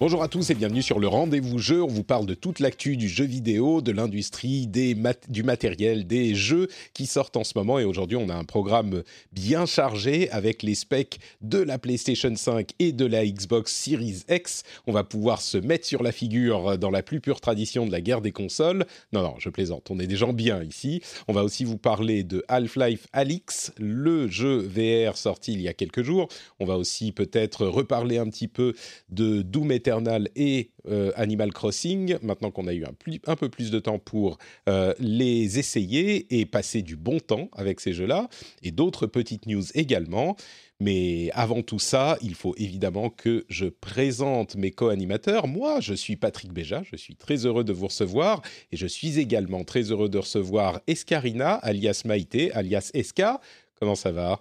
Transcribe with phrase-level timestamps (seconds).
[0.00, 1.82] Bonjour à tous et bienvenue sur le rendez-vous jeu.
[1.82, 6.68] On vous parle de toute l'actu du jeu vidéo, de l'industrie, du matériel, des jeux
[6.94, 7.78] qui sortent en ce moment.
[7.78, 12.70] Et aujourd'hui, on a un programme bien chargé avec les specs de la PlayStation 5
[12.78, 14.62] et de la Xbox Series X.
[14.86, 18.00] On va pouvoir se mettre sur la figure dans la plus pure tradition de la
[18.00, 18.86] guerre des consoles.
[19.12, 19.90] Non, non, je plaisante.
[19.90, 21.02] On est des gens bien ici.
[21.28, 25.74] On va aussi vous parler de Half-Life Alix, le jeu VR sorti il y a
[25.74, 26.28] quelques jours.
[26.58, 28.72] On va aussi peut-être reparler un petit peu
[29.10, 29.89] de Doom Eternal
[30.34, 34.38] et euh, Animal Crossing, maintenant qu'on a eu un, peu plus de temps pour
[34.68, 38.28] euh, les essayer et passer du bon temps avec ces jeux-là,
[38.62, 40.36] et d'autres petites news également.
[40.82, 45.46] Mais avant tout ça, il faut évidemment que je présente mes co-animateurs.
[45.46, 48.40] Moi, je suis Patrick Béja, je suis très heureux de vous recevoir,
[48.72, 53.40] et je suis également très heureux de recevoir Escarina, alias Maïté, alias Esca.
[53.78, 54.40] Comment ça va?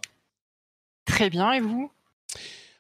[1.05, 1.91] Très bien, et vous?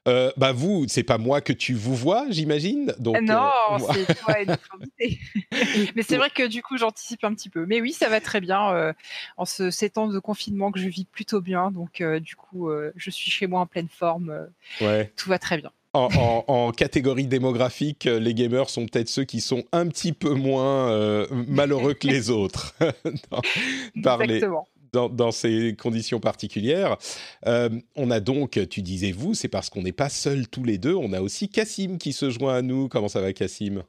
[0.09, 2.93] Euh, bah vous, c'est pas moi que tu vous vois, j'imagine.
[2.99, 4.35] Donc Ah Non, euh, c'est toi
[4.99, 5.17] et.
[5.95, 7.65] Mais c'est vrai que du coup, j'anticipe un petit peu.
[7.65, 8.93] Mais oui, ça va très bien euh,
[9.37, 11.71] en ce, ces temps de confinement que je vis plutôt bien.
[11.71, 14.29] Donc, euh, du coup, euh, je suis chez moi en pleine forme.
[14.31, 14.45] euh,
[14.85, 15.13] ouais.
[15.15, 15.71] tout va très bien.
[15.93, 20.13] En, en- en catégorie démographique, euh, les gamers sont peut-être ceux qui sont un petit
[20.13, 22.75] peu moins euh, malheureux que les autres
[24.03, 24.67] par les- Exactement.
[24.93, 26.97] Dans, dans ces conditions particulières.
[27.47, 30.77] Euh, on a donc, tu disais vous, c'est parce qu'on n'est pas seuls tous les
[30.77, 30.95] deux.
[30.95, 32.87] On a aussi Cassim qui se joint à nous.
[32.89, 33.83] Comment ça va, Cassim?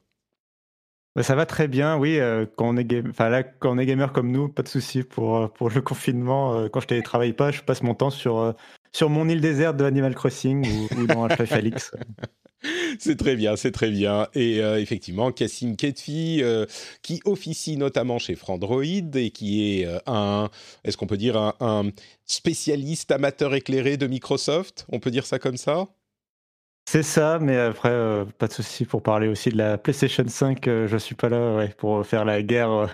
[1.15, 2.19] Bah, ça va très bien, oui.
[2.19, 3.07] euh, quand, on est game...
[3.09, 5.81] enfin, là, quand on est gamer comme nous, pas de souci pour, euh, pour le
[5.81, 6.55] confinement.
[6.57, 8.53] euh, quand je télétravaille pas, je passe mon temps sur, euh,
[8.93, 11.91] sur mon île déserte de Animal Crossing ou, ou dans Half-Life Alix.
[12.99, 14.27] C'est très bien, c'est très bien.
[14.35, 16.65] Et euh, effectivement, Cassim Ketfi, euh,
[17.01, 20.49] qui officie notamment chez Frandroid et qui est euh, un,
[20.83, 21.89] est-ce qu'on peut dire un, un
[22.25, 24.85] spécialiste amateur éclairé de Microsoft?
[24.89, 25.87] On peut dire ça comme ça?
[26.91, 30.67] C'est ça, mais après, euh, pas de souci pour parler aussi de la PlayStation 5.
[30.67, 32.69] euh, je suis pas là ouais, pour faire la guerre.
[32.69, 32.87] euh.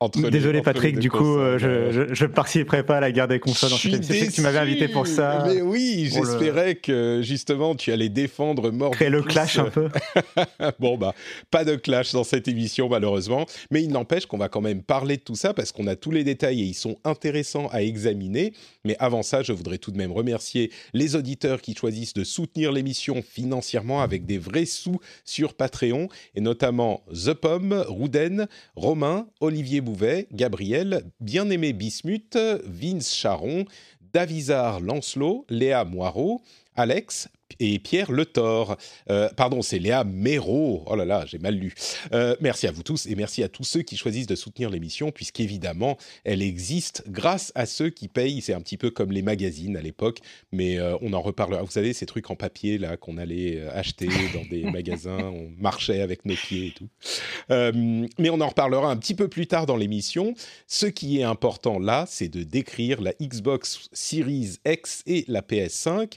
[0.00, 3.28] Entre Désolé, entre Patrick, du coup, euh, je, je, je participerai pas à la guerre
[3.28, 5.44] des consoles Je suis que tu m'avais invité pour ça.
[5.46, 8.90] Mais oui, le- j'espérais que justement tu allais défendre mort.
[8.90, 9.88] Créer le clash un peu.
[10.80, 11.14] bon bah
[11.52, 15.16] pas de clash dans cette émission malheureusement, mais il n'empêche qu'on va quand même parler
[15.16, 18.52] de tout ça parce qu'on a tous les détails et ils sont intéressants à examiner.
[18.84, 22.72] Mais avant ça, je voudrais tout de même remercier les auditeurs qui choisissent de soutenir
[22.72, 23.43] l'émission financièrement
[24.00, 28.46] avec des vrais sous sur Patreon et notamment The Pomme, Rouden,
[28.76, 33.64] Romain, Olivier Bouvet, Gabriel, Bien-aimé Bismuth, Vince Charon,
[34.12, 36.40] Davizard Lancelot, Léa Moirot,
[36.76, 37.28] Alex
[37.60, 38.76] et Pierre Le Thor.
[39.10, 40.84] Euh, pardon, c'est Léa Méro.
[40.86, 41.74] Oh là là, j'ai mal lu.
[42.12, 45.10] Euh, merci à vous tous et merci à tous ceux qui choisissent de soutenir l'émission,
[45.10, 48.40] puisqu'évidemment, elle existe grâce à ceux qui payent.
[48.40, 50.18] C'est un petit peu comme les magazines à l'époque,
[50.52, 51.62] mais euh, on en reparlera.
[51.62, 56.00] Vous savez, ces trucs en papier là qu'on allait acheter dans des magasins, on marchait
[56.00, 56.88] avec nos pieds et tout.
[58.18, 60.34] Mais on en reparlera un petit peu plus tard dans l'émission.
[60.66, 66.14] Ce qui est important là, c'est de décrire la Xbox Series X et la PS5.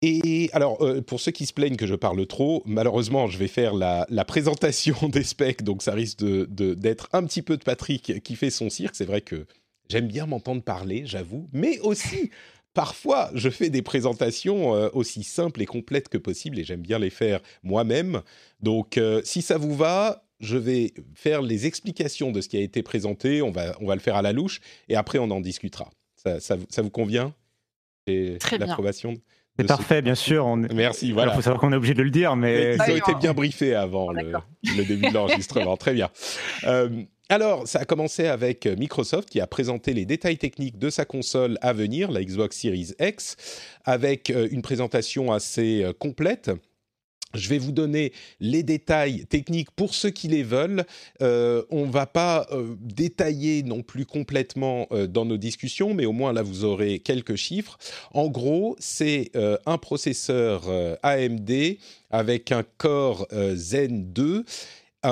[0.00, 3.48] Et alors, euh, pour ceux qui se plaignent que je parle trop, malheureusement, je vais
[3.48, 7.64] faire la, la présentation des specs, donc ça risque de- d'être un petit peu de
[7.64, 8.94] Patrick qui fait son cirque.
[8.94, 9.46] C'est vrai que
[9.88, 12.30] j'aime bien m'entendre parler, j'avoue, mais aussi,
[12.74, 17.00] parfois, je fais des présentations euh, aussi simples et complètes que possible, et j'aime bien
[17.00, 18.22] les faire moi-même.
[18.60, 22.60] Donc, euh, si ça vous va, je vais faire les explications de ce qui a
[22.60, 25.40] été présenté, on va, on va le faire à la louche, et après, on en
[25.40, 25.90] discutera.
[26.14, 27.34] Ça, ça vous- ça vous convient?
[28.38, 28.66] Très bien.
[28.68, 29.18] l'approbation?
[29.58, 30.46] C'est ce- parfait, bien sûr.
[30.46, 30.56] On...
[30.56, 31.32] Merci, Il voilà.
[31.32, 34.12] faut savoir qu'on est obligé de le dire, mais Ils ont été bien briefés avant
[34.12, 34.32] le,
[34.84, 35.76] début de l'enregistrement.
[35.78, 36.10] Très bien.
[36.64, 36.88] Euh,
[37.30, 41.58] alors, ça a commencé avec Microsoft qui a présenté les détails techniques de sa console
[41.60, 43.36] à venir, la Xbox Series X,
[43.84, 46.50] avec euh, une présentation assez euh, complète
[47.34, 50.84] je vais vous donner les détails techniques pour ceux qui les veulent.
[51.22, 56.06] Euh, on ne va pas euh, détailler non plus complètement euh, dans nos discussions, mais
[56.06, 57.78] au moins là vous aurez quelques chiffres.
[58.12, 59.30] En gros, c'est
[59.66, 60.68] un processeur
[61.02, 61.50] AMD
[62.10, 64.44] avec un Core Zen 2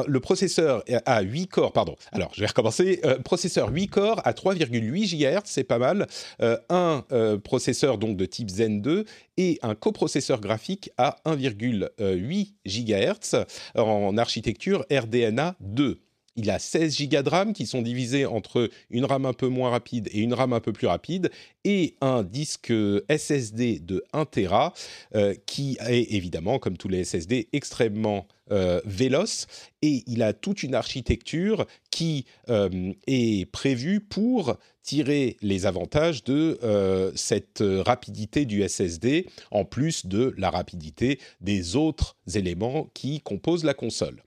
[0.07, 1.97] le processeur a 8 corps, pardon.
[2.13, 3.01] Alors, je vais recommencer.
[3.05, 6.07] Euh, processeur 8 corps à 3,8 GHz, c'est pas mal.
[6.43, 9.05] Euh, un euh, processeur donc de type Zen 2
[9.37, 13.45] et un coprocesseur graphique à 1,8 GHz
[13.75, 16.01] en architecture RDNA 2
[16.37, 19.71] il a 16 Go de RAM qui sont divisés entre une RAM un peu moins
[19.71, 21.31] rapide et une RAM un peu plus rapide,
[21.65, 22.73] et un disque
[23.09, 24.73] SSD de 1 Tera,
[25.15, 29.47] euh, qui est évidemment, comme tous les SSD, extrêmement euh, véloce,
[29.83, 37.13] et il a toute une architecture qui euh, est prévue pour tirer les avantages de
[37.17, 43.75] cette rapidité du SSD, en plus de la rapidité des autres éléments qui composent la
[43.75, 44.23] console.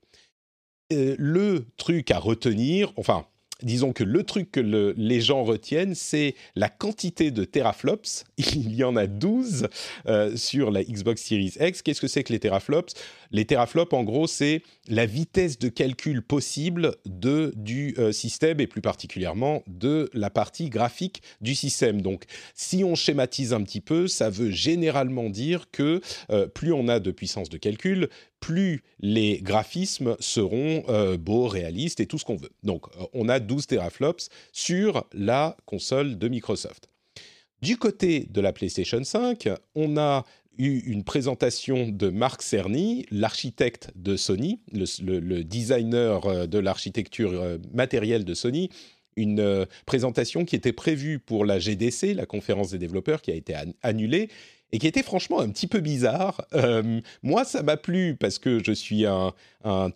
[0.92, 3.24] Euh, le truc à retenir, enfin,
[3.62, 8.24] disons que le truc que les gens retiennent, c'est la quantité de teraflops.
[8.38, 9.68] Il y en a 12
[10.06, 11.82] euh, sur la Xbox Series X.
[11.82, 12.94] Qu'est-ce que c'est que les teraflops?
[13.30, 18.66] Les teraflops, en gros, c'est la vitesse de calcul possible de, du euh, système et
[18.66, 22.02] plus particulièrement de la partie graphique du système.
[22.02, 26.00] Donc, si on schématise un petit peu, ça veut généralement dire que
[26.54, 28.08] plus on a de puissance de calcul,
[28.40, 32.50] plus les graphismes seront euh, beaux, réalistes et tout ce qu'on veut.
[32.62, 36.88] Donc, on a 12 teraflops sur la console de Microsoft.
[37.62, 40.24] Du côté de la PlayStation 5, on a
[40.58, 47.58] eu une présentation de Marc Cerny, l'architecte de Sony, le, designer euh, de l'architecture euh,
[47.72, 48.68] matérielle de Sony,
[49.16, 53.34] une euh, présentation qui était prévue pour la GDC, la conférence des développeurs, qui a
[53.34, 54.28] été annulée
[54.72, 56.46] et qui était franchement un petit peu bizarre.
[57.22, 59.32] moi, ça m'a plu parce que je suis un,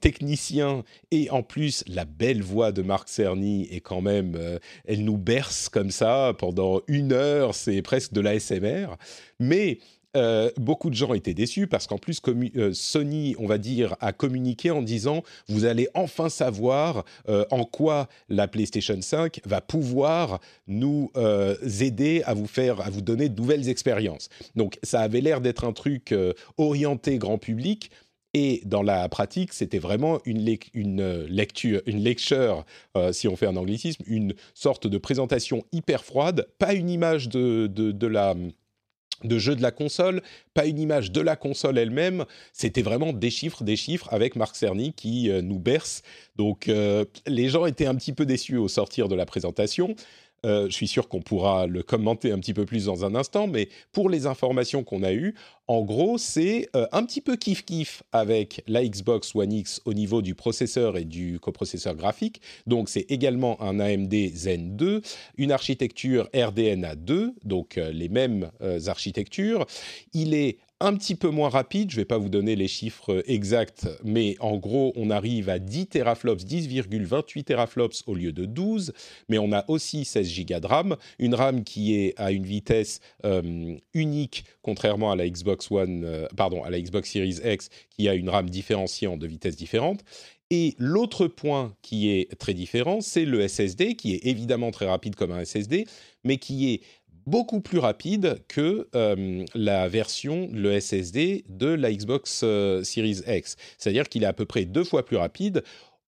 [0.00, 4.38] technicien et en plus, la belle voix de Marc Cerny est quand même,
[4.86, 8.96] elle nous berce comme ça pendant une heure, c'est presque de l'ASMR.
[9.40, 9.78] Mais
[10.16, 14.12] euh, beaucoup de gens étaient déçus parce qu'en plus, euh, Sony, on va dire, a
[14.12, 20.40] communiqué en disant vous allez enfin savoir euh, en quoi la PlayStation 5 va pouvoir
[20.66, 21.10] nous
[21.80, 24.28] aider à vous faire, à vous donner de nouvelles expériences.
[24.54, 26.14] Donc, ça avait l'air d'être un truc
[26.56, 27.90] orienté grand public.
[28.36, 32.64] Et dans la pratique, c'était vraiment une, lecture, une lecture,
[33.12, 38.06] si on fait un anglicisme, une sorte de présentation hyper froide, pas une image de
[38.06, 38.34] la
[39.24, 40.22] de jeu de la console,
[40.52, 44.56] pas une image de la console elle-même, c'était vraiment des chiffres, des chiffres avec Marc
[44.56, 46.02] Cerny qui euh, nous berce.
[46.36, 49.94] Donc euh, les gens étaient un petit peu déçus au sortir de la présentation.
[50.44, 53.46] Euh, je suis sûr qu'on pourra le commenter un petit peu plus dans un instant,
[53.46, 55.34] mais pour les informations qu'on a eues,
[55.66, 60.20] en gros, c'est euh, un petit peu kiff-kiff avec la Xbox One X au niveau
[60.20, 62.42] du processeur et du coprocesseur graphique.
[62.66, 65.00] Donc, c'est également un AMD Zen 2,
[65.38, 68.50] une architecture RDNA 2, donc euh, les mêmes
[68.86, 69.66] architectures.
[70.12, 71.90] Il est un petit peu moins rapide.
[71.90, 75.58] Je ne vais pas vous donner les chiffres exacts, mais en gros, on arrive à
[75.58, 78.92] 10 teraflops, 10,28 teraflops au lieu de 12.
[79.28, 83.00] Mais on a aussi 16 Go de RAM, une RAM qui est à une vitesse
[83.24, 88.08] euh, unique, contrairement à la Xbox One, euh, pardon, à la Xbox Series X, qui
[88.08, 90.04] a une RAM différenciée en deux vitesses différentes.
[90.50, 95.16] Et l'autre point qui est très différent, c'est le SSD, qui est évidemment très rapide
[95.16, 95.86] comme un SSD,
[96.22, 96.80] mais qui est
[97.26, 103.56] beaucoup plus rapide que euh, la version, le SSD de la Xbox euh, Series X.
[103.78, 105.62] C'est-à-dire qu'il est à peu près deux fois plus rapide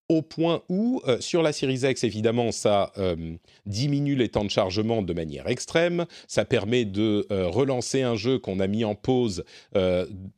[0.09, 3.35] au point où, euh, sur la Series X, évidemment, ça euh,
[3.65, 8.39] diminue les temps de chargement de manière extrême, ça permet de euh, relancer un jeu
[8.39, 9.43] qu'on a mis en pause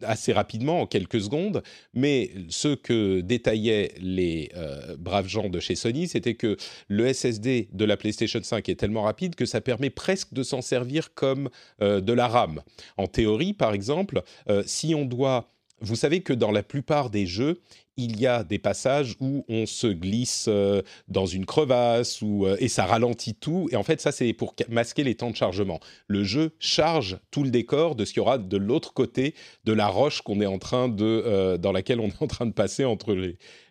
[0.03, 4.51] assez rapidement, en quelques secondes, mais ce que détaillaient les
[4.97, 6.57] braves gens de chez Sony, c'était que
[6.87, 10.61] le SSD de la PlayStation 5 est tellement rapide que ça permet presque de s'en
[10.61, 11.49] servir comme
[11.79, 12.61] de la RAM.
[12.97, 14.21] En théorie, par exemple,
[14.65, 15.51] si on doit...
[15.81, 17.61] Vous savez que dans la plupart des jeux,
[17.99, 22.69] il y a des passages où on se glisse euh, dans une crevasse euh, et
[22.69, 23.67] ça ralentit tout.
[23.71, 25.79] Et en fait, ça, c'est pour masquer les temps de chargement.
[26.07, 29.73] Le jeu charge tout le décor de ce qu'il y aura de l'autre côté de
[29.73, 32.53] la roche qu'on est en train de, euh, dans laquelle on est en train de
[32.53, 33.13] passer entre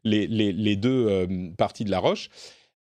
[0.04, 2.30] les deux parties de la roche.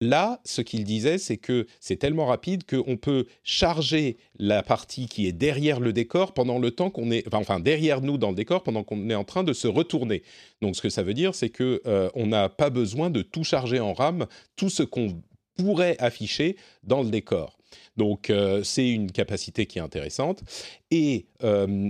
[0.03, 5.27] Là, ce qu'il disait, c'est que c'est tellement rapide qu'on peut charger la partie qui
[5.27, 8.63] est derrière le décor pendant le temps qu'on est, enfin derrière nous dans le décor
[8.63, 10.23] pendant qu'on est en train de se retourner.
[10.61, 13.45] Donc, ce que ça veut dire, c'est que euh, on n'a pas besoin de tout
[13.45, 14.25] charger en RAM,
[14.57, 15.21] tout ce qu'on
[15.55, 17.57] pourrait afficher dans le décor.
[17.95, 18.31] Donc
[18.63, 20.43] c'est une capacité qui est intéressante.
[20.91, 21.27] Et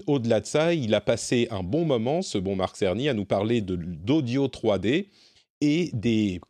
[0.07, 3.25] au-delà de ça, il a passé un bon moment, ce bon Marc Cerny, à nous
[3.25, 5.07] parler d'audio 3D
[5.63, 6.41] et des,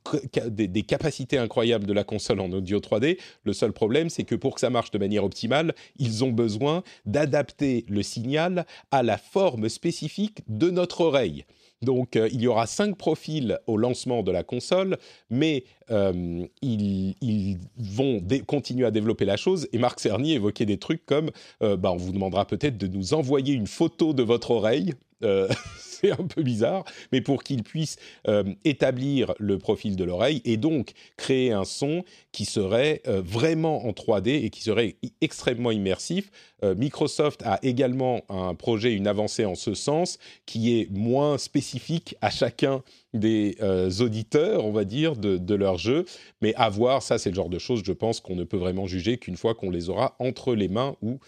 [0.87, 3.19] capacités incroyables de la console en audio 3D.
[3.43, 6.83] Le seul problème, c'est que pour que ça marche de manière optimale, ils ont besoin
[7.05, 11.45] d'adapter le signal à la forme spécifique de notre oreille.
[11.83, 14.97] Donc, euh, il y aura cinq profils au lancement de la console,
[15.29, 19.67] mais euh, ils, vont continuer à développer la chose.
[19.73, 21.29] Et Marc Cerny évoquait des trucs comme
[21.61, 24.93] euh, bah, on vous demandera peut-être de nous envoyer une photo de votre oreille.
[26.03, 30.57] c'est un peu bizarre, mais pour qu'il puisse euh, établir le profil de l'oreille et
[30.57, 36.29] donc créer un son qui serait euh, vraiment en 3D et qui serait extrêmement immersif.
[36.63, 42.15] Euh, Microsoft a également un projet, une avancée en ce sens, qui est moins spécifique
[42.21, 43.55] à chacun des
[43.99, 46.05] auditeurs, on va dire, de, de, leur jeu.
[46.41, 48.87] Mais à voir, ça c'est le genre de choses, je pense, qu'on ne peut vraiment
[48.87, 51.19] juger qu'une fois qu'on les aura entre les mains ou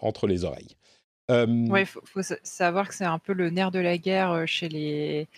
[0.00, 0.76] entre les oreilles.
[1.30, 5.28] Euh, il faut, savoir que c'est un peu le nerf de la guerre chez les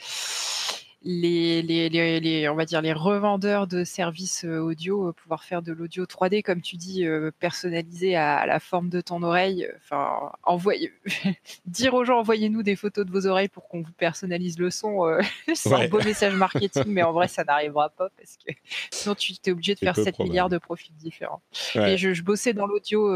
[1.04, 5.62] les, les, les, on va dire les revendeurs de services euh, audio euh, pouvoir faire
[5.62, 9.68] de l'audio 3D comme tu dis euh, personnalisé à, la forme de ton oreille.
[9.78, 10.92] Enfin envoyer
[11.66, 15.18] dire aux gens envoyez-nous des photos de vos oreilles pour qu'on vous personnalise le son
[15.54, 18.52] c'est un beau message marketing mais en vrai ça n'arrivera pas parce que
[18.90, 21.42] sinon tu es obligé de faire 7 milliards de profils différents.
[21.74, 23.12] Et je, je, bossais dans l'audio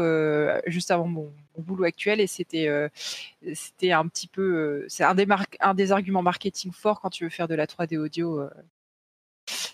[0.67, 1.31] juste avant mon,
[1.61, 2.69] boulot actuel et c'était
[3.53, 5.25] c'était un petit peu c'est un des
[5.59, 8.41] un des arguments marketing forts quand tu veux faire de la 3D audio.
[8.41, 8.49] Euh.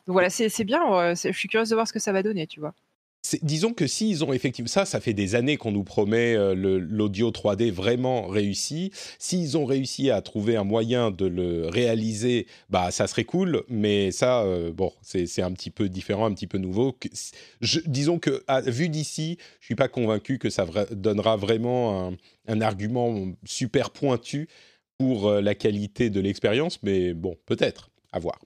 [0.06, 1.14] Donc voilà, c'est bien.
[1.14, 2.74] Je suis curieuse de voir ce que ça va donner, tu vois.
[3.42, 7.32] Disons que s'ils ont effectivement ça, ça fait des années qu'on nous promet euh, l'audio
[7.32, 8.92] 3D vraiment réussi.
[9.18, 13.64] S'ils ont réussi à trouver un moyen de le réaliser, bah ça serait cool.
[13.70, 16.98] Mais ça, euh, bon, c'est un petit peu différent, un petit peu nouveau.
[17.62, 22.18] Je, disons que à, vu d'ici, je suis pas convaincu que ça donnera vraiment un,
[22.48, 23.16] un, argument
[23.46, 24.50] super pointu
[24.98, 26.84] pour la qualité de l'expérience.
[26.84, 28.40] Mais bon, peut-être à voir.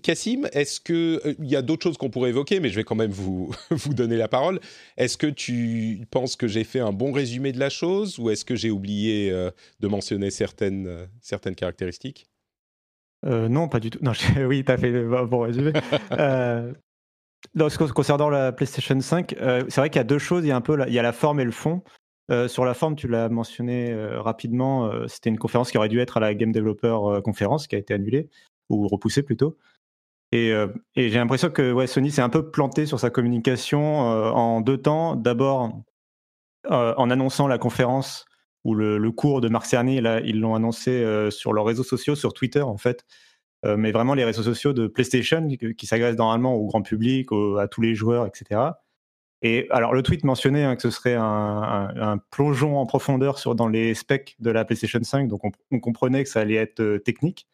[0.00, 2.84] Euh, Cassim, est-ce que il y a d'autres choses qu'on pourrait évoquer, mais je vais
[2.84, 4.60] quand même vous, vous donner la parole.
[4.96, 8.44] Est-ce que tu penses que j'ai fait un bon résumé de la chose ou est-ce
[8.44, 12.26] que j'ai oublié euh, de mentionner certaines, euh, certaines caractéristiques?
[13.22, 13.98] Non, pas du tout.
[14.00, 14.12] Non,
[14.48, 15.72] oui, tu as fait un bon résumé.
[17.94, 19.34] concernant la PlayStation 5,
[19.68, 20.44] c'est vrai qu'il y a deux choses.
[20.44, 21.82] Il y a un peu, il y a la forme et le fond.
[22.30, 25.88] Euh, sur la forme, tu l'as mentionné euh, rapidement, euh, c'était une conférence qui aurait
[25.88, 28.28] dû être à la Game Developer Conference, qui a été annulée,
[28.68, 29.56] ou repoussée plutôt.
[30.32, 30.54] Et,
[30.96, 35.16] j'ai l'impression que Sony s'est un peu planté sur sa communication en deux temps.
[35.16, 35.72] D'abord,
[36.68, 38.26] en annonçant la conférence
[38.64, 42.32] ou le, cours de Marc Cerny, là, ils l'ont annoncé sur leurs réseaux sociaux, sur
[42.32, 43.04] Twitter en fait.
[43.64, 47.80] mais vraiment les réseaux sociaux de PlayStation qui, s'agressent normalement au grand public, à tous
[47.80, 48.70] les joueurs, etc.
[49.42, 53.94] Et alors, le tweet mentionnait hein, que ce serait un, plongeon en profondeur dans les
[53.94, 57.48] specs de la PlayStation 5, donc on, comprenait que ça allait être euh, technique,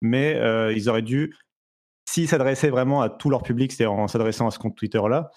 [0.00, 1.34] mais euh, ils auraient dû,
[2.08, 5.30] s'ils s'adressaient vraiment à tout leur public, c'est-à-dire en s'adressant à ce compte Twitter-là,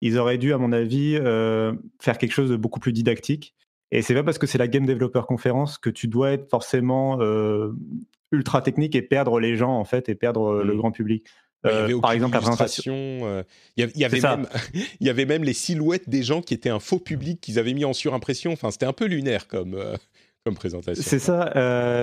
[0.00, 3.54] ils auraient dû, à mon avis, euh, faire quelque chose de beaucoup plus didactique.
[3.90, 7.18] Et c'est pas parce que c'est la Game Developer Conference que tu dois être forcément
[8.32, 10.76] ultra technique et perdre les gens, en fait, et perdre le mmh.
[10.78, 11.26] grand public.
[11.64, 12.94] Euh, par exemple, la présentation.
[12.94, 13.42] Euh,
[13.76, 14.48] il y, avait même,
[15.00, 17.74] il y avait même les silhouettes des gens qui étaient un faux public qu'ils avaient
[17.74, 18.52] mis en surimpression.
[18.52, 19.96] Enfin, c'était un peu lunaire comme, euh,
[20.44, 21.02] comme présentation.
[21.04, 21.52] C'est ça.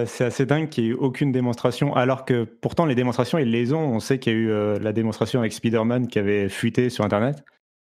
[0.05, 3.73] c'est assez dingue qu'il n'y ait aucune démonstration, alors que pourtant les démonstrations ils les
[3.73, 3.95] ont.
[3.95, 7.43] On sait qu'il y a eu la démonstration avec Spider-Man qui avait fuité sur Internet.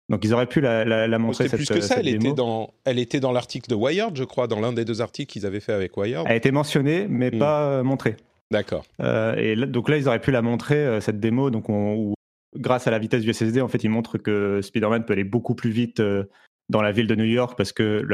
[0.08, 1.48] Donc ils auraient pu la, la, montrer.
[1.48, 1.96] plus que ça.
[1.98, 5.02] Elle était, dans, elle était dans l'article de Wired, je crois, dans l'un des deux
[5.02, 6.24] articles qu'ils avaient fait avec Wired.
[6.24, 7.38] Elle a été mentionnée, mais hmm.
[7.38, 8.16] pas montrée.
[8.50, 8.84] D'accord.
[9.00, 12.14] Euh, et donc là, ils auraient pu la montrer, euh, cette démo, donc où,
[12.56, 15.54] grâce à la vitesse du SSD, en fait, ils montrent que Spider-Man peut aller beaucoup
[15.54, 16.24] plus vite euh,
[16.68, 18.06] dans la ville de New York parce que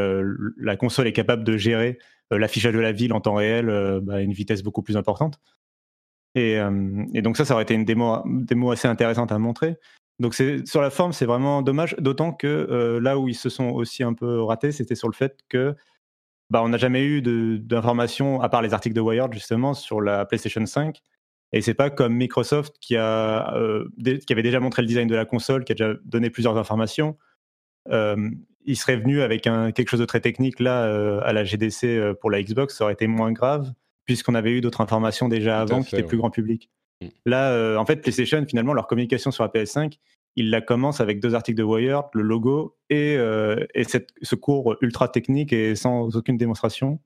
[0.57, 1.99] la console est capable de gérer
[2.31, 3.67] l'affichage de la ville en temps réel
[4.03, 5.41] bah, à une vitesse beaucoup plus importante.
[6.35, 6.59] Et,
[7.23, 9.77] donc ça, ça aurait été une démo, assez intéressante à montrer.
[10.21, 14.03] Donc sur la forme, c'est vraiment dommage, d'autant que là où ils se sont aussi
[14.03, 15.75] un peu ratés, c'était sur le fait que
[16.51, 17.23] bah, on n'a jamais eu
[17.59, 21.01] d'informations, à part les articles de Wired justement, sur la PlayStation 5.
[21.53, 25.65] Et c'est pas comme Microsoft euh, qui avait déjà montré le design de la console,
[25.65, 27.17] qui a déjà donné plusieurs informations.
[27.91, 28.31] Euh,
[28.67, 32.15] il serait venu avec un, quelque chose de très technique là euh, à la GDC
[32.21, 33.73] pour la Xbox, ça aurait été moins grave,
[34.07, 36.71] puisqu'on avait eu d'autres informations déjà avant qui étaient plus grand public.
[37.03, 37.07] Mm.
[37.27, 39.99] Là, en fait, PlayStation, finalement, leur communication sur la PS5,
[40.37, 43.65] il la commence avec deux articles de Wired, le logo et, euh,
[44.23, 47.01] ce cours ultra technique et sans aucune démonstration.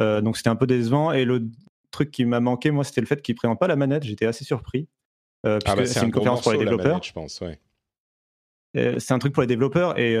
[0.00, 1.12] Euh, donc c'était un peu décevant.
[1.12, 1.48] Et le
[1.90, 4.02] truc qui m'a manqué, moi, c'était le fait qu'il ne présente pas la manette.
[4.02, 4.88] J'étais assez surpris.
[5.46, 7.02] Euh, ah bah, c'est une conférence pour les développeurs.
[7.02, 7.42] je pense,
[8.74, 9.98] c'est un truc pour les développeurs.
[9.98, 10.16] Et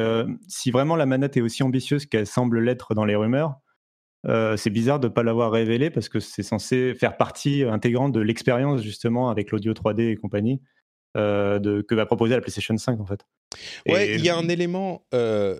[0.48, 3.54] si vraiment la manette est aussi ambitieuse qu'elle semble l'être dans les rumeurs,
[4.24, 8.20] c'est bizarre de ne pas l'avoir révélé parce que c'est censé faire partie intégrante de
[8.20, 10.60] l'expérience justement avec l'audio 3D et compagnie
[11.14, 13.24] de, que va proposer la PlayStation 5 en fait.
[13.88, 15.58] Ouais, il y a un élément, euh,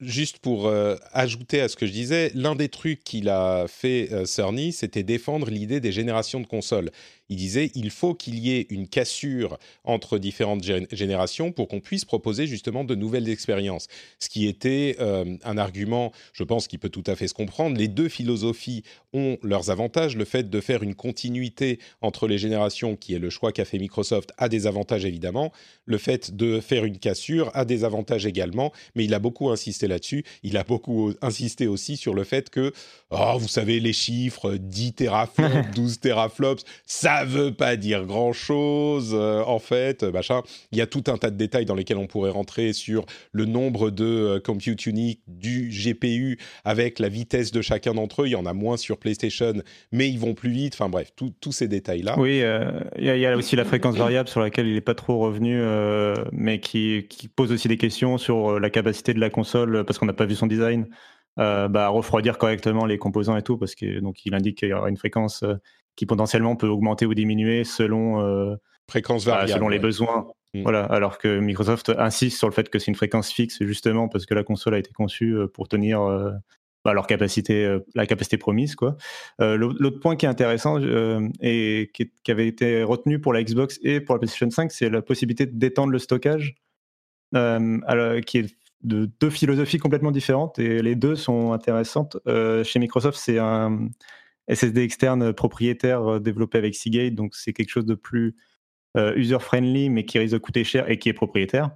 [0.00, 4.08] juste pour euh, ajouter à ce que je disais, l'un des trucs qu'il a fait
[4.12, 6.90] euh, Cerny, c'était défendre l'idée des générations de consoles.
[7.30, 12.04] Il disait il faut qu'il y ait une cassure entre différentes générations pour qu'on puisse
[12.04, 13.88] proposer justement de nouvelles expériences.
[14.18, 17.76] Ce qui était un argument, je pense, qui peut tout à fait se comprendre.
[17.76, 18.82] Les deux philosophies
[19.12, 20.16] ont leurs avantages.
[20.16, 23.78] Le fait de faire une continuité entre les générations, qui est le choix qu'a fait
[23.78, 25.52] Microsoft, a des avantages évidemment.
[25.84, 29.86] Le fait de faire une cassure a des avantages également, mais il a beaucoup insisté
[29.88, 30.24] là-dessus.
[30.42, 32.72] Il a beaucoup insisté aussi sur le fait que,
[33.10, 39.42] oh, vous savez, les chiffres 10 teraflops, 12 teraflops, ça veut pas dire grand-chose, euh,
[39.46, 40.42] en fait, machin.
[40.72, 43.44] Il y a tout un tas de détails dans lesquels on pourrait rentrer sur le
[43.44, 48.26] nombre de euh, compute unique du GPU avec la vitesse de chacun d'entre eux.
[48.26, 49.54] Il y en a moins sur PlayStation,
[49.92, 50.74] mais ils vont plus vite.
[50.74, 52.14] Enfin bref, tous ces détails-là.
[52.18, 55.18] Oui, euh, il y, a aussi la fréquence variable sur laquelle il n'est pas trop
[55.18, 55.60] revenu,
[56.32, 60.06] mais qui pose aussi des questions sur euh, la capacité de la console, parce qu'on
[60.06, 60.88] n'a pas vu son design,
[61.38, 64.72] euh, bah, refroidir correctement les composants et tout, parce que donc il indique qu'il y
[64.72, 65.54] aura une fréquence euh,
[66.00, 68.56] qui potentiellement peut augmenter ou diminuer selon
[68.88, 70.28] fréquence bah, selon les besoins.
[70.54, 70.62] Mm.
[70.62, 74.24] Voilà, alors que Microsoft insiste sur le fait que c'est une fréquence fixe justement parce
[74.24, 76.00] que la console a été conçue pour tenir
[76.86, 78.96] bah, leur capacité, la capacité promise quoi.
[79.38, 80.80] L'autre point qui est intéressant
[81.42, 84.88] et qui, qui, avait été retenu pour la Xbox et pour la PlayStation 5, c'est
[84.88, 86.56] la possibilité d'étendre le stockage
[87.36, 92.16] euh, qui est de deux philosophies complètement différentes et les deux sont intéressantes.
[92.26, 93.88] Euh, chez Microsoft, c'est un
[94.52, 98.36] SSD externe propriétaire euh, développé avec Seagate, donc c'est quelque chose de plus
[98.96, 101.70] user-friendly, mais qui risque de coûter cher et qui est propriétaire.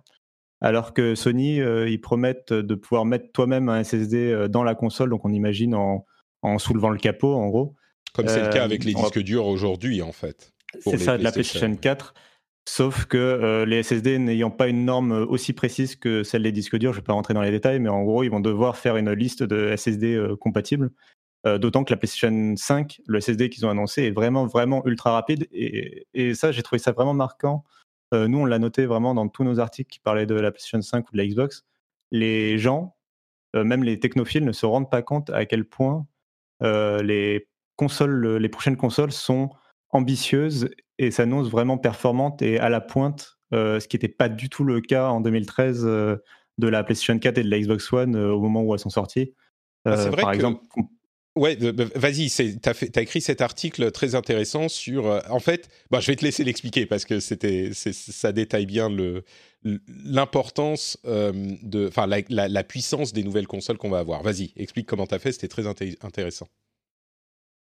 [0.61, 5.25] Alors que Sony, ils promettent de pouvoir mettre toi-même un SSD dans la console, donc
[5.25, 6.05] on imagine en,
[6.43, 7.77] en soulevant le capot, en gros.
[8.15, 10.53] Comme c'est le cas avec les disques durs aujourd'hui, en fait.
[10.81, 12.15] C'est ça, de la PlayStation 4.
[12.67, 16.77] Sauf que euh, les SSD n'ayant pas une norme aussi précise que celle des disques
[16.77, 18.79] durs, je ne vais pas rentrer dans les détails, mais en gros, ils vont devoir
[18.79, 20.91] faire une liste de SSD euh, compatibles.
[21.47, 25.13] Euh, d'autant que la PlayStation 5, le SSD qu'ils ont annoncé, est vraiment, vraiment ultra
[25.13, 25.47] rapide.
[25.53, 27.65] Et, et ça, j'ai trouvé ça vraiment marquant.
[28.13, 31.09] nous, on l'a noté vraiment dans tous nos articles qui parlaient de la PlayStation 5
[31.09, 31.65] ou de la Xbox.
[32.13, 32.95] Les gens,
[33.55, 36.07] même les technophiles, ne se rendent pas compte à quel point
[36.61, 39.51] les consoles, les prochaines consoles sont
[39.91, 44.49] ambitieuses et s'annonce vraiment performante et à la pointe, euh, ce qui n'était pas du
[44.49, 46.17] tout le cas en 2013 euh,
[46.59, 48.91] de la PlayStation 4 et de la Xbox One euh, au moment où elles sont
[48.91, 49.35] sorties.
[49.85, 50.65] Ah, c'est vrai par exemple.
[51.37, 51.59] Ouais,
[51.97, 55.21] vas-y, tu as, écrit cet article très intéressant sur.
[55.29, 58.89] en fait, bah, je vais te laisser l'expliquer parce que c'était, ça détaille bien
[60.05, 64.23] l'importance de, enfin, la, la, puissance des nouvelles consoles qu'on va avoir.
[64.23, 66.47] Vas-y, explique comment tu as fait, c'était très intéressant.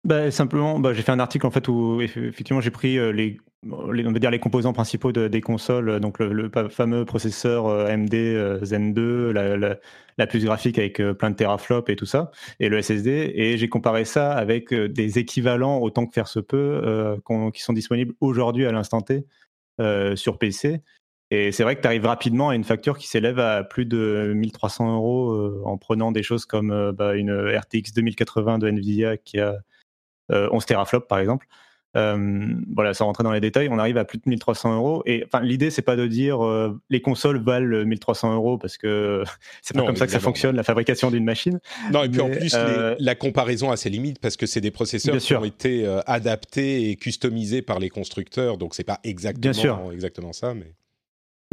[0.05, 3.39] Bah, simplement, bah, j'ai fait un article en fait où effectivement j'ai pris euh, les,
[3.71, 8.65] on va dire les composants principaux des consoles, euh, donc le, fameux processeur euh, AMD
[8.65, 9.79] Zen 2, la, la,
[10.19, 13.69] la puce graphique avec plein de teraflops et tout ça, et le SSD, et j'ai
[13.71, 17.17] comparé ça avec des équivalents autant que faire se peut
[17.55, 19.27] qui sont disponibles aujourd'hui à l'instant T
[20.17, 20.83] sur PC.
[21.31, 24.35] Et c'est vrai que tu arrives rapidement à une facture qui s'élève à plus de
[24.37, 29.57] 1300 euros en prenant des choses comme bah, une RTX 2080 de Nvidia qui a
[30.31, 31.47] 11 euh, teraflops par exemple.
[31.97, 35.05] Euh, voilà, sans rentrer dans les détails, on arrive à plus de 1300 euros.
[35.07, 39.23] Et enfin, l'idée, c'est pas de dire euh, les consoles valent 1300 euros parce que
[39.63, 41.61] c'est pas comme ça que ça fonctionne, la fabrication d'une machine.
[41.93, 42.57] Non, et puis en plus,
[42.99, 46.97] la comparaison a ses limites parce que c'est des processeurs qui ont été adaptés et
[46.97, 50.53] customisés par les constructeurs, donc c'est pas exactement, exactement ça.
[50.53, 50.75] Mais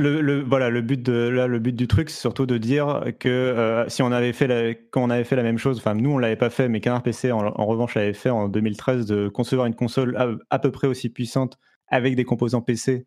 [0.01, 5.43] le, but du truc, c'est surtout de dire que euh, si on avait fait la,
[5.43, 8.29] même chose, enfin nous on l'avait pas fait, mais Canard PC en, revanche l'avait fait
[8.29, 13.05] en 2013 de concevoir une console à, peu près aussi puissante avec des composants PC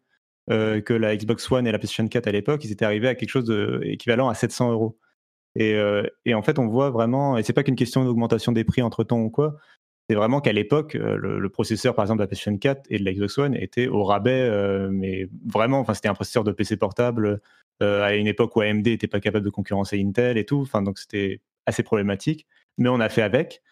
[0.50, 3.14] euh, que la Xbox One et la PlayStation 4 à l'époque, ils étaient arrivés à
[3.14, 4.98] quelque chose d'équivalent à 700 euros.
[5.56, 8.64] Et, euh, et, en fait, on voit vraiment, et c'est pas qu'une question d'augmentation des
[8.64, 9.56] prix entre temps ou quoi,
[10.08, 13.04] c'est vraiment qu'à l'époque, euh, le, processeur, par exemple, de la PlayStation 4 et de
[13.04, 16.76] la Xbox One était au rabais, euh, mais vraiment, enfin, c'était un processeur de PC
[16.76, 17.40] portable
[17.82, 20.60] euh, à une époque où AMD n'était pas capable de concurrencer Intel et tout.
[20.60, 22.46] Enfin, donc c'était assez problématique.
[22.76, 23.62] Mais on a fait avec.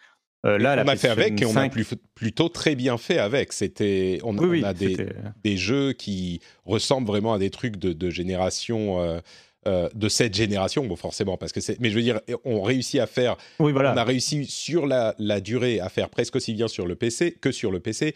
[0.43, 1.69] là, on a fait avec et on a
[2.15, 3.53] plutôt très bien fait avec.
[3.53, 9.21] C'était, on, a des, jeux qui ressemblent vraiment à des trucs de, génération
[9.67, 11.79] euh, de cette génération, bon forcément, parce que c'est.
[11.79, 13.37] Mais je veux dire, on réussit à faire.
[13.59, 13.93] Oui, voilà.
[13.93, 17.37] On a réussi sur la, la, durée à faire presque aussi bien sur le PC
[17.39, 18.13] que sur le PC.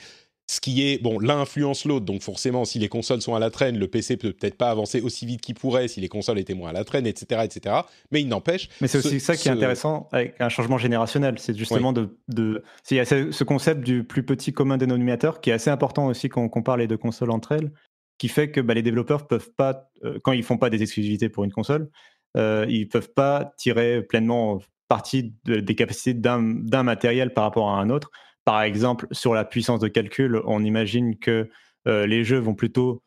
[0.50, 3.50] ce qui est bon, l'un influence l'autre, donc forcément, si les consoles sont à la
[3.50, 6.54] traîne, le PC peut peut-être pas avancer aussi vite qu'il pourrait si les consoles étaient
[6.54, 7.76] moins à la traîne, etc., etc.
[8.12, 8.70] Mais il n'empêche.
[8.80, 12.64] Mais c'est aussi ça qui est intéressant avec un changement générationnel, c'est justement de, de,
[12.90, 16.30] il y a ce concept du plus petit commun dénominateur qui est assez important aussi
[16.30, 17.72] quand on compare les deux consoles entre elles,
[18.18, 21.30] qui fait que bah, les développeurs peuvent pas, euh, quand ils font pas des exclusivités
[21.30, 21.90] pour une console,
[22.36, 27.90] euh, ils peuvent pas tirer pleinement partie des capacités d'un matériel par rapport à un
[27.90, 28.12] autre
[28.48, 31.50] par exemple, sur la puissance de calcul, on imagine que
[31.86, 33.04] euh, les jeux vont plutôt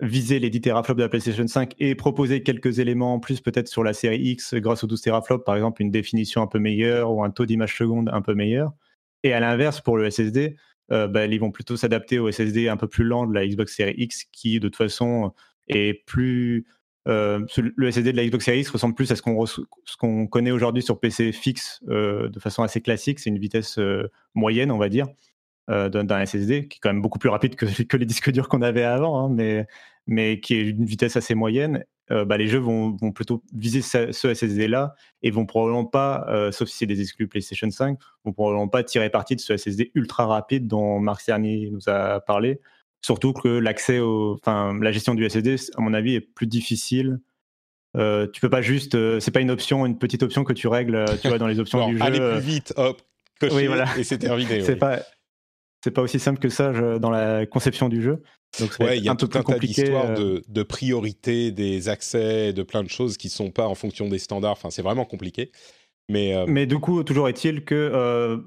[0.00, 3.68] viser les 10 teraflops de la PlayStation 5 et proposer quelques éléments en plus peut-être
[3.68, 7.10] sur la série X grâce aux 12 teraflops, par exemple une définition un peu meilleure
[7.10, 8.74] ou un taux d'image seconde un peu meilleur.
[9.22, 10.54] Et à l'inverse, pour le SSD,
[10.92, 13.74] euh, bah, ils vont plutôt s'adapter au SSD un peu plus lent de la Xbox
[13.76, 15.32] Series X qui de toute façon
[15.68, 16.66] est plus
[17.06, 20.82] euh, le SSD de la Xbox Series X ressemble plus à ce qu'on connaît aujourd'hui
[20.82, 23.18] sur PC fixe euh, de façon assez classique.
[23.18, 23.78] C'est une vitesse
[24.34, 25.06] moyenne, on va dire,
[25.68, 28.62] d'un SSD qui est quand même beaucoup plus rapide que, que les disques durs qu'on
[28.62, 29.66] avait avant, hein, mais,
[30.06, 31.84] mais qui est une vitesse assez moyenne.
[32.10, 36.76] Bah, les jeux vont, vont plutôt viser ce, SSD-là et vont probablement pas, sauf si
[36.76, 40.66] c'est des exclus PlayStation 5, vont probablement pas tirer parti de ce SSD ultra rapide
[40.66, 42.60] dont Marc Cerny nous a parlé
[43.04, 47.20] Surtout que l'accès au, enfin, la gestion du SSD, à mon avis, est plus difficile.
[47.98, 50.68] Euh, tu peux pas juste, euh, c'est pas une option, une petite option que tu
[50.68, 52.02] règles, euh, tu vois, dans les options du jeu.
[52.02, 53.02] Aller plus vite, hop,
[53.38, 54.62] cocher, et c'est terminé.
[54.64, 55.00] c'est pas,
[55.84, 58.22] c'est pas aussi simple que ça dans la conception du jeu.
[58.58, 62.62] Donc il y a un tout un tas d'histoires de, de, priorité, des accès, de
[62.62, 64.52] plein de choses qui sont pas en fonction des standards.
[64.52, 65.52] Enfin, c'est vraiment compliqué.
[66.08, 68.38] Mais, euh, Mais, du coup, toujours est-il que euh,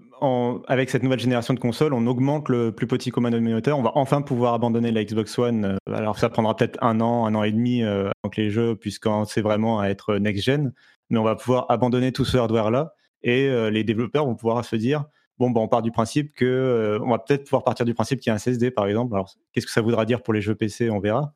[0.68, 3.78] avec cette nouvelle génération de consoles, on augmente le plus petit commun dénominateur.
[3.78, 5.66] On va enfin pouvoir abandonner la Xbox One.
[5.66, 8.76] Euh, alors ça prendra peut-être un an, un an et demi avant que les jeux
[8.76, 10.74] puissent commencer vraiment à être next-gen.
[11.12, 15.06] Mais on va pouvoir abandonner tout ce hardware-là et les développeurs vont pouvoir se dire
[15.40, 18.30] bon, ben, on part du principe que on va peut-être pouvoir partir du principe qu'il
[18.30, 19.14] y a un SSD par exemple.
[19.14, 21.34] Alors qu'est-ce que ça voudra dire pour les jeux PC On verra.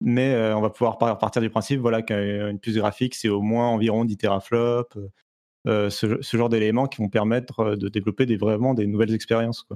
[0.00, 4.04] Mais on va pouvoir partir du principe voilà qu'une puce graphique c'est au moins environ
[4.04, 4.98] 10 teraflops
[5.66, 9.66] euh, ce, genre d'éléments qui vont permettre euh, de développer des, vraiment des nouvelles expériences.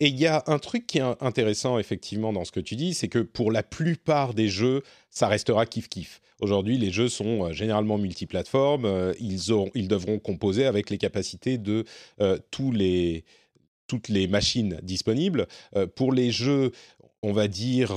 [0.00, 2.94] Et il y a un truc qui est intéressant effectivement dans ce que tu dis,
[2.94, 6.20] c'est que pour la plupart des jeux, ça restera kiff-kiff.
[6.40, 11.58] Aujourd'hui, les jeux sont euh, généralement multiplateformes, ils, ont, ils devront composer avec les capacités
[11.58, 11.84] de
[12.50, 13.24] tous les,
[13.86, 15.46] toutes les machines disponibles.
[15.94, 16.72] pour les jeux,
[17.22, 17.92] on va dire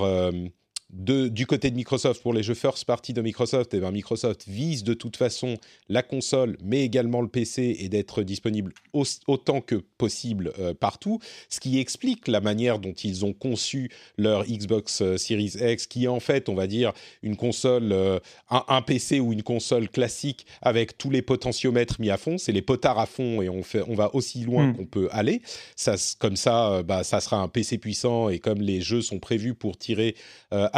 [0.92, 4.84] du côté de Microsoft, pour les jeux first party de Microsoft, eh ben, Microsoft vise
[4.84, 5.56] de toute façon
[5.90, 11.20] la console, mais également le PC, et d'être disponible autant que possible euh, partout,
[11.50, 16.06] ce qui explique la manière dont ils ont conçu leur Xbox euh, Series X, qui
[16.06, 16.94] est en fait, on va dire,
[17.24, 18.20] une console, euh,
[18.50, 22.62] un, PC ou une console classique avec tous les potentiomètres mis à fond, c'est les
[22.62, 24.76] potards à fond, et on, fait, on va aussi loin hmm.
[24.78, 25.42] qu'on peut aller.
[25.76, 29.56] Ça, comme ça, bah, ça sera un PC puissant, et comme les jeux sont prévus
[29.56, 30.16] pour tirer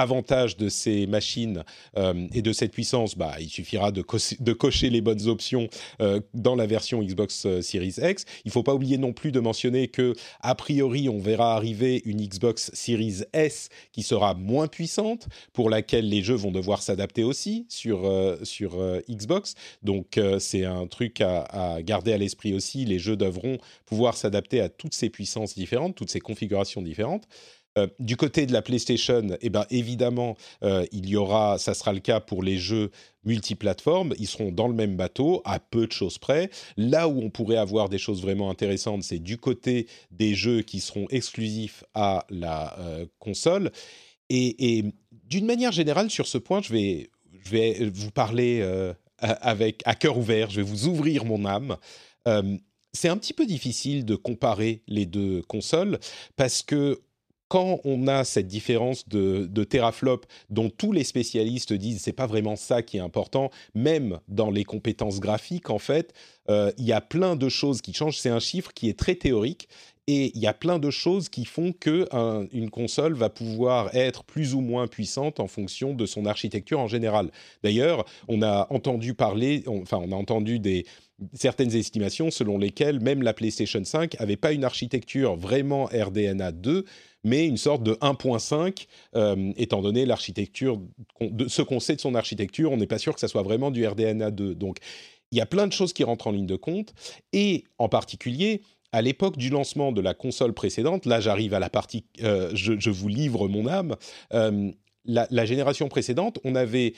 [0.08, 1.66] avantage de ces machines
[1.98, 4.02] euh, et de cette puissance, bah, il suffira de,
[4.54, 5.68] cocher les bonnes options
[6.02, 8.24] euh, dans la version Xbox euh, Series X.
[8.46, 12.02] Il ne faut pas oublier non plus de mentionner que, a priori, on verra arriver
[12.06, 17.26] une Xbox Series S qui sera moins puissante, pour laquelle les jeux vont devoir s'adapter
[17.26, 18.10] aussi sur,
[18.44, 18.78] sur
[19.10, 19.56] Xbox.
[19.84, 22.86] Donc, c'est un truc à, à garder à l'esprit aussi.
[22.86, 27.28] Les jeux devront pouvoir s'adapter à toutes ces puissances différentes, toutes ces configurations différentes.
[27.78, 31.94] Euh, du côté de la PlayStation, eh ben, évidemment, euh, il y aura, ça sera
[31.94, 32.92] le cas pour les jeux
[33.24, 36.50] multiplateformes, ils seront dans le même bateau, à peu de choses près.
[36.76, 40.80] Là où on pourrait avoir des choses vraiment intéressantes, c'est du côté des jeux qui
[40.80, 43.72] seront exclusifs à la euh, console.
[44.30, 47.10] Et, d'une manière générale, sur ce point, je vais,
[47.44, 48.66] je vais vous parler
[49.20, 51.76] avec à cœur ouvert, je vais vous ouvrir mon âme.
[52.94, 56.00] c'est un petit peu difficile de comparer les deux consoles
[56.38, 57.02] parce que
[57.48, 62.28] quand on a cette différence de, de teraflop dont tous les spécialistes disent c'est pas
[62.28, 66.14] vraiment ça qui est important, même dans les compétences graphiques en fait,
[66.50, 68.18] euh, il y a plein de choses qui changent.
[68.18, 69.68] C'est un chiffre qui est très théorique
[70.08, 72.08] et il y a plein de choses qui font que
[72.54, 76.88] une console va pouvoir être plus ou moins puissante en fonction de son architecture en
[76.88, 77.30] général.
[77.62, 80.86] D'ailleurs, on a entendu parler, enfin on a entendu des
[81.34, 86.86] certaines estimations selon lesquelles même la PlayStation 5 n'avait pas une architecture vraiment RDNA 2,
[87.24, 90.80] mais une sorte de 1.5, euh, étant donné l'architecture,
[91.48, 93.86] ce qu'on sait de son architecture, on n'est pas sûr que ça soit vraiment du
[93.86, 94.56] RDNA 2.
[94.56, 94.78] Donc,
[95.32, 96.94] il y a plein de choses qui rentrent en ligne de compte,
[97.34, 101.70] et en particulier, à l'époque du lancement de la console précédente, là j'arrive à la
[101.70, 103.96] partie, euh, je, vous livre mon âme,
[104.34, 104.72] euh,
[105.08, 106.94] la, génération précédente, on avait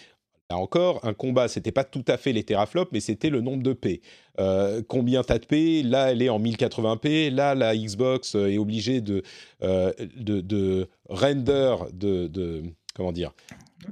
[0.52, 3.62] Là encore, un combat, c'était pas tout à fait les teraflops, mais c'était le nombre
[3.62, 4.02] de P.
[4.40, 5.84] Euh, combien t'as de P?
[5.84, 7.30] Là, elle est en 1080p.
[7.30, 9.22] Là, la Xbox est obligée de,
[9.62, 12.64] de, de, render, de, de
[12.96, 13.32] comment dire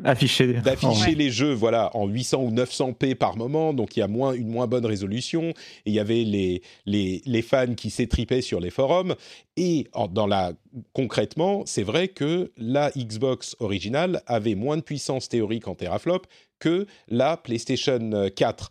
[0.03, 4.07] afficher d'afficher les jeux voilà en 800 ou 900p par moment donc il y a
[4.07, 5.49] moins une moins bonne résolution.
[5.49, 9.15] Et il y avait les les, les fans qui s'étripaient sur les forums.
[9.55, 10.53] Et dans la
[10.93, 16.21] concrètement c'est vrai que la Xbox originale avait moins de puissance théorique en teraflop
[16.59, 18.69] que la PlayStation 4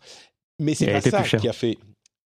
[0.59, 1.77] mais c'est pas ça qui a fait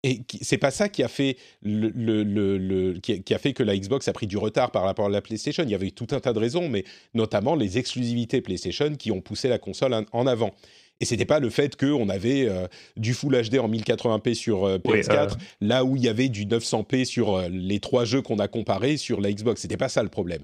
[0.07, 1.91] et c'est pas ça qui a fait le,
[2.23, 5.21] le, qui, a fait que la Xbox a pris du retard par rapport à la
[5.21, 5.63] PlayStation.
[5.63, 9.21] Il y avait tout un tas de raisons, mais notamment les exclusivités PlayStation qui ont
[9.21, 10.51] poussé la console en avant.
[10.99, 14.77] Et c'était pas le fait qu'on avait euh, du Full HD en 1080p sur euh,
[14.79, 18.47] PS4, là où il y avait du 900p sur euh, les trois jeux qu'on a
[18.47, 19.61] comparés sur la Xbox.
[19.61, 20.41] C'était pas ça le problème.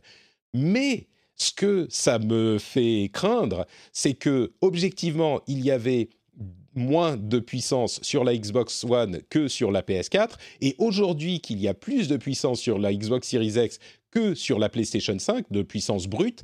[0.53, 6.09] Mais ce que ça me fait craindre, c'est que objectivement, il y avait
[6.75, 10.31] moins de puissance sur la Xbox One que sur la PS4,
[10.61, 13.79] et aujourd'hui qu'il y a plus de puissance sur la Xbox Series X
[14.11, 16.43] que sur la PlayStation 5, de puissance brute,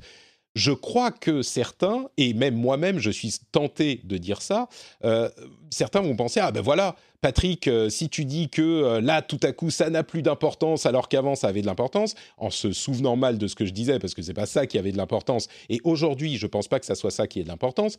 [0.56, 4.68] je crois que certains, et même moi-même, je suis tenté de dire ça,
[5.04, 5.30] euh,
[5.70, 9.40] certains vont penser, ah ben voilà, Patrick, euh, si tu dis que euh, là, tout
[9.44, 13.16] à coup, ça n'a plus d'importance alors qu'avant, ça avait de l'importance, en se souvenant
[13.16, 15.48] mal de ce que je disais, parce que c'est pas ça qui avait de l'importance,
[15.70, 17.98] et aujourd'hui, je pense pas que ça soit ça qui ait de l'importance,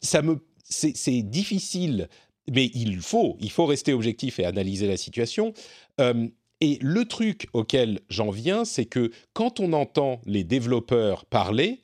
[0.00, 2.08] ça me c'est difficile,
[2.50, 5.52] mais il faut, il faut rester objectif et analyser la situation.
[6.00, 6.28] Euh,
[6.60, 11.80] et le truc auquel j'en viens, c'est que quand on entend les développeurs parler,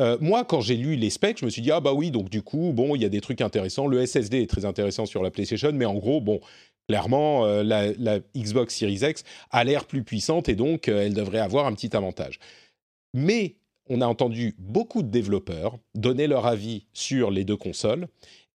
[0.00, 2.30] euh, moi, quand j'ai lu les specs, je me suis dit ah bah oui, donc
[2.30, 3.86] du coup, bon, il y a des trucs intéressants.
[3.86, 6.40] Le SSD est très intéressant sur la PlayStation, mais en gros, bon,
[6.88, 11.40] clairement, euh, la, la, Xbox Series X a l'air plus puissante et donc elle devrait
[11.40, 12.38] avoir un petit avantage.
[13.14, 13.56] Mais
[13.88, 18.08] on a entendu beaucoup de développeurs donner leur avis sur les deux consoles.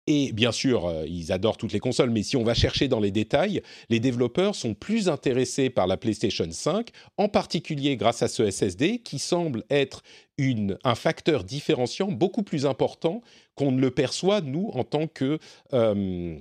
[0.07, 3.01] Et bien sûr, euh, ils adorent toutes les consoles, mais si on va chercher dans
[3.01, 8.29] les détails, les développeurs sont plus intéressés par la PlayStation 5, en particulier grâce à
[8.29, 10.03] ce SSD qui semble être
[10.39, 13.21] un facteur différenciant beaucoup plus important
[13.55, 15.39] qu'on ne le perçoit, nous, en tant que...
[15.73, 16.37] Euh.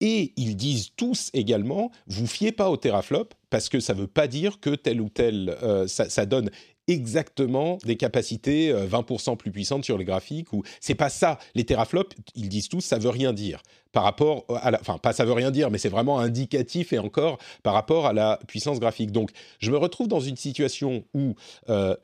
[0.00, 4.06] Et ils disent tous également, vous fiez pas au teraflop parce que ça ne veut
[4.06, 6.50] pas dire que tel ou tel, euh, ça, donne
[6.86, 11.38] exactement des capacités 20% euh, plus puissantes sur les graphiques ou c'est pas ça.
[11.54, 13.62] Les teraflops ils disent tous ça veut rien dire.
[13.92, 16.98] Par rapport à la enfin pas ça veut rien dire mais c'est vraiment indicatif et
[16.98, 19.10] encore par rapport à la puissance graphique.
[19.10, 21.34] Donc je me retrouve dans une situation où
[21.70, 21.96] euh,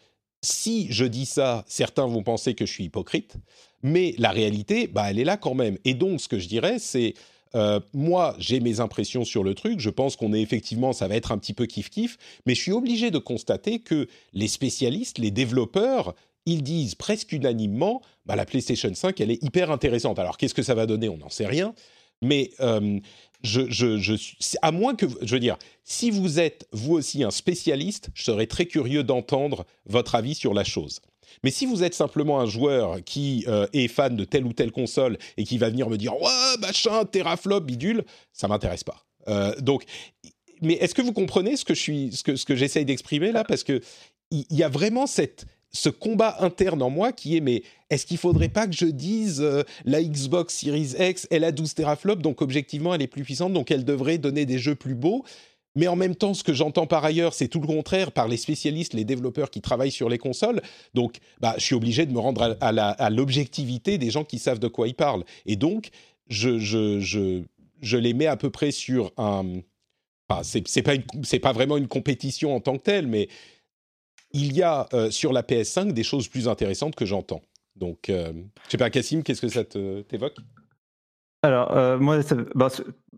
[0.43, 3.37] si je dis ça, certains vont penser que je suis hypocrite,
[3.83, 5.79] mais la réalité, bah, elle est là quand même.
[5.85, 7.15] Et donc, ce que je dirais, c'est
[7.55, 9.81] euh, moi, j'ai mes impressions sur le truc.
[9.81, 12.73] Je pense qu'on est effectivement, ça va être un petit peu kiff-kiff, mais je suis
[12.73, 16.15] obligé de constater que les spécialistes, les développeurs,
[16.47, 20.19] ils disent presque unanimement, bah, la PlayStation 5, elle est hyper intéressante.
[20.19, 21.09] Alors, qu'est-ce que ça va donner?
[21.09, 21.75] On n'en sait rien.
[22.21, 23.01] Mais euh,
[23.43, 24.17] je,
[24.63, 28.47] à moins que, je veux dire, si vous êtes vous aussi un spécialiste, je serais
[28.47, 31.01] très curieux d'entendre votre avis sur la chose.
[31.43, 34.73] Mais si vous êtes simplement un joueur qui euh, est fan de telle ou telle
[34.73, 39.05] console et qui va venir me dire ouais machin teraflop bidule, ça m'intéresse pas.
[39.29, 39.85] Euh, donc,
[40.61, 43.33] mais est-ce que vous comprenez ce que je suis, ce que ce que j'essaye d'exprimer
[43.33, 43.45] là?
[43.45, 43.81] Parce que
[44.31, 48.19] il y, a vraiment cette ce combat interne en moi qui est mais est-ce qu'il
[48.19, 52.41] faudrait pas que je dise euh, la Xbox Series X elle a 12 teraflops donc
[52.43, 55.25] objectivement elle est plus puissante donc elle devrait donner des jeux plus beaux?
[55.75, 58.37] Mais en même temps, ce que j'entends par ailleurs, c'est tout le contraire par les
[58.37, 60.61] spécialistes, les développeurs qui travaillent sur les consoles.
[60.95, 64.69] Donc, bah, je suis obligé de me rendre à, l'objectivité des gens qui savent de
[64.69, 65.25] quoi ils parlent.
[65.47, 65.89] Et donc,
[66.29, 67.43] je, je, je,
[67.81, 69.61] je les mets à peu près sur un.
[70.29, 70.95] Enfin, c'est pas,
[71.43, 73.29] pas vraiment une compétition en tant que telle, mais
[74.33, 77.43] il y a euh, sur la PS5 des choses plus intéressantes que j'entends.
[77.77, 78.33] Donc, euh,
[78.69, 80.37] sais pas, Cassim, qu'est-ce que ça t'évoque?
[81.43, 82.21] Alors, euh, moi,
[82.55, 82.69] bah,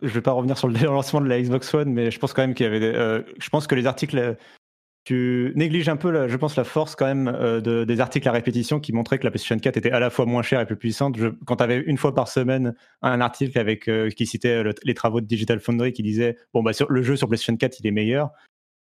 [0.00, 2.42] je vais pas revenir sur le lancement de la Xbox One, mais je pense quand
[2.42, 2.82] même qu'il y avait.
[2.82, 4.18] Euh, je pense que les articles.
[4.18, 4.34] Euh,
[5.06, 8.80] tu négliges un peu, je pense, la force quand même de, des articles à répétition
[8.80, 11.18] qui montraient que la PlayStation 4 était à la fois moins chère et plus puissante.
[11.44, 15.26] quand tu avais une fois par semaine un article avec qui citait les travaux de
[15.26, 18.30] Digital Foundry qui disait bon bah sur, le jeu sur PlayStation 4 il est meilleur.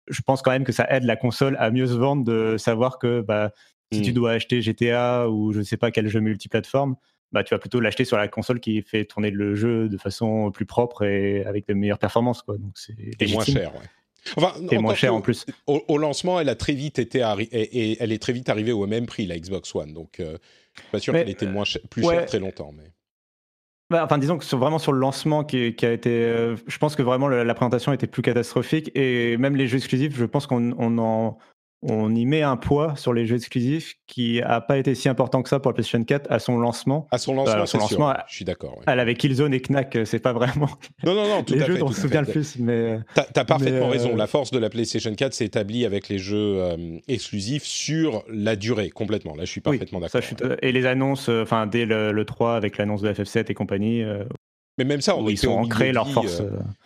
[0.06, 3.00] Je pense quand même que ça aide la console à mieux se vendre de savoir
[3.00, 3.50] que bah,
[3.92, 4.14] si tu mmh.
[4.14, 6.94] dois acheter GTA ou je ne sais pas quel jeu multiplateforme,
[7.32, 10.50] bah, tu vas plutôt l'acheter sur la console qui fait tourner le jeu de façon
[10.50, 12.42] plus propre et avec de meilleures performances.
[12.42, 12.58] Quoi.
[12.58, 13.86] Donc c'est et moins cher, ouais.
[14.36, 15.46] Enfin, et moins cher en plus.
[15.66, 17.18] Au, lancement, elle a très vite été
[17.50, 19.92] et, elle est très vite arrivée au même prix la Xbox One.
[19.92, 20.38] Donc, euh,
[20.74, 22.72] je suis pas sûr qu'elle était moins plus chère très longtemps.
[22.72, 22.92] Mais...
[23.90, 26.78] Bah, enfin, disons que sur, vraiment sur le lancement qui, qui a été, euh, je
[26.78, 30.46] pense que vraiment la, présentation était plus catastrophique et même les jeux exclusifs, je pense
[30.46, 31.38] qu'on en
[31.82, 35.42] on y met un poids sur les jeux exclusifs qui n'a pas été si important
[35.42, 37.08] que ça pour la PlayStation 4 à son lancement.
[37.10, 38.80] À son lancement, son lancement je suis d'accord.
[38.86, 40.68] Avait Killzone et Knack, c'est pas vraiment
[41.04, 42.56] non, non, non, tout les à jeux fait, dont on se souvient le plus.
[42.58, 43.00] Mais...
[43.14, 44.14] T'as as parfaitement raison.
[44.14, 46.62] La force de la PlayStation 4 s'est établie avec les jeux
[47.08, 49.34] exclusifs sur la durée, complètement.
[49.34, 50.20] Là, je suis parfaitement d'accord.
[50.62, 54.04] Et les annonces, enfin, dès le, 3 avec l'annonce de FF7 et compagnie.
[54.78, 56.42] Mais même ça, on ils ont ancré leur force.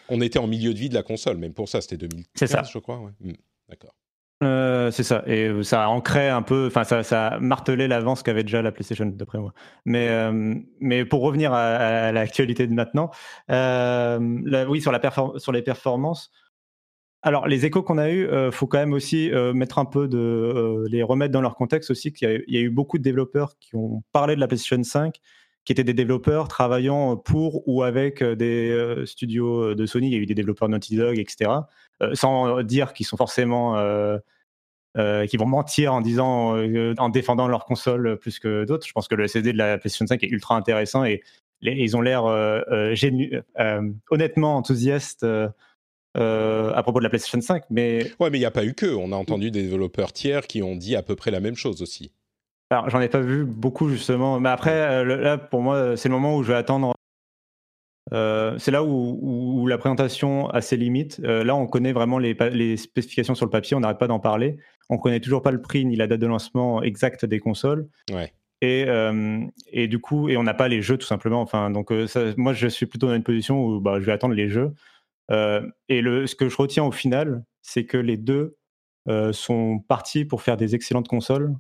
[0.09, 2.63] on était en milieu de vie de la console, même pour ça, c'était 2015, ça.
[2.63, 3.13] je crois.
[3.21, 3.33] Hmm,
[3.69, 3.95] d'accord.
[4.43, 8.43] Euh, c'est ça, et euh, ça ancrait un peu, enfin ça, ça martelait l'avance qu'avait
[8.43, 9.55] déjà la PlayStation d'après moi.
[9.87, 13.11] Mais, euh, mais pour revenir à, l'actualité de maintenant,
[13.49, 15.01] oui sur, la
[15.39, 16.31] sur les performances.
[17.23, 21.03] Alors les échos qu'on a eu, faut quand même aussi mettre un peu de les
[21.03, 22.13] remettre dans leur contexte aussi.
[22.13, 25.17] Qu'il y, a eu beaucoup de développeurs qui ont parlé de la PlayStation 5
[25.65, 30.09] qui étaient des développeurs travaillant pour ou avec des studios de Sony.
[30.09, 31.51] Il y a eu des développeurs Naughty Dog, etc.
[32.03, 34.19] Euh, sans dire qu'ils sont forcément euh,
[34.99, 36.57] euh, qui vont mentir en disant,
[36.99, 38.87] en défendant leur console plus que d'autres.
[38.87, 41.23] Je pense que le SSD de la PlayStation 5 est ultra intéressant et
[41.63, 42.25] ils ont l'air
[44.11, 45.25] honnêtement enthousiastes
[46.15, 47.65] à propos de la PlayStation 5.
[47.71, 48.87] Mais ouais, mais il n'y a pas eu que.
[48.87, 51.83] On a entendu des développeurs tiers qui ont dit à peu près la même chose
[51.83, 52.13] aussi.
[52.71, 56.37] Alors, j'en ai pas vu beaucoup justement, mais après, là, pour moi, c'est le moment
[56.37, 56.96] où je vais attendre
[58.13, 61.21] euh, c'est là où, la présentation a ses limites.
[61.25, 64.59] Euh, là, on connaît vraiment les, spécifications sur le papier, on n'arrête pas d'en parler.
[64.89, 67.89] On connaît toujours pas le prix ni la date de lancement exacte des consoles.
[68.63, 71.41] Et, euh, et du coup, et on n'a pas les jeux tout simplement.
[71.43, 71.91] Enfin, donc
[72.37, 74.73] moi, je suis plutôt dans une position où bah, je vais attendre les jeux.
[75.31, 78.57] et le, ce que je retiens au final, c'est que les deux
[79.33, 81.55] sont partis pour faire des excellentes consoles.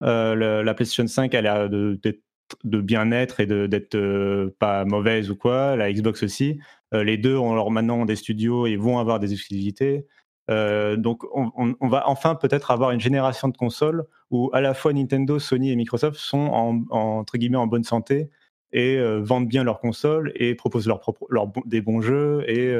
[0.00, 2.22] la PlayStation 5, elle a d'être de
[2.64, 5.76] bien-être et d'être euh, pas mauvaise ou quoi.
[5.76, 6.58] La Xbox aussi.
[6.94, 10.06] Euh, les deux ont alors maintenant des studios et vont avoir des exclusivités.
[10.50, 14.92] Euh, donc on, va enfin peut-être avoir une génération de consoles où à la fois
[14.92, 18.28] Nintendo, Sony et Microsoft sont en, entre guillemets en bonne santé
[18.72, 21.26] et vendent bien leurs consoles et proposent leur propre,
[21.66, 22.74] des bons jeux et,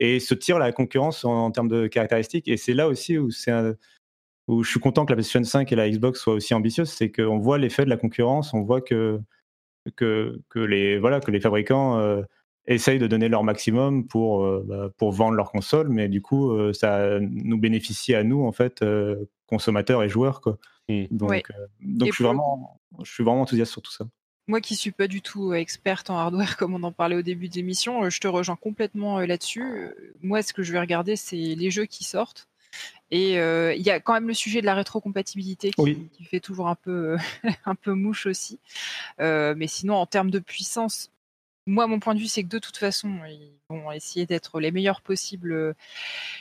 [0.00, 2.48] et se tirent la concurrence en, en termes de caractéristiques.
[2.48, 3.52] Et c'est là aussi où c'est
[4.48, 7.12] où je suis content que la PlayStation 5 et la Xbox soient aussi ambitieuses, c'est
[7.12, 9.20] qu'on voit l'effet de la concurrence, on voit que,
[9.94, 12.22] que, que les, voilà, que les fabricants euh,
[12.66, 16.50] essayent de donner leur maximum pour, euh, bah, pour vendre leurs consoles, mais du coup,
[16.50, 18.82] euh, ça nous bénéficie à nous, en fait,
[19.46, 20.40] consommateurs et joueurs.
[20.40, 20.58] Quoi.
[20.88, 21.04] Mmh.
[21.10, 24.06] Donc, donc je, suis vraiment, je suis vraiment enthousiaste sur tout ça.
[24.46, 27.50] Moi qui suis pas du tout experte en hardware comme on en parlait au début
[27.50, 29.90] de l'émission, je te rejoins complètement là-dessus.
[30.22, 32.47] Moi, ce que je vais regarder, c'est les jeux qui sortent.
[33.10, 36.40] Et euh, il y a quand même le sujet de la rétrocompatibilité qui, qui fait
[36.40, 37.16] toujours un peu,
[37.64, 38.58] un peu mouche aussi.
[39.20, 41.10] Euh, mais sinon, en termes de puissance,
[41.68, 44.70] moi, mon point de vue, c'est que de toute façon, ils vont essayer d'être les
[44.70, 45.74] meilleurs possibles euh,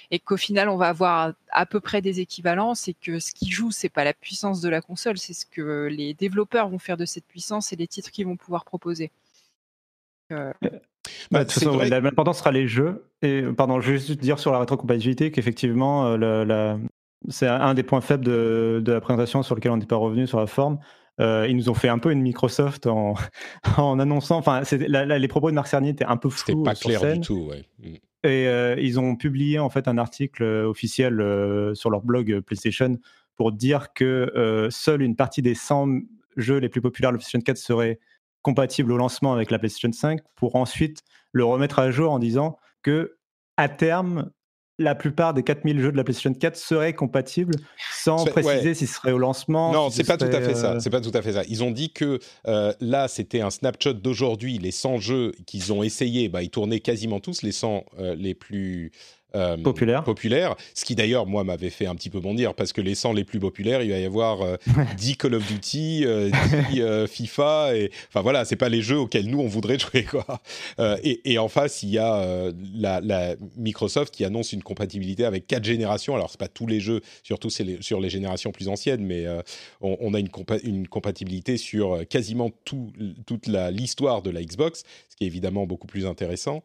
[0.09, 3.51] et qu'au final, on va avoir à peu près des équivalences et que ce qui
[3.51, 6.97] joue, c'est pas la puissance de la console, c'est ce que les développeurs vont faire
[6.97, 9.11] de cette puissance et les titres qu'ils vont pouvoir proposer.
[10.31, 10.53] Euh,
[11.31, 13.05] bah, de toute façon, l'important sera les jeux.
[13.21, 16.77] Et pardon, je vais juste dire sur la rétrocompatibilité qu'effectivement, euh,
[17.29, 20.39] c'est un des points faibles de, la présentation sur lequel on n'est pas revenu sur
[20.39, 20.79] la forme.
[21.19, 23.15] Euh, ils nous ont fait un peu une Microsoft en,
[23.77, 24.37] en annonçant.
[24.37, 26.63] Enfin, les propos de Marc Cerny étaient un peu flous.
[26.63, 27.65] C'était pas clair du tout, ouais.
[27.79, 27.95] Mm.
[28.23, 31.15] Et euh, ils ont publié en fait un article officiel
[31.73, 32.97] sur leur blog PlayStation
[33.35, 36.01] pour dire que seule une partie des 100
[36.35, 37.99] jeux les plus populaires de PlayStation 4 seraient
[38.47, 41.01] compatible au lancement avec la PlayStation 5 pour ensuite
[41.33, 43.17] le remettre à jour en disant que
[43.57, 44.31] à terme
[44.79, 47.55] la plupart des 4000 jeux de la PlayStation 4 seraient compatibles
[47.91, 49.73] sans préciser si ce serait au lancement.
[49.73, 50.75] Non, c'est pas tout à fait ça.
[50.75, 51.41] Euh, c'est pas tout à fait ça.
[51.49, 54.59] Ils ont dit que euh, là, c'était un snapshot d'aujourd'hui.
[54.59, 58.33] Les 100 jeux qu'ils ont essayé, bah, ils tournaient quasiment tous les 100 euh, les
[58.33, 58.93] plus
[59.35, 60.03] euh, populaire.
[60.03, 60.55] populaire.
[60.73, 63.25] Ce qui d'ailleurs, moi, m'avait fait un petit peu bondir parce que les 100 les
[63.25, 64.57] plus populaires, il va y avoir
[64.97, 66.05] 10 euh, Call of Duty, 10
[66.79, 67.75] euh, FIFA.
[67.75, 70.03] Et, enfin voilà, c'est pas les jeux auxquels nous on voudrait jouer.
[70.03, 70.25] Quoi.
[71.03, 75.45] Et, et, en face, il y a la, la, Microsoft qui annonce une compatibilité avec
[75.45, 76.15] 4 générations.
[76.15, 79.25] Alors, c'est pas tous les jeux, surtout les, sur les générations plus anciennes, mais
[79.81, 80.29] on, on, a une,
[80.63, 82.93] une compatibilité sur quasiment tout,
[83.25, 86.63] toute l'histoire de la Xbox, ce qui est évidemment beaucoup plus intéressant.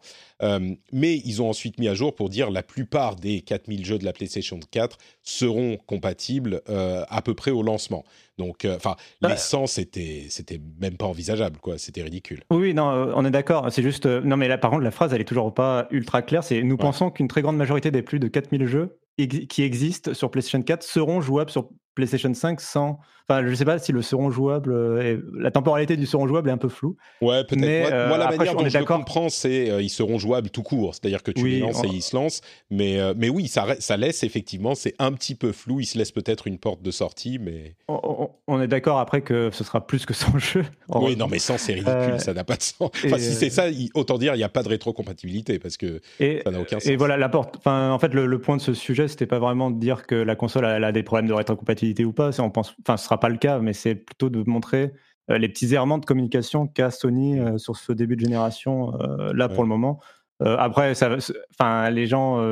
[0.92, 4.04] mais ils ont ensuite mis à jour pour dire la plupart des 4000 jeux de
[4.04, 8.04] la PlayStation 4 seront compatibles euh, à peu près au lancement.
[8.38, 11.78] Donc, euh, enfin, les bah, 100, c'était, c'était même pas envisageable, quoi.
[11.78, 12.42] C'était ridicule.
[12.50, 13.70] Oui, non, euh, on est d'accord.
[13.70, 16.44] C'est juste, non, mais là, par contre, la phrase, elle est toujours pas ultra claire.
[16.44, 20.30] C'est, nous pensons qu'une très grande majorité des plus de 4000 jeux qui existent sur
[20.30, 22.98] PlayStation 4 seront jouables sur PlayStation 5 sans.
[23.28, 25.00] Enfin, je ne sais pas si le seront jouable.
[25.00, 25.18] Est...
[25.38, 26.96] La temporalité du seront jouable est un peu floue.
[27.20, 27.90] Ouais, peut-être.
[27.90, 30.94] Moi, moi, la manière dont je le comprends, c'est ils seront jouables tout court.
[30.94, 32.40] C'est-à-dire que tu les lances et ils se lancent.
[32.70, 35.80] Mais, mais oui, ça, ça laisse effectivement, c'est un petit peu flou.
[35.80, 37.76] Il se laisse peut-être une porte de sortie, mais.
[37.88, 40.64] On, est d'accord après que ce sera plus que 100 jeux.
[40.88, 42.18] Oui, non, mais 100, c'est ridicule.
[42.18, 42.90] ça n'a pas de sens.
[43.04, 46.50] Enfin, si c'est ça, autant dire, il n'y a pas de rétrocompatibilité parce que ça
[46.50, 46.86] n'a aucun sens.
[46.86, 47.56] Et voilà, la porte.
[47.58, 50.34] Enfin, en fait, le, point de ce sujet, c'était pas vraiment de dire que la
[50.34, 52.40] console elle a des problèmes de rétrocompatibilité ou pas.
[52.40, 54.92] On pense, enfin, ce sera pas le cas, mais c'est plutôt de montrer
[55.30, 59.32] euh, les petits errements de communication qu'a Sony euh, sur ce début de génération euh,
[59.34, 60.00] là pour le moment.
[60.40, 61.16] après, ça,
[61.56, 62.42] enfin, les gens,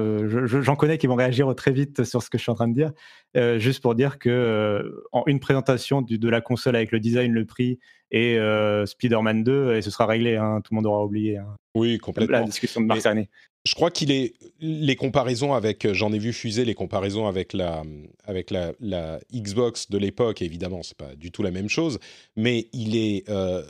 [0.47, 2.75] j'en connais qui vont réagir très vite sur ce que je suis en train de
[2.75, 2.93] dire.
[3.59, 7.81] juste pour dire que en une présentation de la console avec le design, le prix
[8.13, 8.39] et
[8.87, 10.37] Spider-Man 2, et ce sera réglé.
[10.37, 11.39] Hein, tout le monde aura oublié.
[11.39, 12.39] Hein, oui, complètement.
[12.39, 13.29] La discussion de mars dernier
[13.65, 17.53] je crois qu'il est les comparaisons avec euh, j'en ai vu fuser les comparaisons avec
[17.53, 17.83] la
[18.25, 18.73] avec la,
[19.33, 21.99] Xbox de l'époque évidemment c'est pas du tout la même chose
[22.37, 23.63] mais il est euh,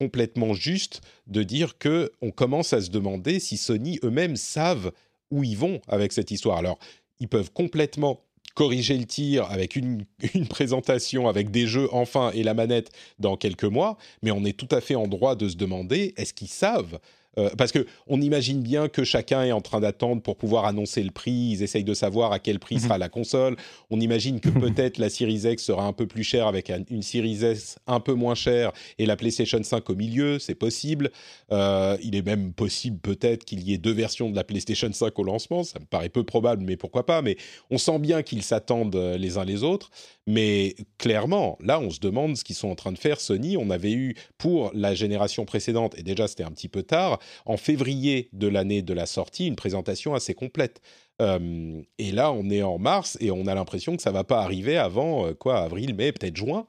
[0.00, 4.92] complètement juste de dire que on commence à se demander si Sony eux-mêmes savent
[5.30, 6.58] où ils vont avec cette histoire.
[6.58, 6.78] Alors
[7.20, 8.20] ils peuvent complètement
[8.54, 13.36] corriger le tir avec une, une, présentation, avec des jeux enfin et la manette dans
[13.36, 16.48] quelques mois, mais on est tout à fait en droit de se demander est-ce qu'ils
[16.48, 16.98] savent
[17.38, 21.02] euh, parce que on imagine bien que chacun est en train d'attendre pour pouvoir annoncer
[21.02, 21.50] le prix.
[21.52, 22.80] Ils essayent de savoir à quel prix mhm.
[22.82, 23.56] sera la console.
[23.90, 27.44] On imagine que peut-être la Series X sera un peu plus chère avec une Series
[27.44, 30.38] S un peu moins chère et la PlayStation 5 au milieu.
[30.38, 31.10] C'est possible.
[31.52, 35.18] Euh, il est même possible peut-être qu'il y ait deux versions de la PlayStation 5
[35.18, 35.64] au lancement.
[35.64, 37.22] Ça me paraît peu probable, mais pourquoi pas?
[37.22, 37.36] Mais
[37.70, 39.90] on sent bien qu'ils s'attendent euh, les uns les autres.
[40.26, 43.20] Mais clairement, là, on se demande ce qu'ils sont en train de faire.
[43.20, 47.18] Sony, on avait eu pour la génération précédente, et déjà c'était un petit peu tard,
[47.46, 50.80] en février de l'année de la sortie, une présentation assez complète.
[51.20, 54.76] Et là, on est en mars et on a l'impression que ça va pas arriver
[54.76, 56.66] avant euh, quoi, avril, mai, peut-être juin.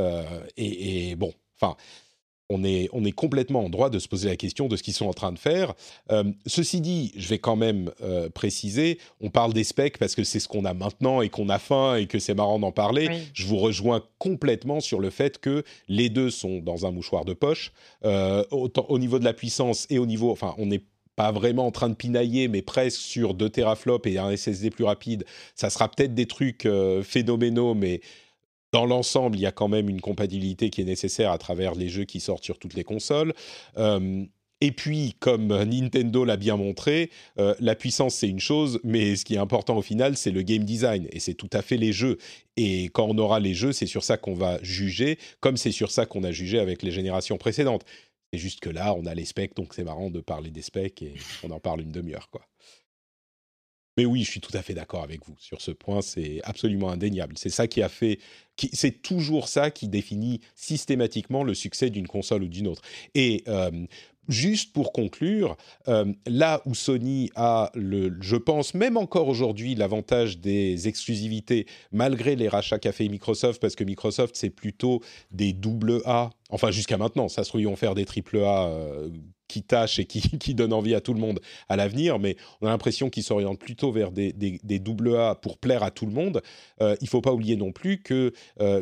[0.00, 0.22] Euh,
[0.56, 1.76] et, et, bon, enfin,
[2.50, 4.94] on est, on est complètement en droit de se poser la question de ce qu'ils
[4.94, 5.74] sont en train de faire.
[6.10, 10.24] Euh, ceci dit, je vais quand même euh, préciser, on parle des specs parce que
[10.24, 13.10] c'est ce qu'on a maintenant et qu'on a faim et que c'est marrant d'en parler.
[13.34, 17.34] Je vous rejoins complètement sur le fait que les deux sont dans un mouchoir de
[17.34, 17.72] poche,
[18.04, 20.82] euh, autant, au niveau de la puissance et au niveau, enfin, on n'est
[21.16, 24.84] pas vraiment en train de pinailler, mais presque sur 2 teraflops et un SSD plus
[24.84, 25.24] rapide.
[25.56, 26.66] Ça sera peut-être des trucs
[27.02, 28.00] phénoménaux, mais
[28.72, 31.88] dans l'ensemble, il y a quand même une compatibilité qui est nécessaire à travers les
[31.88, 33.32] jeux qui sortent sur toutes les consoles.
[33.78, 34.24] Euh,
[34.60, 39.24] et puis, comme Nintendo l'a bien montré, euh, la puissance c'est une chose, mais ce
[39.24, 41.92] qui est important au final, c'est le game design, et c'est tout à fait les
[41.92, 42.18] jeux.
[42.56, 45.92] Et quand on aura les jeux, c'est sur ça qu'on va juger, comme c'est sur
[45.92, 47.84] ça qu'on a jugé avec les générations précédentes.
[48.32, 51.02] C'est juste que là, on a les specs, donc c'est marrant de parler des specs,
[51.02, 51.14] et
[51.44, 52.42] on en parle une demi-heure, quoi.
[53.98, 56.02] Mais oui, je suis tout à fait d'accord avec vous sur ce point.
[56.02, 57.34] C'est absolument indéniable.
[57.36, 58.20] C'est ça qui a fait,
[58.72, 62.82] c'est toujours ça qui définit systématiquement le succès d'une console ou d'une autre.
[63.16, 63.86] Et euh,
[64.28, 65.56] juste pour conclure,
[65.88, 72.48] euh, là où Sony a, je pense, même encore aujourd'hui, l'avantage des exclusivités, malgré les
[72.48, 75.00] rachats qu'a fait Microsoft, parce que Microsoft, c'est plutôt
[75.30, 79.08] des double A, enfin jusqu'à maintenant, ça se trouve, faire des triple A euh,
[79.48, 82.70] qui tâchent et qui, donnent envie à tout le monde à l'avenir, mais on a
[82.70, 86.42] l'impression qu'ils s'orientent plutôt vers des, des, double A pour plaire à tout le monde.
[86.82, 88.32] Euh, il ne faut pas oublier non plus que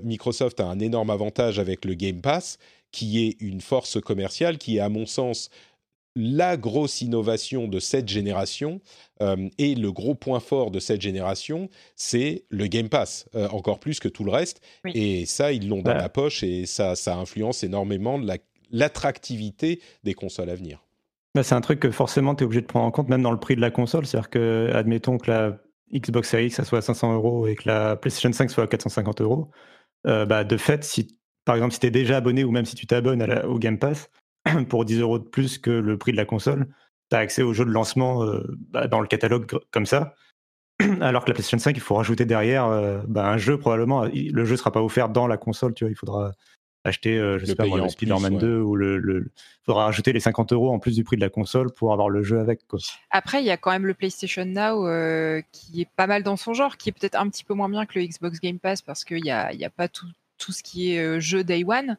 [0.02, 2.58] Microsoft a un énorme avantage avec le Game Pass,
[2.92, 5.50] qui est une force commerciale, qui est à mon sens
[6.16, 8.80] la grosse innovation de cette génération
[9.22, 13.78] euh, et le gros point fort de cette génération, c'est le Game Pass, euh, encore
[13.78, 14.62] plus que tout le reste.
[14.94, 18.18] Et ça, ils l'ont dans la poche et ça, ça influence énormément
[18.70, 20.82] l'attractivité des consoles à venir.
[21.34, 23.30] Bah, c'est un truc que forcément tu es obligé de prendre en compte, même dans
[23.30, 24.06] le prix de la console.
[24.06, 25.58] C'est-à-dire que, admettons que la
[25.92, 29.20] Xbox Series X soit à 500 euros et que la PlayStation 5 soit à 450
[29.20, 29.50] euros,
[30.06, 32.74] euh, bah, de fait, si par exemple, si tu es déjà abonné ou même si
[32.74, 34.10] tu t'abonnes au Game Pass,
[34.68, 36.66] pour 10 euros de plus que le prix de la console,
[37.10, 40.14] tu as accès aux jeux de lancement euh, bah, dans le catalogue comme ça.
[41.00, 44.04] Alors que la PlayStation 5, il faut rajouter derrière euh, bah, un jeu, probablement.
[44.04, 46.32] Le jeu ne sera pas offert dans la console, tu vois, il faudra
[46.82, 50.52] acheter, euh, je sais pas le Spider-Man 2 ou le, Il faudra rajouter les 50
[50.52, 52.60] euros en plus du prix de la console pour avoir le jeu avec.
[53.10, 54.84] Après, il y a quand même le PlayStation Now
[55.52, 57.86] qui est pas mal dans son genre, qui est peut-être un petit peu moins bien
[57.86, 60.06] que le Xbox Game Pass parce qu'il n'y a, y a pas tout,
[60.38, 61.96] tout ce qui est jeu Day One.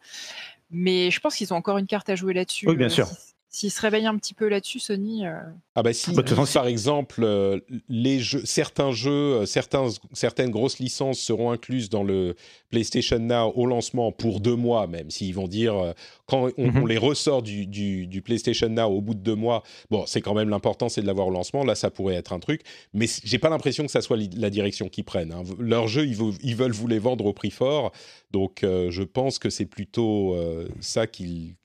[0.69, 2.67] Mais je pense qu'ils ont encore une carte à jouer là-dessus.
[2.67, 3.09] Oui, bien sûr.
[3.49, 5.25] S'ils se réveillent un petit peu là-dessus, Sony.
[5.25, 5.39] Euh,
[5.75, 6.23] ah bah si, bah,
[6.53, 12.35] par exemple, euh, les jeux, certains jeux, certains, certaines grosses licences seront incluses dans le
[12.69, 15.93] PlayStation Now au lancement pour deux mois même, s'ils vont dire
[16.25, 16.87] quand on, mhm.
[16.87, 20.49] les ressort du, du, PlayStation Now au bout de deux mois, bon, c'est quand même
[20.49, 21.63] l'important, c'est de l'avoir au lancement.
[21.63, 22.61] Là, ça pourrait être un truc,
[22.93, 25.31] mais j'ai pas l'impression que ça soit la direction qu'ils prennent.
[25.31, 25.43] Hein.
[25.57, 27.91] Leurs jeux, ils, ils, veulent vous les vendre au prix fort,
[28.31, 30.35] donc je pense que c'est plutôt
[30.81, 31.55] ça qu'ils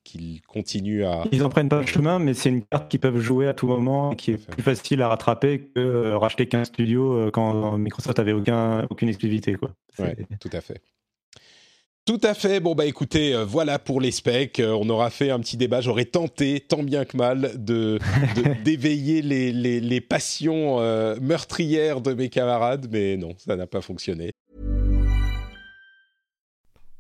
[0.47, 1.25] continuent à.
[1.33, 3.67] Ils en prennent pas le chemin, mais c'est une carte qu'ils peuvent jouer à tout
[3.67, 8.19] moment, qui est plus facile à rattraper que euh, racheter qu'un studio euh, quand Microsoft
[8.19, 9.55] avait aucun, aucune exclusivité.
[9.55, 9.71] Quoi.
[10.41, 10.81] tout à fait.
[12.05, 12.59] Tout à fait.
[12.59, 14.61] Bon bah écoutez, euh, voilà pour les specs.
[14.65, 15.81] on aura fait un petit débat.
[15.81, 17.99] J'aurais tenté, tant bien que mal, de
[18.65, 20.79] d'éveiller les, les, les, passions
[21.21, 24.33] meurtrières de mes camarades, mais non, ça n'a pas fonctionné.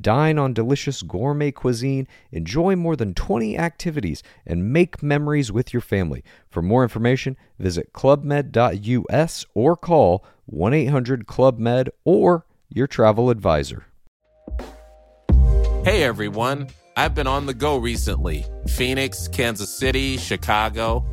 [0.00, 5.80] Dine on delicious gourmet cuisine, enjoy more than 20 activities, and make memories with your
[5.80, 6.22] family.
[6.48, 13.86] For more information, visit clubmed.us or call 1 800 Club Med or your travel advisor.
[15.84, 21.04] Hey everyone, I've been on the go recently Phoenix, Kansas City, Chicago.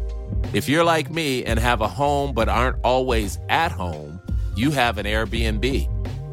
[0.54, 4.20] If you're like me and have a home but aren't always at home,
[4.56, 5.90] you have an Airbnb.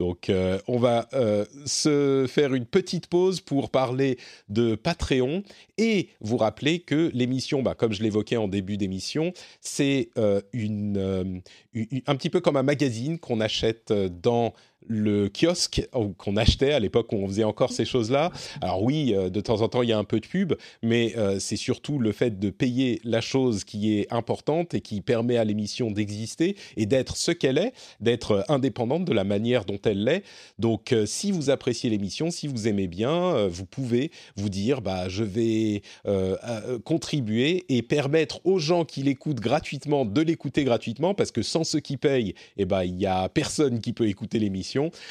[0.00, 4.16] Donc, euh, on va euh, se faire une petite pause pour parler
[4.48, 5.42] de Patreon.
[5.76, 12.16] Et vous rappeler que l'émission, bah, comme je l'évoquais en début d'émission, c'est euh, un
[12.16, 14.54] petit peu comme un magazine qu'on achète dans
[14.88, 18.32] le kiosque qu'on achetait à l'époque où on faisait encore ces choses-là.
[18.60, 21.14] Alors oui, euh, de temps en temps, il y a un peu de pub, mais
[21.16, 25.36] euh, c'est surtout le fait de payer la chose qui est importante et qui permet
[25.36, 30.04] à l'émission d'exister et d'être ce qu'elle est, d'être indépendante de la manière dont elle
[30.04, 30.22] l'est.
[30.58, 35.08] Donc euh, si vous appréciez l'émission, si vous aimez bien, vous pouvez vous dire, bah,
[35.08, 35.82] je vais
[36.84, 41.80] contribuer et permettre aux gens qui l'écoutent gratuitement de l'écouter gratuitement, parce que sans ceux
[41.80, 44.69] qui payent, eh ben, il n'y a personne qui peut écouter l'émission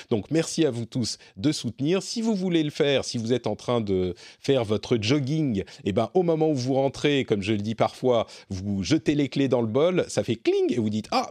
[0.10, 2.01] donc merci à vous tous de soutenir.
[2.01, 5.66] Si vous voulez le faire, si vous êtes en train de faire votre jogging, et
[5.86, 9.30] eh ben au moment où vous rentrez, comme je le dis parfois, vous jetez les
[9.30, 11.30] clés dans le bol, ça fait cling et vous dites ah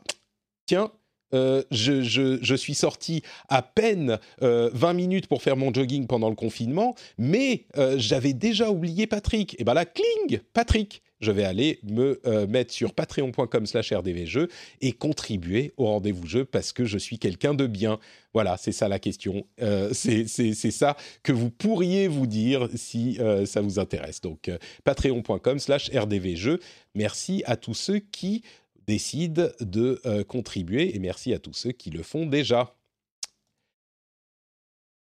[0.67, 0.91] tiens
[1.35, 6.35] euh, je, suis sorti à peine 20 euh, minutes pour faire mon jogging pendant le
[6.35, 9.55] confinement, mais euh, j'avais déjà oublié Patrick.
[9.61, 14.49] Et bien là, cling, Patrick je vais aller me euh, mettre sur patreon.com slash rdvjeux
[14.81, 17.99] et contribuer au rendez-vous jeu parce que je suis quelqu'un de bien.
[18.35, 19.47] Voilà, c'est ça la question.
[19.61, 24.21] Euh, c'est ça que vous pourriez vous dire si euh, ça vous intéresse.
[24.21, 24.51] Donc,
[24.85, 26.61] patreon.com slash rdvjeux.
[26.95, 28.43] Merci à tous ceux qui
[28.87, 32.75] décident de contribuer et merci à tous ceux qui le font déjà.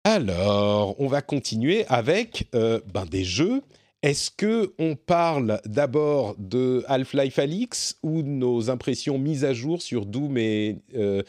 [0.03, 3.61] Alors, on va continuer avec ben, des jeux
[4.07, 10.05] est-ce que on parle d'abord de Half-Life Alix ou nos impressions mises à jour sur
[10.05, 11.23] Doom et euh,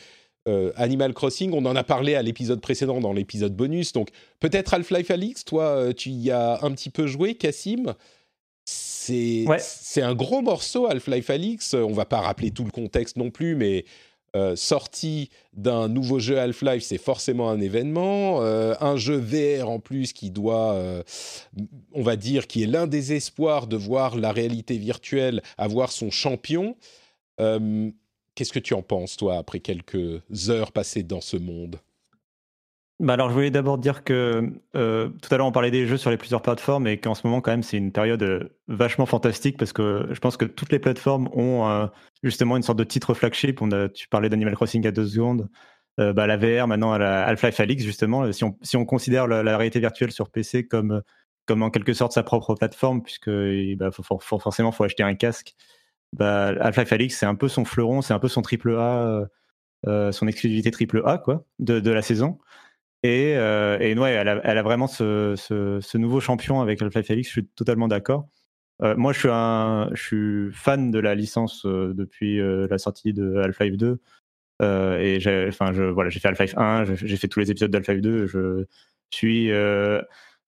[0.46, 1.50] euh, Animal Crossing?
[1.52, 3.92] On en a parlé à l'épisode précédent, dans l'épisode bonus.
[3.92, 5.44] Donc peut-être Half-Life Alix.
[5.44, 7.94] Toi, euh, tu y as un petit peu joué, Cassim.
[8.64, 9.46] C'est
[9.96, 11.74] un gros morceau, Half-Life Alix.
[11.74, 13.86] On va pas rappeler tout le contexte non plus, mais
[14.38, 18.42] euh, sortie d'un nouveau jeu Half-Life, c'est forcément un événement.
[18.42, 21.02] Euh, un jeu VR en plus qui doit, euh,
[21.92, 26.10] on va dire, qui est l'un des espoirs de voir la réalité virtuelle avoir son
[26.10, 26.76] champion.
[27.38, 31.80] Qu'est-ce que tu en penses, toi, après quelques heures passées dans ce monde?
[33.00, 35.96] Bah alors, je voulais d'abord dire que euh, tout à l'heure, on parlait des jeux
[35.96, 39.06] sur les plusieurs plateformes et qu'en ce moment, quand même, c'est une période euh, vachement
[39.06, 41.86] fantastique parce que je pense que toutes les plateformes ont euh,
[42.24, 43.62] justement une sorte de titre flagship.
[43.62, 45.48] On a, tu parlais d'Animal Crossing à deux secondes.
[45.96, 48.32] bah, la VR, maintenant, à la Half-Life Alix, justement.
[48.32, 51.02] Si on, si on considère la, réalité virtuelle sur PC comme,
[51.46, 53.30] comme en quelque sorte sa propre plateforme, puisque
[53.76, 55.54] bah, faut, forcément, il faut acheter un casque.
[56.14, 59.28] Bah, Half-Life Alix, c'est un peu son fleuron, c'est un peu son triple A,
[59.84, 62.38] son exclusivité triple A quoi, de, de la saison.
[63.04, 67.88] Et, euh, ouais, elle a, vraiment ce, nouveau champion avec Half-Life Alyx, je suis totalement
[67.88, 68.28] d'accord.
[68.82, 73.76] Euh, moi, je suis, fan de la licence euh, depuis euh, la sortie de Half-Life
[73.76, 73.98] 2.
[74.60, 78.26] Euh, et j'ai enfin, voilà, fait Half-Life 1, j'ai fait tous les épisodes d'Half-Life 2.
[78.26, 78.64] Je
[79.10, 79.50] suis.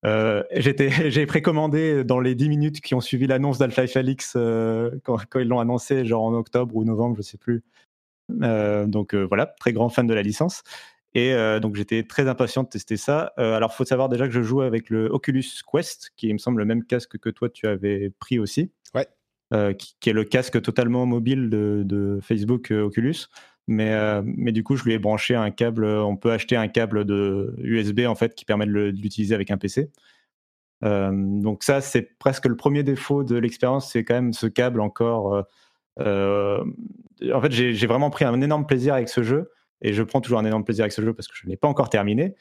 [1.11, 4.33] j'ai précommandé dans les 10 minutes qui ont suivi l'annonce d'Half-Life Alyx
[5.05, 7.63] quand, quand, ils l'ont annoncé, genre en octobre ou novembre, je sais plus.
[8.31, 10.65] donc voilà, très grand fan de la licence.
[11.15, 13.33] Et euh, donc j'étais très impatient de tester ça.
[13.39, 16.61] Euh, alors faut savoir déjà que je joue avec le Oculus Quest, qui me semble
[16.61, 18.71] le même casque que toi tu avais pris aussi.
[18.95, 19.09] Ouais.
[19.53, 23.27] Euh, qui, qui, est le casque totalement mobile de, de Facebook euh, Oculus.
[23.67, 23.95] Mais,
[24.25, 25.85] mais du coup, je lui ai branché un câble.
[25.85, 29.59] On peut acheter un câble de USB en fait qui permet de l'utiliser avec un
[29.59, 29.93] PC.
[30.83, 35.45] donc ça, c'est presque le premier défaut de l'expérience, c'est quand même ce câble encore.
[36.01, 36.65] en
[37.21, 39.53] fait, j'ai vraiment pris un énorme plaisir avec ce jeu
[39.83, 41.57] et je prends toujours un énorme plaisir avec ce jeu parce que je ne l'ai
[41.57, 42.35] pas encore terminé.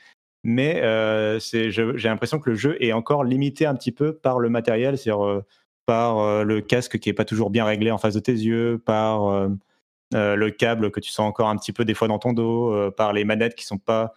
[0.44, 4.50] Mais euh, j'ai l'impression que le jeu est encore limité un petit peu par le
[4.50, 5.46] matériel, c'est-à-dire euh,
[5.86, 8.82] par euh, le casque qui n'est pas toujours bien réglé en face de tes yeux,
[8.86, 9.50] par euh,
[10.14, 13.14] le câble que tu sens encore un petit peu des fois dans ton dos, par
[13.14, 14.14] les manettes qui sont pas.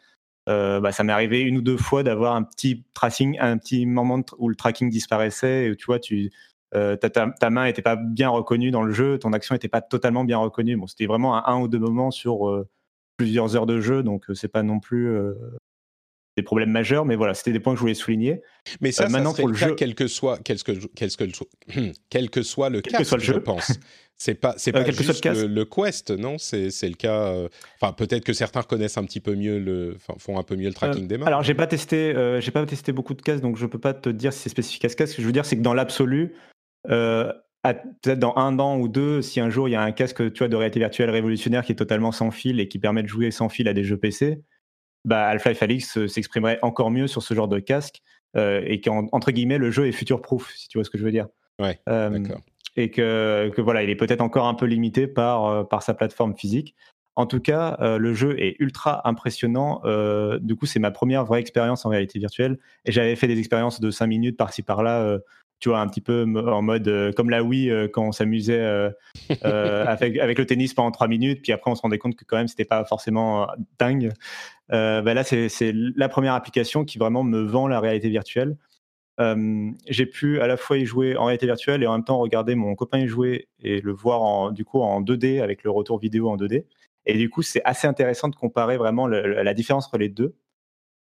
[0.47, 4.23] Bah, ça m'est arrivé une ou deux fois d'avoir un petit tracing, un petit moment
[4.39, 6.33] où le tracking disparaissait et tu vois, tu,
[6.73, 10.39] ta, main n'était pas bien reconnue dans le jeu, ton action n'était pas totalement bien
[10.39, 10.77] reconnue.
[10.77, 12.65] Bon, c'était vraiment un, un, ou deux moments sur
[13.23, 15.35] plusieurs heures de jeu, donc c'est pas non plus euh,
[16.37, 18.43] des problèmes majeurs, mais voilà, c'était des points que je voulais souligner.
[18.81, 21.11] Mais ça, euh, maintenant ça pour le cas, jeu, quel que soit, quel que, quel
[21.15, 21.25] que,
[22.11, 23.35] quel que soit le quel casque, que soit le jeu.
[23.35, 23.73] je pense.
[24.17, 27.35] C'est pas, c'est euh, pas juste le, le, Quest, non C'est, c'est le cas.
[27.81, 30.69] Enfin, euh, peut-être que certains connaissent un petit peu mieux le, font un peu mieux
[30.69, 31.27] le tracking euh, des mains.
[31.27, 33.95] Alors, j'ai pas testé, euh, j'ai pas testé beaucoup de casques, donc je peux pas
[33.95, 35.13] te dire si c'est spécifique à ce casque.
[35.13, 36.35] Ce que je veux dire, c'est que dans l'absolu,
[37.63, 40.39] peut-être dans un an ou deux, si un jour il y a un casque tu
[40.39, 43.31] vois, de réalité virtuelle révolutionnaire qui est totalement sans fil et qui permet de jouer
[43.31, 44.43] sans fil à des jeux PC,
[45.05, 48.03] bah, Half-Life Alyx s'exprimerait encore mieux sur ce genre de casque
[48.37, 51.11] euh, et qu'entre guillemets le jeu est future-proof, si tu vois ce que je veux
[51.13, 51.29] dire.
[51.61, 52.41] Ouais, euh, d'accord.
[52.77, 55.93] Et que, que, voilà, il est peut-être encore un peu limité par, euh, par sa
[55.93, 56.75] plateforme physique.
[57.15, 59.83] En tout cas, euh, le jeu est ultra impressionnant.
[59.85, 62.59] Euh, du coup, c'est ma première vraie expérience en réalité virtuelle.
[62.87, 65.19] Et j'avais fait des expériences de 5 minutes par-ci par-là
[65.63, 68.59] tu vois, un petit peu en mode euh, comme la Wii euh, quand on s'amusait
[69.45, 72.25] euh, avec, avec, le tennis pendant trois minutes, puis après on se rendait compte que
[72.25, 73.47] quand même c'était pas forcément
[73.79, 74.13] dingue.
[74.69, 78.57] Bah là, c'est la première application qui vraiment me vend la réalité virtuelle.
[79.89, 82.57] j'ai pu à la fois y jouer en réalité virtuelle et en même temps regarder
[82.57, 86.01] mon copain y jouer et le voir en, du coup en 2D avec le retour
[86.01, 86.65] vidéo en 2D.
[87.07, 90.35] Et du coup, c'est assez intéressant de comparer vraiment le, la différence entre les deux.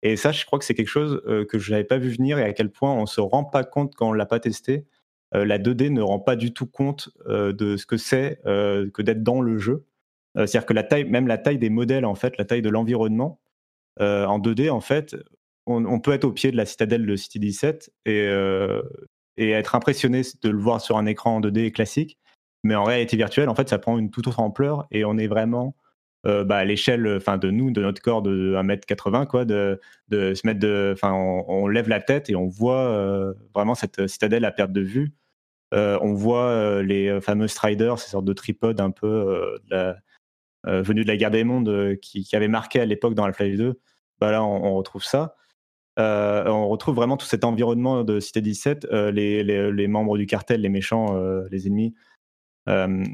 [0.02, 2.38] Et ça, je crois que c'est quelque chose euh, que je n'avais pas vu venir
[2.38, 4.40] et à quel point on ne se rend pas compte quand on ne l'a pas
[4.40, 4.86] testé.
[5.34, 9.02] Euh, la 2D ne rend pas du tout compte euh, de ce que c'est que
[9.02, 9.86] d'être dans le jeu.
[10.36, 13.40] C'est-à-dire que même la taille des modèles, en fait, la taille de l'environnement,
[13.98, 15.16] en 2D, en fait,
[15.66, 18.28] on, on, peut être au pied de la citadelle de City 17 et,
[19.36, 22.16] et être impressionné de le voir sur un écran en 2D classique.
[22.62, 25.26] Mais en réalité virtuelle, en fait, ça prend une toute autre ampleur et on est
[25.26, 25.74] vraiment
[26.26, 30.34] euh, bah, à l'échelle enfin de nous de notre corps de 1m80 quoi de, de
[30.34, 34.44] se mettre de enfin on, lève la tête et on voit euh, vraiment cette citadelle
[34.44, 35.12] à perte de vue.
[35.72, 39.94] Euh, on voit euh, les fameux striders ces sortes de tripodes un peu euh,
[40.64, 43.80] venus de la guerre des mondes qui, qui avaient marqué à l'époque dans Half-Life 2
[44.20, 45.36] bah là on, retrouve ça.
[45.96, 50.68] On retrouve vraiment tout cet environnement de Cité 17 les, les, membres du cartel les
[50.68, 51.18] méchants
[51.50, 51.94] les ennemis.
[52.68, 53.04] Euh,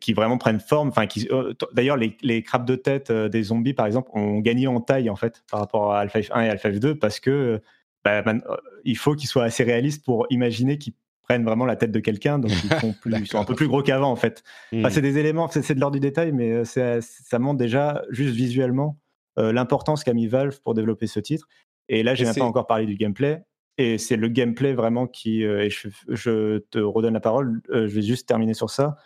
[0.00, 0.88] qui vraiment prennent forme.
[0.88, 4.40] Enfin, qui, euh, d'ailleurs, les, les, crabes de tête euh, des zombies, par exemple, ont
[4.40, 7.60] gagné en taille en fait par rapport à Alpha F1 et Alpha F2 parce que
[8.04, 8.42] bah, man,
[8.84, 12.38] il faut qu'ils soient assez réalistes pour imaginer qu'ils prennent vraiment la tête de quelqu'un,
[12.38, 14.42] donc ils, sont, plus, ils, sont, un peu plus gros qu'avant en fait.
[14.72, 14.80] Mmh.
[14.80, 18.98] Enfin, c'est des éléments, c'est de l'ordre du détail, mais ça montre déjà juste visuellement
[19.38, 21.46] euh, l'importance qu'a mis Valve pour développer ce titre.
[21.88, 23.44] Et là, j'ai même pas encore parlé du gameplay.
[23.78, 25.44] Et c'est le gameplay vraiment qui.
[25.44, 27.60] Euh, et je, je, te redonne la parole.
[27.70, 28.96] Euh, je vais juste terminer sur ça.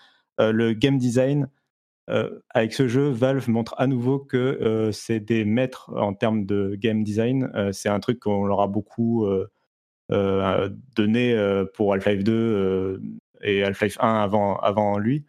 [0.40, 1.48] Euh, le game design,
[2.10, 6.44] euh, avec ce jeu, Valve montre à nouveau que euh, c'est des maîtres en termes
[6.44, 7.50] de game design.
[7.72, 9.26] c'est un truc qu'on leur a beaucoup
[10.08, 13.00] donné pour Half-Life 2
[13.42, 14.22] et Half-Life 1
[14.62, 15.24] avant, lui.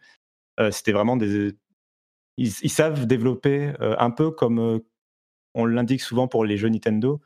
[0.70, 1.52] C'était vraiment des.
[2.36, 4.80] Ils savent développer un peu comme
[5.54, 7.20] on l'indique souvent pour les jeux Nintendo.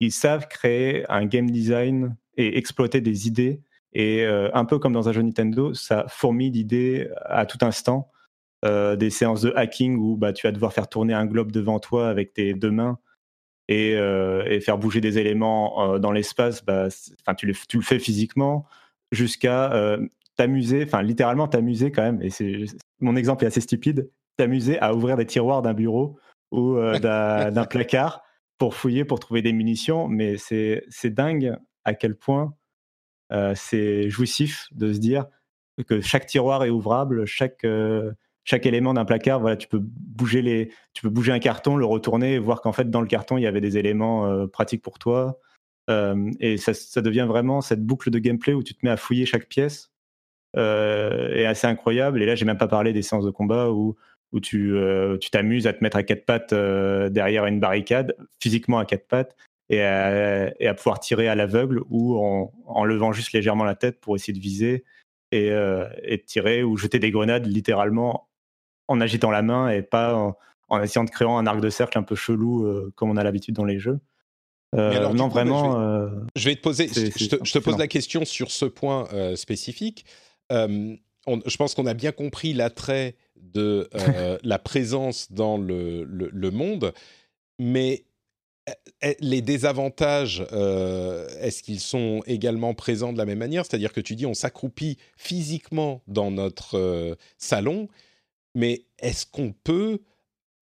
[0.00, 3.62] Ils savent créer un game design et exploiter des idées
[3.92, 8.10] et euh, un peu comme dans un jeu Nintendo, ça fourmille d'idées à tout instant.
[8.62, 11.78] Euh, des séances de hacking où bah, tu vas devoir faire tourner un globe devant
[11.78, 12.98] toi avec tes deux mains
[13.68, 16.62] et, euh, et faire bouger des éléments euh, dans l'espace.
[16.62, 16.88] Bah,
[17.38, 18.66] tu, le, tu le fais physiquement
[19.12, 22.20] jusqu'à euh, t'amuser, enfin littéralement t'amuser quand même.
[22.20, 22.64] Et c'est
[23.00, 24.10] mon exemple est assez stupide.
[24.36, 26.18] T'amuser à ouvrir des tiroirs d'un bureau
[26.50, 28.22] ou d'un placard
[28.58, 32.54] pour fouiller, pour trouver des munitions, mais c'est dingue à quel point
[33.54, 35.26] c'est jouissif de se dire
[35.86, 37.66] que chaque tiroir est ouvrable, chaque,
[38.44, 41.84] chaque élément d'un placard, voilà, tu peux bouger les, tu peux bouger un carton, le
[41.86, 44.98] retourner et voir qu'en fait dans le carton il y avait des éléments pratiques pour
[44.98, 45.38] toi.
[46.40, 49.48] et ça, devient vraiment cette boucle de gameplay où tu te mets à fouiller chaque
[49.48, 49.90] pièce
[50.56, 52.22] euh, est assez incroyable.
[52.22, 53.96] Et là, j'ai même pas parlé des séances de combat où
[54.32, 54.76] où tu
[55.20, 59.36] tu t'amuses à te mettre à quatre pattes derrière une barricade, physiquement à quatre pattes,
[59.70, 63.74] et à, et à pouvoir tirer à l'aveugle ou en, en, levant juste légèrement la
[63.74, 64.84] tête pour essayer de viser
[65.32, 65.50] et,
[66.02, 68.28] et tirer ou jeter des grenades littéralement
[68.88, 70.34] en agitant la main et pas
[70.68, 73.54] en, essayant de créer un arc de cercle un peu chelou comme on a l'habitude
[73.54, 74.00] dans les jeux.
[74.74, 76.10] Euh, non, vraiment.
[76.34, 79.06] je, vais, te poser, je, te, je te pose la question sur ce point
[79.36, 80.04] spécifique.
[80.50, 80.96] Euh,
[81.46, 86.92] je pense qu'on a bien compris l'attrait de euh, la présence dans le, le, monde,
[87.58, 88.04] mais
[89.20, 93.64] les désavantages, euh, est-ce qu'ils sont également présents de la même manière?
[93.64, 97.88] C'est-à-dire que tu dis on s'accroupit physiquement dans notre salon,
[98.54, 100.00] mais est-ce qu'on peut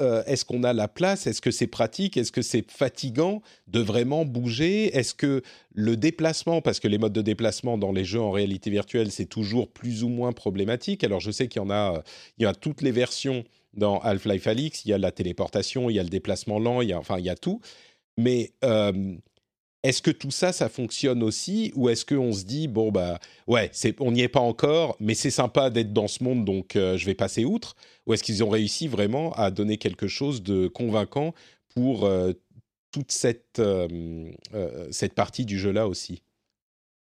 [0.01, 1.27] euh, est-ce qu'on a la place?
[1.27, 2.17] Est-ce que c'est pratique?
[2.17, 4.97] Est-ce que c'est fatigant de vraiment bouger?
[4.97, 5.43] Est-ce que
[5.75, 9.27] le déplacement, parce que les modes de déplacement dans les jeux en réalité virtuelle, c'est
[9.27, 11.03] toujours plus ou moins problématique.
[11.03, 12.05] Alors je sais qu'il y en a,
[12.39, 13.45] il y a toutes les versions
[13.75, 14.85] dans Half-Life Alix.
[14.85, 17.25] Il y a la téléportation, il y a le déplacement lent, il y enfin il
[17.25, 17.61] y a tout.
[18.19, 18.53] Mais
[19.83, 21.73] est-ce que tout ça, ça fonctionne aussi?
[21.77, 25.31] Ou est-ce qu'on se dit, bon, bah, ouais, on n'y est pas encore, mais c'est
[25.31, 27.77] sympa d'être dans ce monde, donc je vais passer outre?
[28.07, 31.33] Ou est-ce qu'ils ont réussi vraiment à donner quelque chose de convaincant
[31.75, 32.11] pour
[32.91, 33.63] toute cette,
[34.91, 36.23] cette partie du jeu-là aussi?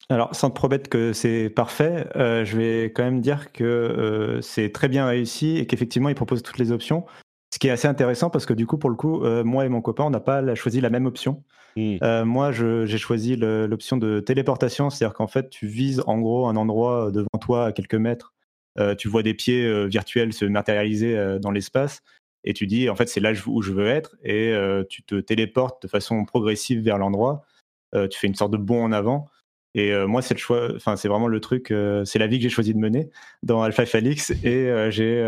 [0.08, 4.88] Alors, sans te promettre que c'est parfait, je vais quand même dire que c'est très
[4.88, 7.04] bien réussi et qu'effectivement, il propose toutes les options.
[7.52, 9.82] Ce qui est assez intéressant parce que du coup, pour le coup, moi et mon
[9.82, 11.42] copain, on n'a pas choisi la même option.
[11.76, 11.96] Mmh.
[12.02, 16.56] Euh, moi, j'ai choisi l'option de téléportation, c'est-à-dire qu'en fait, tu vises en gros un
[16.56, 18.34] endroit euh, devant toi à quelques mètres.
[18.78, 22.02] Euh, tu vois des pieds virtuels se matérialiser dans l'espace
[22.42, 24.54] et tu dis en fait c'est là où je veux être et
[24.88, 27.44] tu te téléportes de façon progressive vers l'endroit.
[27.92, 29.28] tu fais une sorte de bond en avant.
[29.74, 31.66] Et moi, c'est le choix, enfin, c'est vraiment le truc,
[32.04, 33.10] c'est la vie que j'ai choisi de mener
[33.42, 35.22] dans Alpha Felix et j'ai,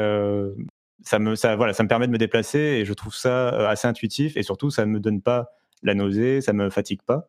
[1.02, 3.86] ça me, ça, voilà, ça me permet de me déplacer et je trouve ça assez
[3.88, 5.50] intuitif et surtout, ça ne me donne pas
[5.82, 7.28] la nausée, ça me fatigue pas.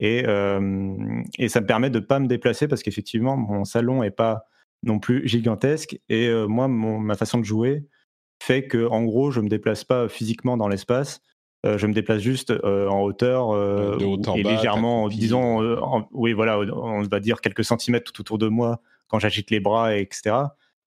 [0.00, 0.20] Et,
[1.38, 4.46] et ça me permet de pas me déplacer parce qu'effectivement, mon salon est pas
[4.84, 5.98] non plus gigantesque.
[6.08, 7.84] Et moi, ma façon de jouer
[8.40, 11.20] fait que, en gros, je me déplace pas physiquement dans l'espace.
[11.64, 13.54] je me déplace juste en hauteur
[14.36, 19.18] et légèrement, disons, oui, voilà, on va dire quelques centimètres tout autour de moi quand
[19.18, 20.36] j'agite les bras, etc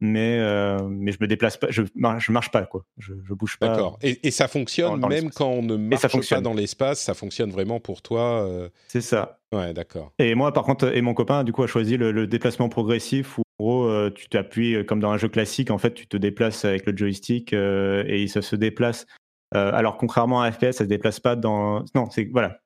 [0.02, 3.34] mais euh, mais je me déplace pas, je marche, je marche pas quoi, je, je
[3.36, 3.70] bouge pas.
[3.70, 4.00] D'accord.
[4.02, 7.80] Et, et, ça fonctionne même quand on ne marche pas dans l'espace, ça fonctionne vraiment
[7.80, 8.46] pour toi.
[8.48, 8.70] Euh...
[8.88, 9.40] C'est ça.
[9.54, 10.12] Ouais, d'accord.
[10.18, 13.44] Et moi par contre, et mon copain du coup a choisi le, déplacement progressif où
[13.60, 16.66] en gros euh, tu t'appuies comme dans un jeu classique, en fait tu te déplaces
[16.66, 19.06] avec le joystick et ça se déplace.
[19.52, 21.86] alors contrairement à FPS, ça se déplace pas dans.
[21.94, 22.58] Non, c'est voilà.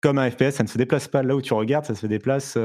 [0.00, 2.58] Comme un FPS, ça ne se déplace pas là où tu regardes, ça se déplace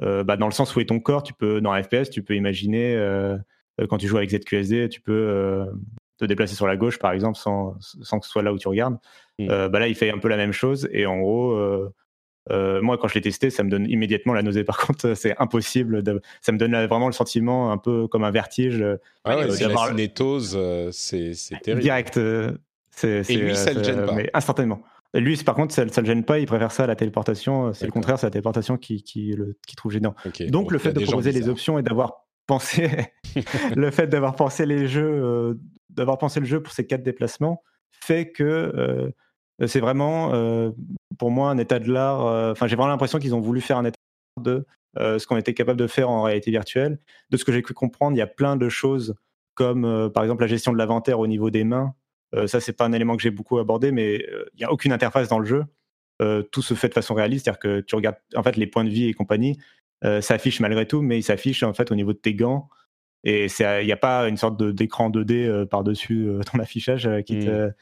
[0.00, 2.94] bah, dans le sens où est ton corps, tu peux, dans FPS, tu peux imaginer,
[2.94, 3.36] euh,
[3.80, 5.66] euh, quand tu joues avec ZQSD, tu peux
[6.18, 8.68] te déplacer sur la gauche, par exemple, sans, sans que ce soit là où tu
[8.68, 8.98] regardes.
[9.38, 9.46] Mmh.
[9.48, 10.88] bah là, il fait un peu la même chose.
[10.92, 11.58] Et en gros,
[12.50, 14.64] moi, quand je l'ai testé, ça me donne immédiatement la nausée.
[14.64, 16.02] Par contre, c'est impossible.
[16.02, 16.20] De...
[16.40, 18.84] Ça me donne vraiment le sentiment un peu comme un vertige.
[19.24, 20.58] Ah ouais, c'est la cinétose,
[20.92, 21.82] c'est terrible.
[21.82, 22.18] Direct.
[23.04, 24.12] Et lui, ça ne gêne pas.
[24.12, 24.82] Mais instantanément.
[25.16, 27.72] Lui, par contre, ça ne le gêne pas, il préfère ça à la téléportation.
[27.72, 30.14] C'est le contraire, c'est la téléportation qui, qui, le, qui trouve gênant.
[30.48, 32.90] Donc, le fait de proposer les options et d'avoir pensé,
[33.76, 35.54] le fait d'avoir pensé les jeux, euh,
[35.90, 39.10] d'avoir pensé le jeu pour ces quatre déplacements fait que euh,
[39.66, 40.70] c'est vraiment, euh,
[41.18, 42.50] pour moi, un état de l'art.
[42.52, 43.96] Enfin, j'ai vraiment l'impression qu'ils ont voulu faire un état
[44.42, 44.66] de
[44.98, 46.98] ce qu'on était capable de faire en réalité virtuelle.
[47.30, 49.14] De ce que j'ai pu comprendre, il y a plein de choses
[49.54, 51.94] comme, par exemple, la gestion de l'inventaire au niveau des mains
[52.46, 54.92] ça, c'est pas un élément que j'ai beaucoup abordé, mais euh, il n'y a aucune
[54.92, 55.64] interface dans le jeu.
[56.22, 58.84] Euh, tout se fait de façon réaliste, c'est-à-dire que tu regardes en fait les points
[58.84, 59.58] de vie et compagnie,
[60.20, 62.68] s'affichent malgré tout, mais ils s'affichent en fait au niveau de tes gants.
[63.24, 67.72] Et il n'y a pas une sorte d'écran 2D par-dessus ton affichage qui mmh.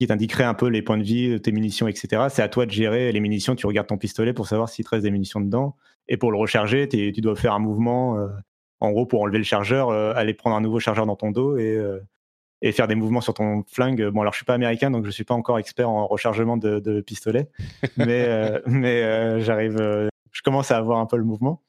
[0.00, 2.24] qui t'indiquerait un peu les points de vie, tes munitions, etc.
[2.28, 3.54] C'est à toi de gérer les munitions.
[3.54, 5.76] Tu regardes ton pistolet pour savoir s'il te reste des munitions dedans.
[6.08, 8.18] Et pour le recharger, tu dois faire un mouvement.
[8.80, 11.78] en gros, pour enlever le chargeur, aller prendre un nouveau chargeur dans ton dos et,
[12.62, 14.08] et faire des mouvements sur ton flingue.
[14.08, 16.78] Bon, alors je suis pas américain, donc je suis pas encore expert en rechargement de,
[16.78, 17.48] de pistolet,
[17.96, 21.62] mais euh, mais euh, j'arrive, euh, je commence à avoir un peu le mouvement.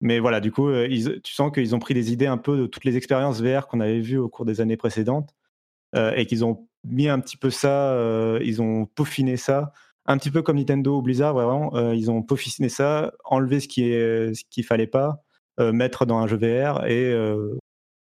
[0.00, 2.66] Mais voilà, du coup, ils, tu sens qu'ils ont pris des idées un peu de
[2.66, 5.34] toutes les expériences VR qu'on avait vues au cours des années précédentes
[5.96, 7.98] et qu'ils ont mis un petit peu ça,
[8.40, 9.72] ils ont peaufiné ça,
[10.06, 13.90] un petit peu comme Nintendo ou Blizzard, vraiment, ils ont peaufiné ça, enlevé ce qui
[13.90, 15.24] est ce qu'il fallait pas,
[15.58, 17.12] mettre dans un jeu VR et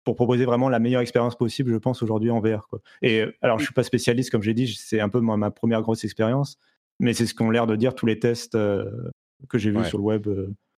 [0.09, 2.67] pour proposer vraiment la meilleure expérience possible, je pense, aujourd'hui en VR.
[2.69, 2.81] Quoi.
[3.03, 6.03] Et alors, je suis pas spécialiste, comme j'ai dit, c'est un peu ma, première grosse
[6.03, 6.57] expérience,
[6.99, 8.57] mais c'est ce qu'ont l'air de dire tous les tests
[9.49, 10.27] que j'ai vus sur le web.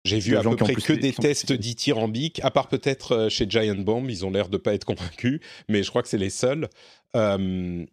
[0.03, 3.75] J'ai vu à peu près que des tests dithyrambiques, à part peut-être euh, chez Giant
[3.75, 6.69] Bomb, ils ont l'air de pas être convaincus, mais je crois que c'est les seuls.
[7.15, 7.86] Euh,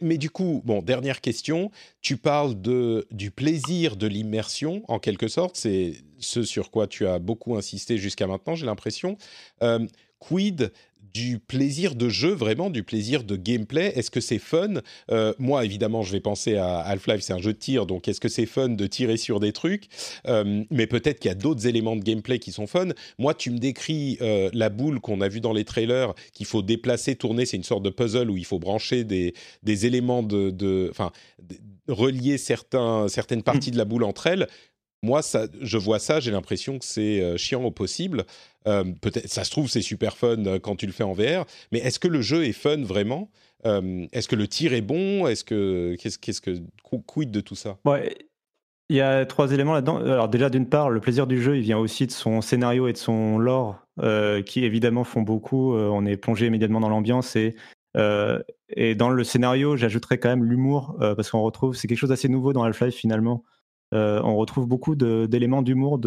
[0.00, 1.70] mais du coup, bon, dernière question,
[2.00, 7.06] tu parles de, du plaisir de l'immersion, en quelque sorte, c'est ce sur quoi tu
[7.06, 9.16] as beaucoup insisté jusqu'à maintenant, j'ai l'impression.
[9.62, 9.86] Euh,
[10.22, 10.70] quid
[11.14, 13.92] du plaisir de jeu, vraiment du plaisir de gameplay?
[13.96, 14.74] Est-ce que c'est fun?
[15.10, 18.20] Euh, Moi, évidemment, je vais penser à Half-Life, c'est un jeu de tir, donc est-ce
[18.20, 19.88] que c'est fun de tirer sur des trucs?
[20.26, 22.88] Euh, Mais peut-être qu'il y a d'autres éléments de gameplay qui sont fun.
[23.18, 26.62] Moi, tu me décris euh, la boule qu'on a vue dans les trailers, qu'il faut
[26.62, 30.88] déplacer, tourner, c'est une sorte de puzzle où il faut brancher des, des éléments de...
[30.90, 31.12] Enfin,
[31.88, 33.72] relier certains, certaines parties mm.
[33.72, 34.46] de la boule entre elles
[35.02, 38.24] moi, ça, je vois ça, j'ai l'impression que c'est chiant au possible.
[38.66, 41.44] Euh, peut-être, ça se trouve, c'est super fun euh, quand tu le fais en VR,
[41.72, 43.30] mais est-ce que le jeu est fun vraiment?
[43.66, 45.26] Euh, Est-ce que le tir est bon?
[45.26, 46.58] Est-ce que qu'est-ce, qu'est-ce que
[47.06, 47.78] quid de tout ça?
[47.84, 48.14] Ouais,
[48.88, 49.96] il y a trois éléments là-dedans.
[49.98, 52.92] Alors déjà, d'une part, le plaisir du jeu, il vient aussi de son scénario et
[52.92, 53.86] de son lore,
[54.46, 55.74] qui évidemment font beaucoup.
[55.74, 57.54] on est plongé immédiatement dans l'ambiance et
[58.74, 62.28] et dans le scénario, j'ajouterais quand même l'humour parce qu'on retrouve, c'est quelque chose d'assez
[62.28, 63.44] nouveau dans Half-Life finalement.
[63.92, 66.00] Euh, on retrouve beaucoup d'éléments d'humour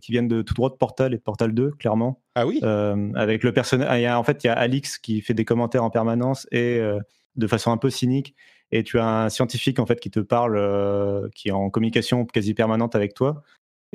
[0.00, 2.20] qui viennent de tout droit de Portal et de Portal 2, clairement.
[2.34, 3.88] Ah oui euh, Avec le personnage.
[3.90, 6.98] Ah, en fait, il y a Alix qui fait des commentaires en permanence et euh,
[7.36, 8.34] de façon un peu cynique.
[8.72, 12.52] Et tu as un scientifique en fait qui te parle, qui est en communication quasi
[12.54, 13.42] permanente avec toi.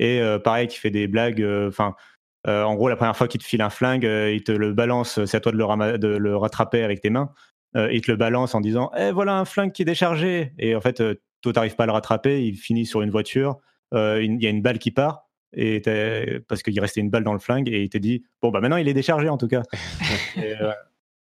[0.00, 1.46] Et pareil, qui fait des blagues.
[1.68, 1.94] Enfin,
[2.44, 5.24] en gros, la première fois qu'il te file un flingue, il te le balance.
[5.26, 7.30] C'est à toi de le, de le rattraper avec tes mains.
[7.76, 10.52] il te le balance en disant Eh, voilà un flingue qui est déchargé.
[10.58, 11.00] Et en fait,
[11.44, 13.58] toi, t'arrives pas à le rattraper, il finit sur une voiture,
[13.92, 15.82] euh, il y a une balle qui part, et
[16.48, 18.78] parce qu'il restait une balle dans le flingue, et il te dit Bon, bah maintenant
[18.78, 19.62] il est déchargé en tout cas.
[20.36, 20.72] Euh,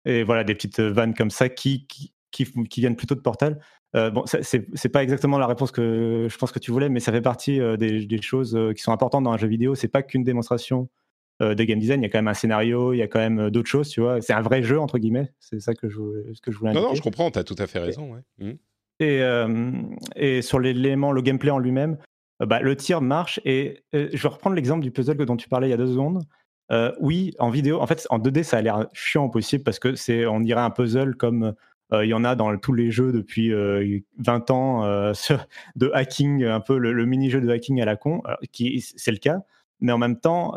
[0.05, 3.61] et, voilà, des petites vannes comme ça qui, qui, qui, viennent plutôt de Portal.
[3.97, 7.13] Euh, bon, c'est pas exactement la réponse que je pense que tu voulais, mais ça
[7.13, 9.75] fait partie des, des, choses qui sont importantes dans un jeu vidéo.
[9.75, 10.89] C'est pas qu'une démonstration
[11.41, 13.51] de game design, il y a quand même un scénario, il y a quand même
[13.51, 14.23] d'autres choses, tu vois.
[14.23, 15.33] C'est un vrai jeu, entre guillemets.
[15.41, 15.99] C'est ça que je,
[16.33, 16.83] ce que je voulais indiquer.
[16.83, 18.15] Non, non, je comprends, tu as tout à fait raison.
[18.15, 18.21] Ouais.
[18.39, 18.57] Mmh.
[19.01, 19.73] Et, euh,
[20.15, 21.97] et sur l'élément, le gameplay en lui-même,
[22.43, 23.41] euh, bah, le tir marche.
[23.47, 25.89] Et euh, je vais reprendre l'exemple du puzzle dont tu parlais il y a deux
[25.89, 26.23] secondes.
[27.01, 29.97] oui, en vidéo, en fait, en 2D, ça a l'air chiant au possible parce que
[29.97, 31.55] c'est, on dirait un puzzle comme
[31.93, 33.53] il y en a dans tous les jeux depuis
[34.19, 34.85] 20 ans
[35.77, 38.23] de hacking, un peu le, mini-jeu de hacking à la con,
[38.53, 39.41] qui c'est le cas.
[39.81, 40.55] Mais en même temps,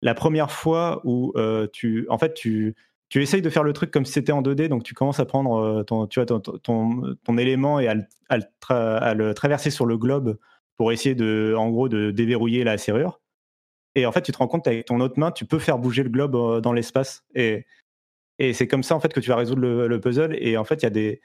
[0.00, 1.34] la première fois où
[1.72, 2.74] tu, en fait, tu,
[3.08, 5.24] tu essayes de faire le truc comme si c'était en 2D, donc tu commences à
[5.24, 7.94] prendre euh, ton, élément et à
[9.14, 10.38] le, traverser sur le globe
[10.76, 13.20] pour essayer de, déverrouiller la serrure.
[13.94, 16.02] Et en fait, tu te rends compte qu'avec ton autre main, tu peux faire bouger
[16.02, 17.24] le globe euh, dans l'espace.
[17.34, 17.66] Et,
[18.52, 20.36] c'est comme ça, en fait, que tu vas résoudre le, puzzle.
[20.38, 21.20] Et en fait, il y a des,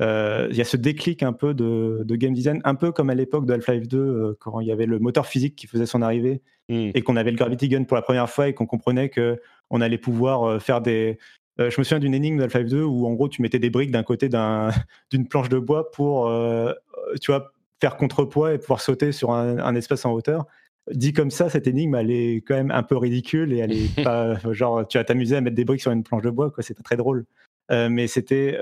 [0.00, 3.46] il y a ce déclic un peu de, game design, un peu comme à l'époque
[3.46, 6.90] de Half-Life 2, quand il y avait le moteur physique qui faisait son arrivée mmh.
[6.94, 9.40] et qu'on avait le Gravity Gun pour la première fois et qu'on comprenait que
[9.70, 11.18] on allait pouvoir euh, faire des.
[11.60, 13.90] Euh, je me souviens d'une énigme d'Half-Life 2 où en gros tu mettais des briques
[13.90, 14.28] d'un côté
[15.10, 16.72] d'une planche de bois pour euh,
[17.20, 20.46] tu vois, faire contrepoids et pouvoir sauter sur un, espace en hauteur.
[20.92, 24.02] Dit comme ça, cette énigme, elle est quand même un peu ridicule et elle est
[24.04, 26.62] pas genre tu vas t'amuser à mettre des briques sur une planche de bois, quoi.
[26.62, 27.24] C'est pas très drôle.
[27.70, 28.58] mais c'était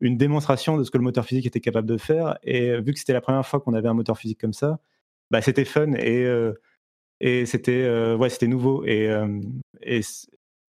[0.00, 2.38] une démonstration de ce que le moteur physique était capable de faire.
[2.42, 4.78] Et vu que c'était la première fois qu'on avait un moteur physique comme ça,
[5.30, 6.26] bah, c'était fun et
[7.20, 8.84] et c'était euh, ouais, c'était nouveau.
[8.84, 9.40] Et, euh,
[9.82, 10.00] et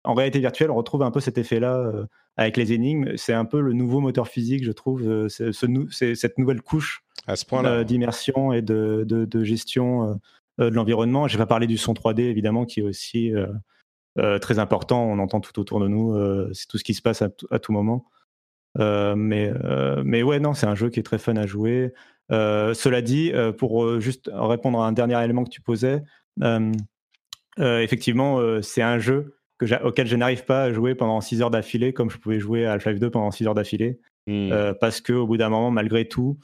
[0.04, 2.06] en réalité virtuelle, on retrouve un peu cet effet-là euh,
[2.38, 3.18] avec les énigmes.
[3.18, 5.28] C'est un peu le nouveau moteur physique, je trouve.
[5.28, 7.04] C'est ce, cette nouvelle couche
[7.86, 10.20] d'immersion et de, de, gestion
[10.60, 11.28] de l'environnement.
[11.28, 13.34] Je vais pas parler du son 3D, évidemment, qui est aussi
[14.42, 15.04] très important.
[15.04, 16.16] On entend tout autour de nous.
[16.54, 18.06] c'est tout ce qui se passe à, à tout moment.
[18.78, 19.52] Mais,
[20.04, 21.94] mais ouais, non, c'est un jeu qui est très fun à jouer.
[22.30, 26.04] cela dit, pour juste répondre à un dernier élément que tu posais,
[26.44, 26.72] euh,
[27.60, 29.36] euh, effectivement, euh, c'est un jeu
[29.84, 32.74] auquel je n'arrive pas à jouer pendant 6 heures d'affilée, comme je pouvais jouer à
[32.74, 34.00] Half-Life 2 pendant 6 heures d'affilée.
[34.30, 34.74] Hmm.
[34.82, 36.38] parce qu'au bout d'un moment, malgré tout,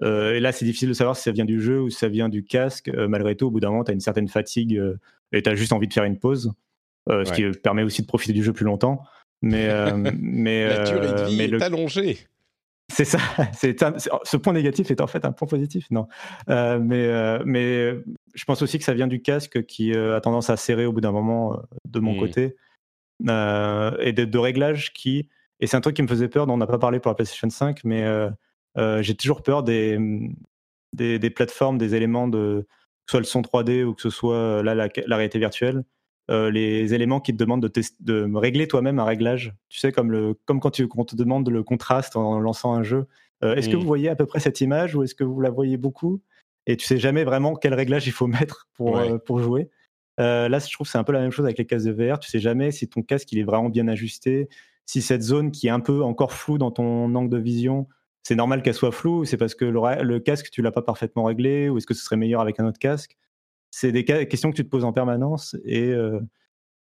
[0.00, 2.28] et là, c'est difficile de savoir si ça vient du jeu ou si ça vient
[2.28, 2.88] du casque.
[2.88, 4.80] malgré tout, au bout d'un moment, tu as une certaine fatigue
[5.32, 6.52] et tu as juste envie de faire une pause,
[7.10, 9.02] ce qui permet aussi de profiter du jeu plus longtemps.
[9.42, 12.26] Mais, mais, La durée de vie est allongée.
[12.92, 13.18] C'est ça.
[13.52, 13.76] C'est
[14.24, 16.06] ce point négatif est en fait un point positif, non
[16.48, 17.94] euh, Mais euh, mais
[18.34, 20.92] je pense aussi que ça vient du casque qui euh, a tendance à serrer au
[20.92, 22.20] bout d'un moment de mon mmh.
[22.20, 22.56] côté
[23.20, 25.28] et de, réglages qui
[25.60, 27.14] Et c'est un truc qui me faisait peur, dont on n'a pas parlé pour la
[27.14, 28.04] PlayStation 5, mais
[29.02, 29.98] j'ai toujours peur des,
[30.92, 32.66] des, des, plateformes, des éléments de,
[33.06, 35.82] que ce soit le son 3D ou que ce soit là, la, la réalité virtuelle,
[36.30, 39.54] euh, les éléments qui te demandent de, de régler toi-même un réglage.
[39.68, 42.82] Tu sais, comme, le, comme quand tu, on te demande le contraste en lançant un
[42.82, 43.06] jeu.
[43.44, 45.50] Euh, est-ce que vous voyez à peu près cette image ou est-ce que vous la
[45.50, 46.20] voyez beaucoup?
[46.66, 49.70] Et tu sais jamais vraiment quel réglage il faut mettre pour, euh, pour jouer.
[50.18, 52.18] là, je trouve que c'est un peu la même chose avec les casques de VR.
[52.18, 54.48] Tu sais jamais si ton casque il est vraiment bien ajusté,
[54.84, 57.86] si cette zone qui est un peu encore floue dans ton angle de vision,
[58.24, 61.24] c'est normal qu'elle soit floue, c'est parce que le, le casque tu l'as pas parfaitement
[61.24, 63.16] réglé, ou est-ce que ce serait meilleur avec un autre casque?
[63.76, 66.18] C'est des questions que tu te poses en permanence et, euh,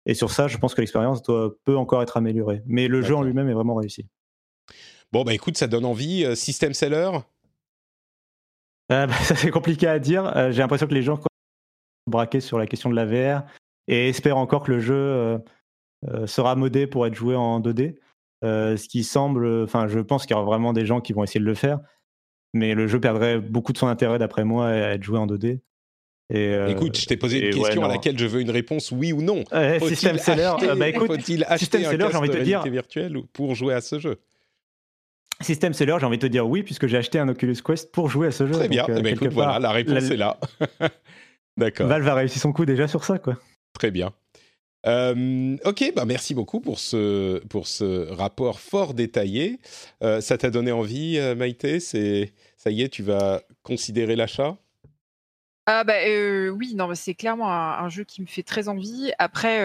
[0.06, 2.64] et sur ça, je pense que l'expérience peut encore être améliorée.
[2.66, 4.10] Mais le jeu en lui-même est vraiment réussi.
[5.14, 6.26] Bon, bah écoute, ça donne envie.
[6.26, 7.12] Euh, système seller?
[8.92, 10.34] Euh, bah, Ça, c'est compliqué à dire.
[10.52, 11.28] J'ai l'impression que les gens sont
[12.08, 13.46] braqués sur la question de la VR
[13.88, 15.40] et espèrent encore que le jeu
[16.26, 17.96] sera modé pour être joué en 2D.
[18.44, 19.64] ce qui semble.
[19.64, 21.80] Enfin, je pense qu'il y aura vraiment des gens qui vont essayer de le faire.
[22.54, 25.62] Mais le jeu perdrait beaucoup de son intérêt, d'après moi, à être joué en 2D.
[26.34, 29.22] Euh, écoute, je t'ai posé une question à laquelle je veux une réponse oui ou
[29.22, 29.44] non.
[29.88, 33.82] système seller, euh, bah écoute, faut-il acheter un casque de réalité virtuelle pour jouer à
[33.82, 34.20] ce jeu?
[35.42, 38.10] Système seller, j'ai envie de te dire oui, puisque j'ai acheté un Oculus Quest pour
[38.10, 38.54] jouer à ce jeu.
[38.54, 40.40] Très bien, euh, eh ben, écoute, voilà, la réponse est là.
[41.58, 41.88] D'accord.
[41.88, 43.38] Valve a réussi son coup déjà sur ça, quoi.
[43.74, 44.14] Très bien.
[44.86, 49.60] ok, bah merci beaucoup pour ce, pour ce rapport fort détaillé.
[50.00, 51.80] ça t'a donné envie, Maïté?
[51.80, 54.58] C'est Ça y est, tu vas considérer l'achat?
[55.68, 55.94] Ah bah,
[56.54, 59.12] oui, non, c'est clairement un jeu qui me fait très envie.
[59.20, 59.60] Après,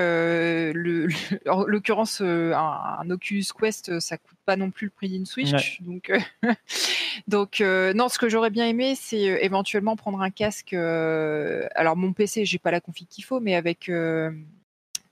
[0.72, 1.08] le
[1.48, 6.12] en l'occurrence, un Oculus Quest, ça coûte pas non plus le prix d'une Switch, donc
[7.28, 12.44] donc non, ce que j'aurais bien aimé, c'est, éventuellement prendre un casque, alors mon PC,
[12.44, 13.90] j'ai pas la config qu'il faut, mais avec,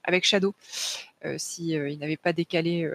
[0.03, 0.53] avec Shadow,
[1.37, 2.91] si, il n'avait pas décalé,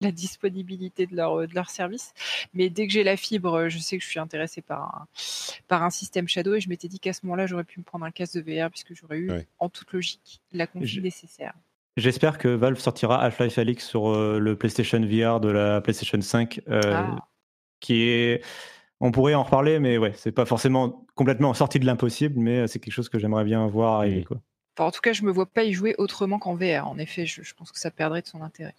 [0.00, 2.12] la disponibilité de leur, de leur service.
[2.54, 5.06] Mais dès que j'ai la fibre, je sais que je suis intéressé par un,
[5.68, 8.04] par un système Shadow et je m'étais dit qu'à ce moment-là, j'aurais pu me prendre
[8.04, 11.54] un casque de VR puisque j'aurais eu, en toute logique, la config nécessaire.
[11.96, 16.60] J'espère que Valve sortira Half-Life Alyx sur euh, le PlayStation VR de la PlayStation 5,
[16.68, 17.26] euh, ah.
[17.80, 18.44] qui est.
[19.00, 22.78] On pourrait en reparler, mais ouais, c'est pas forcément complètement sorti de l'impossible, mais c'est
[22.80, 24.24] quelque chose que j'aimerais bien voir arriver.
[24.24, 24.38] Quoi.
[24.78, 26.86] en tout cas, je me vois pas y jouer autrement qu'en VR.
[26.86, 28.74] En effet, je pense que ça perdrait de son intérêt.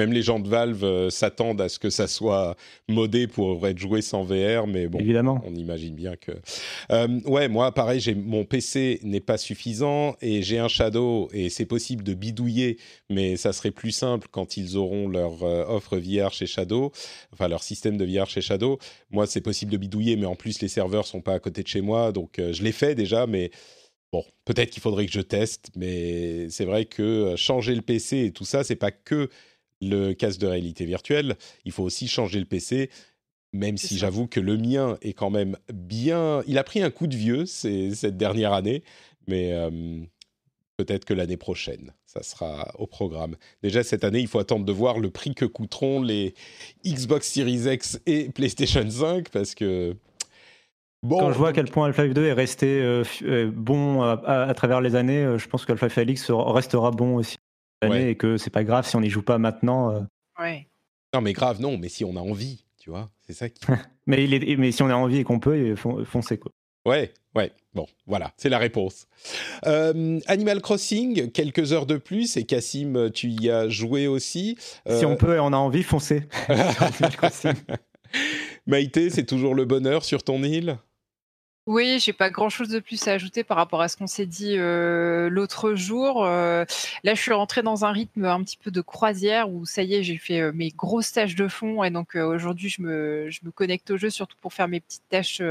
[0.00, 2.56] Même les gens de Valve euh, s'attendent à ce que ça soit
[2.88, 5.42] modé pour être joué sans VR, mais bon, Évidemment.
[5.44, 6.32] on imagine bien que.
[6.90, 11.66] Euh, ouais, moi, pareil, mon PC n'est pas suffisant et j'ai un Shadow et c'est
[11.66, 12.78] possible de bidouiller,
[13.10, 16.92] mais ça serait plus simple quand ils auront leur euh, offre VR chez Shadow,
[17.34, 18.78] enfin leur système de VR chez Shadow.
[19.10, 21.68] Moi, c'est possible de bidouiller, mais en plus les serveurs sont pas à côté de
[21.68, 23.50] chez moi, donc je l'ai fait déjà, mais
[24.12, 28.32] Bon, peut-être qu'il faudrait que je teste, mais c'est vrai que changer le PC et
[28.32, 29.28] tout ça, c'est pas que
[29.80, 32.90] le casque de réalité virtuelle, il faut aussi changer le PC,
[33.52, 36.42] même si j'avoue que le mien est quand même bien...
[36.46, 38.82] Il a pris un coup de vieux cette dernière année,
[39.26, 40.00] mais euh,
[40.76, 43.36] peut-être que l'année prochaine, ça sera au programme.
[43.62, 46.34] Déjà, cette année, il faut attendre de voir le prix que coûteront les
[46.84, 49.96] Xbox Series X et PlayStation 5, parce que...
[51.02, 54.82] Bon, Quand je vois à quel point Half-Life 2 est resté euh, bon à, travers
[54.82, 57.38] les années, je pense que Half-Life Alix restera bon aussi
[57.82, 59.92] et que c'est pas grave si on n'y joue pas maintenant.
[59.92, 60.00] Euh.
[60.38, 60.68] Ouais.
[61.14, 63.64] Non, mais grave, non, mais si on a envie, tu vois, c'est ça qui.
[64.06, 64.56] mais, il est...
[64.56, 66.52] mais si on a envie et qu'on peut, foncez quoi.
[66.86, 69.06] Ouais, ouais, bon, voilà, c'est la réponse.
[69.66, 74.56] Euh, Animal Crossing, quelques heures de plus, et Cassim, tu y as joué aussi.
[74.88, 76.22] Si on euh, peut et on a envie, foncez.
[78.66, 80.78] Maïté, c'est toujours le bonheur sur ton île?
[81.70, 84.56] Oui, j'ai pas grand-chose de plus à ajouter par rapport à ce qu'on s'est dit
[84.58, 86.24] euh, l'autre jour.
[86.24, 86.64] Euh,
[87.04, 89.94] là, je suis rentrée dans un rythme un petit peu de croisière où ça y
[89.94, 93.38] est, j'ai fait euh, mes grosses tâches de fond et donc aujourd'hui, je me, je
[93.44, 95.42] me connecte au jeu surtout pour faire mes petites tâches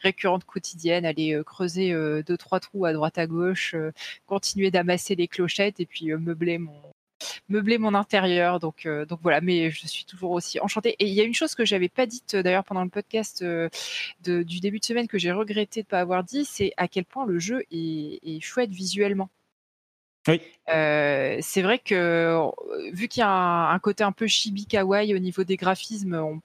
[0.00, 1.92] récurrentes quotidiennes, aller creuser
[2.24, 3.74] deux trois trous à droite à gauche,
[4.26, 6.93] continuer d'amasser les clochettes et puis meubler mon
[7.48, 8.60] meubler mon intérieur.
[8.60, 10.96] Donc, euh, donc voilà, mais je suis toujours aussi enchantée.
[10.98, 13.42] Et il y a une chose que j'avais pas dite euh, d'ailleurs pendant le podcast
[13.42, 13.68] euh,
[14.20, 17.26] du début de semaine que j'ai regretté de pas avoir dit, c'est à quel point
[17.26, 19.30] le jeu est, chouette visuellement.
[20.26, 20.40] Oui.
[20.66, 22.50] c'est vrai que
[22.92, 26.40] vu qu'il y a un, côté un peu chibi kawaii au niveau des graphismes, on,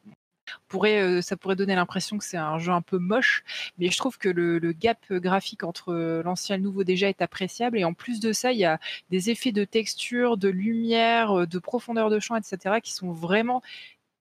[0.68, 3.43] pourrait, euh, ça pourrait donner l'impression que c'est un jeu un peu moche,
[3.78, 7.22] mais je trouve que le, gap graphique entre euh, l'ancien et le nouveau déjà est
[7.22, 7.78] appréciable.
[7.78, 8.80] Et en plus de ça, il y a
[9.10, 13.62] des effets de texture, de lumière, euh, de profondeur de champ, etc., qui sont vraiment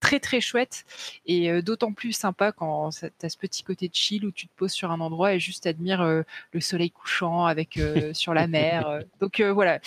[0.01, 0.85] très très chouettes
[1.27, 4.53] et d'autant plus sympa quand tu as ce petit côté de chill où tu te
[4.55, 7.81] poses sur un endroit et juste admires le soleil couchant avec
[8.13, 9.01] sur la mer.
[9.21, 9.81] Donc voilà,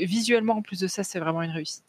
[0.00, 1.84] visuellement en plus de ça, c'est vraiment une réussite.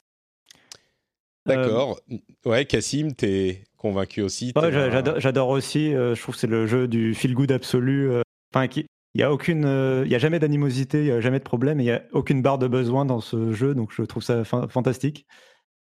[1.45, 1.99] D'accord.
[2.45, 4.71] Ouais, Cassim, t'es convaincu aussi Ouais,
[5.19, 5.93] j'adore, aussi.
[5.93, 8.09] euh, je trouve que c'est le jeu du feel good absolu.
[8.09, 8.21] euh,
[8.53, 8.85] Enfin, qui-
[9.15, 11.43] il y a aucune, euh, il y a jamais d'animosité, il y a jamais de
[11.43, 14.43] problème, il y a aucune barre de besoin dans ce jeu, donc je trouve ça
[14.43, 15.25] fa- fantastique.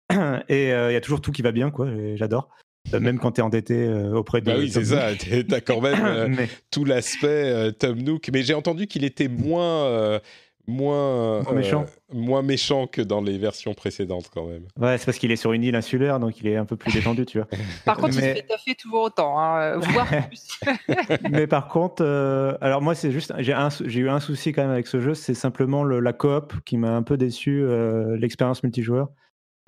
[0.50, 1.88] Et euh, il y a toujours tout qui va bien, quoi.
[2.16, 2.50] J'adore.
[2.94, 4.46] Euh, Même quand tu es endetté euh, auprès de.
[4.46, 5.10] Bah oui, c'est ça.
[5.50, 6.28] T'as quand même euh.
[6.30, 8.30] Mais- tout l'aspect euh, Tom Nook.
[8.32, 10.20] Mais j'ai entendu qu'il était moins, euh,
[10.68, 11.86] moins, Moins méchant.
[12.14, 14.64] moins méchant que dans les versions précédentes, quand même.
[14.80, 16.94] Ouais, c'est parce qu'il est sur une île insulaire, donc il est un peu plus
[16.94, 17.48] détendu, tu vois.
[17.86, 20.60] Par contre, Mais- il se fait taffer toujours autant, hein, euh, voire plus.
[21.32, 24.52] Mais par contre, euh, alors moi, c'est juste, j'ai un sou- j'ai eu un souci
[24.52, 27.62] quand même avec ce jeu, c'est simplement le- la coop qui m'a un peu déçu,
[27.64, 29.10] euh, l'expérience multijoueur.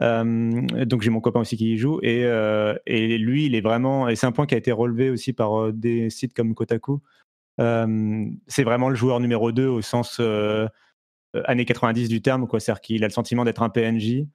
[0.01, 3.59] Euh, donc j'ai mon copain aussi qui y joue et, euh, et lui, il est
[3.61, 6.55] vraiment, et c'est un point qui a été relevé aussi par euh, des sites comme
[6.55, 7.01] Kotaku.
[7.59, 10.67] Euh, c'est vraiment le joueur numéro 2 au sens euh, euh,
[11.45, 12.59] années 90 du terme, quoi.
[12.59, 14.25] C'est-à-dire qu'il a le sentiment d'être un PNJ.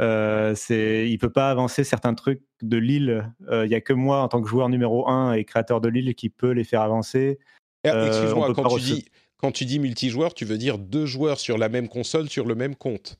[0.00, 3.32] Euh, c'est, il peut pas avancer certains trucs de l'île.
[3.48, 5.88] Euh, Il y a que moi, en tant que joueur numéro 1 et créateur de
[5.88, 7.38] l'île, qui peut les faire avancer.
[7.86, 9.04] Euh, on Excuse-moi, quand, tu dis,
[9.36, 12.54] quand tu dis multijoueur, tu veux dire deux joueurs sur la même console, sur le
[12.54, 13.18] même compte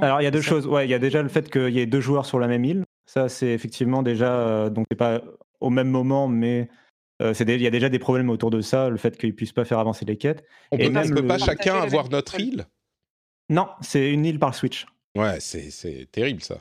[0.00, 0.66] Alors, il y a deux choses.
[0.66, 2.64] Ouais, il y a déjà le fait qu'il y ait deux joueurs sur la même
[2.64, 2.84] île.
[3.06, 4.32] Ça, c'est effectivement déjà.
[4.32, 5.20] euh, donc, c'est pas
[5.60, 6.68] au même moment, mais
[7.20, 8.88] euh, il y a déjà des problèmes autour de ça.
[8.88, 10.44] Le fait qu'ils puissent pas faire avancer les quêtes.
[10.70, 12.66] On Et peut, même on peut le- pas Partager chacun avoir notre île?
[13.48, 14.86] Non, c'est une île par Switch.
[15.16, 16.58] Ouais, c'est c'est terrible ça.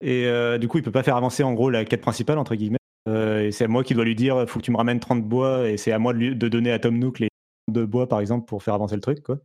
[0.00, 2.54] Et euh, du coup, il peut pas faire avancer en gros la quête principale, entre
[2.56, 2.78] guillemets.
[3.08, 5.22] Euh, et c'est à moi qui dois lui dire faut que tu me ramènes 30
[5.24, 7.28] bois, et c'est à moi de, lui- de donner à Tom Nook les
[7.70, 9.22] de bois, par exemple, pour faire avancer le truc.
[9.22, 9.38] Quoi.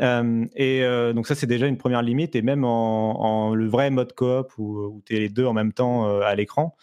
[0.00, 2.36] Euh, et euh, donc, ça, c'est déjà une première limite.
[2.36, 5.52] Et même en, en le vrai mode coop où, où tu es les deux en
[5.54, 6.76] même temps euh, à l'écran,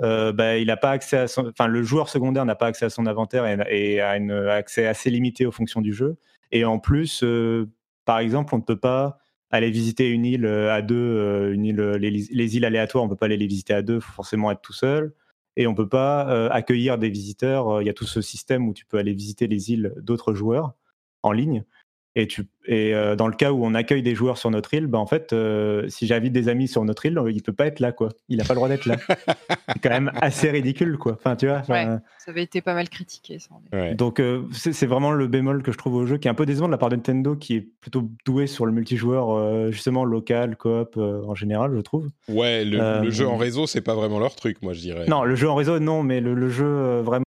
[0.00, 2.90] euh, bah, il pas accès à son, enfin, le joueur secondaire n'a pas accès à
[2.90, 6.16] son inventaire et, a un accès assez limité aux fonctions du jeu.
[6.52, 7.68] Et en plus, euh,
[8.04, 9.18] par exemple, on ne peut pas
[9.50, 13.16] aller visiter une île euh, à deux, une île, les, les îles aléatoires, on peut
[13.16, 15.14] pas aller les visiter à deux, faut forcément être tout seul.
[15.56, 17.82] Et on peut pas accueillir des visiteurs.
[17.82, 20.74] Il y a tout ce système où tu peux aller visiter les îles d'autres joueurs
[21.24, 21.64] en ligne.
[22.16, 24.88] Et, tu, et euh, dans le cas où on accueille des joueurs sur notre île,
[24.88, 27.66] bah en fait, euh, si j'invite des amis sur notre île, euh, il peut pas
[27.66, 28.08] être là, quoi.
[28.28, 28.96] Il a pas le droit d'être là.
[29.68, 31.12] c'est quand même assez ridicule, quoi.
[31.12, 31.62] Enfin, tu vois.
[31.68, 31.86] Ouais.
[32.18, 33.50] Ça avait été pas mal critiqué, ça.
[33.72, 33.94] Ouais.
[33.94, 36.34] donc euh, c'est c'est vraiment le bémol que je trouve au jeu, qui est un
[36.34, 39.70] peu décevant de la part de Nintendo, qui est plutôt doué sur le multijoueur, euh,
[39.70, 42.08] justement local, coop euh, en général, je trouve.
[42.28, 45.06] Ouais, le, Euh, le jeu en réseau, c'est pas vraiment leur truc, moi je dirais.
[45.08, 47.24] Non, le jeu en réseau, non, mais le, le jeu euh, vraiment.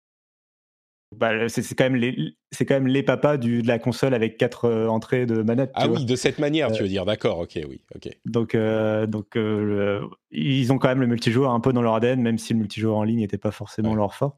[1.14, 4.36] Bah, c'est quand même les, c'est quand même les papas du, de la console avec
[4.38, 5.70] quatre euh, entrées de manette.
[5.74, 5.98] Ah vois.
[5.98, 8.08] oui, de cette manière, tu Euh, veux dire, d'accord, ok, oui, ok.
[8.24, 10.02] Donc, euh, donc le-
[10.32, 12.96] ils ont quand même le multijoueur un peu dans leur ADN, même si le multijoueur
[12.96, 13.96] en ligne n'était pas forcément Ouais.
[13.96, 14.36] leur fort.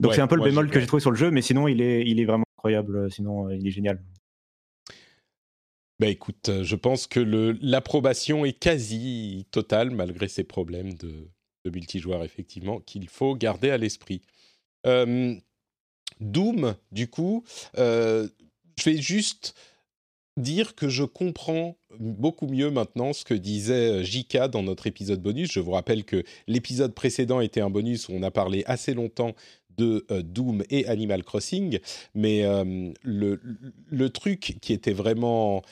[0.00, 1.68] Donc Ouais, c'est un peu le bémol que j'ai trouvé sur le jeu, mais sinon
[1.68, 3.10] il est, il est vraiment incroyable.
[3.12, 4.02] Sinon il est génial.
[6.00, 7.20] Bah écoute, je pense que
[7.60, 11.28] l'approbation est quasi totale, malgré ces problèmes de,
[11.66, 14.22] de multijoueur, effectivement, qu'il faut garder à l'esprit.
[14.86, 15.34] Euh,
[16.20, 17.44] Doom, du coup,
[17.78, 18.28] euh,
[18.78, 19.54] je vais juste
[20.36, 25.20] dire que je comprends beaucoup mieux maintenant ce que disait euh, JK dans notre épisode
[25.20, 25.52] bonus.
[25.52, 29.34] Je vous rappelle que l'épisode précédent était un bonus où on a parlé assez longtemps
[29.76, 31.78] de euh, Doom et Animal Crossing,
[32.14, 32.44] mais
[33.02, 35.62] le truc qui était vraiment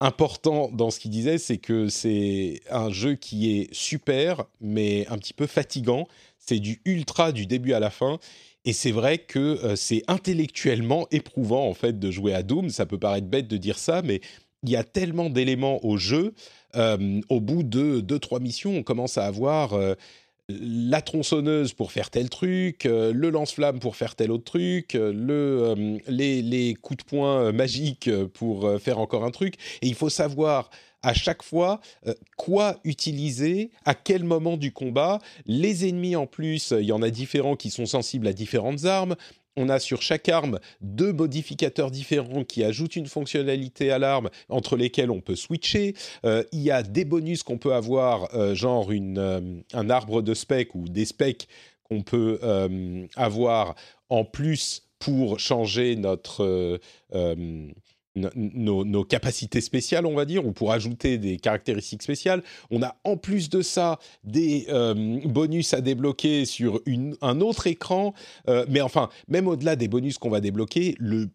[0.00, 5.18] important dans ce qu'il disait, c'est que c'est un jeu qui est super, mais un
[5.18, 6.06] petit peu fatigant.
[6.38, 8.18] C'est du ultra du début à la fin.
[8.64, 12.70] Et c'est vrai que euh, c'est intellectuellement éprouvant, en fait, de jouer à Doom.
[12.70, 14.20] Ça peut paraître bête de dire ça, mais
[14.62, 16.32] il y a tellement d'éléments au jeu.
[16.76, 19.94] Euh, au bout de 2-3 missions, on commence à avoir euh,
[20.48, 26.74] la tronçonneuse pour faire tel truc, le lance-flamme pour faire tel autre truc, le, les,
[26.74, 29.54] coups de poing magiques pour faire encore un truc.
[29.80, 30.68] Et il faut savoir
[31.04, 35.20] à chaque fois euh, quoi utiliser, à quel moment du combat.
[35.46, 39.14] Les ennemis en plus, il y en a différents qui sont sensibles à différentes armes.
[39.56, 44.76] On a sur chaque arme deux modificateurs différents qui ajoutent une fonctionnalité à l'arme entre
[44.76, 45.94] lesquels on peut switcher.
[46.24, 50.34] Euh, il y a des bonus qu'on peut avoir, euh, genre une, un arbre de
[50.34, 51.46] specs ou des specs
[51.84, 52.40] qu'on peut
[53.14, 53.74] avoir
[54.08, 56.80] en plus pour changer notre
[57.12, 57.68] no-
[58.16, 62.42] nos, capacités spéciales, on va dire, ou pour ajouter des caractéristiques spéciales.
[62.70, 66.80] On a en plus de ça des euh, bonus à débloquer sur
[67.20, 68.14] un autre écran.
[68.48, 71.28] Euh, mais enfin, même au-delà des bonus qu'on va débloquer, le,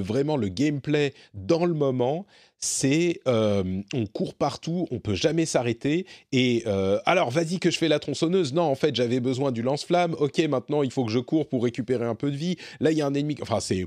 [0.00, 2.26] vraiment le gameplay dans le moment,
[2.58, 6.06] c'est euh, on court partout, on peut jamais s'arrêter.
[6.32, 6.64] Et
[7.06, 8.52] alors, vas-y que je fais la tronçonneuse.
[8.52, 10.14] Non, en fait, j'avais besoin du lance-flamme.
[10.18, 12.56] Ok, maintenant il faut que je cours pour récupérer un peu de vie.
[12.80, 13.36] Là, il y a un ennemi.
[13.40, 13.86] Enfin, c'est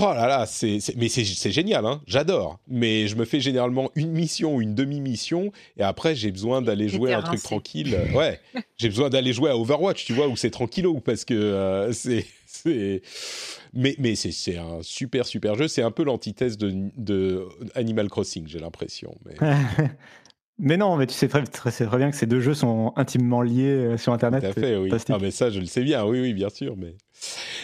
[0.00, 2.58] Oh là là, c'est, mais c'est, c'est génial, hein j'adore.
[2.66, 6.88] Mais je me fais généralement une mission ou une demi-mission, et après j'ai besoin d'aller
[6.88, 7.94] jouer un truc tranquille.
[7.94, 8.40] Euh, Ouais,
[8.76, 12.26] j'ai besoin d'aller jouer à Overwatch, tu vois, où c'est tranquillo, parce que euh, c'est,
[12.44, 13.02] c'est,
[13.72, 15.68] mais mais c'est, c'est un super super jeu.
[15.68, 17.46] C'est un peu l'antithèse de, de
[17.76, 19.14] Animal Crossing, j'ai l'impression.
[19.24, 19.34] Mais
[20.58, 22.92] Mais non, mais tu sais très, très, c'est très bien que ces deux jeux sont
[22.96, 24.40] intimement liés euh, sur Internet.
[24.40, 24.90] Tout à fait, oui.
[25.08, 26.76] Ah, mais ça, je le sais bien, oui, oui, bien sûr.
[26.76, 26.94] Mais,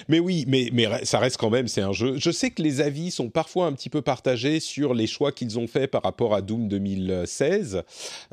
[0.08, 2.14] mais oui, mais, mais ça reste quand même, c'est un jeu.
[2.16, 5.58] Je sais que les avis sont parfois un petit peu partagés sur les choix qu'ils
[5.58, 7.84] ont faits par rapport à Doom 2016.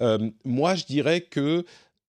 [0.01, 1.63] Euh, moi, je dirais que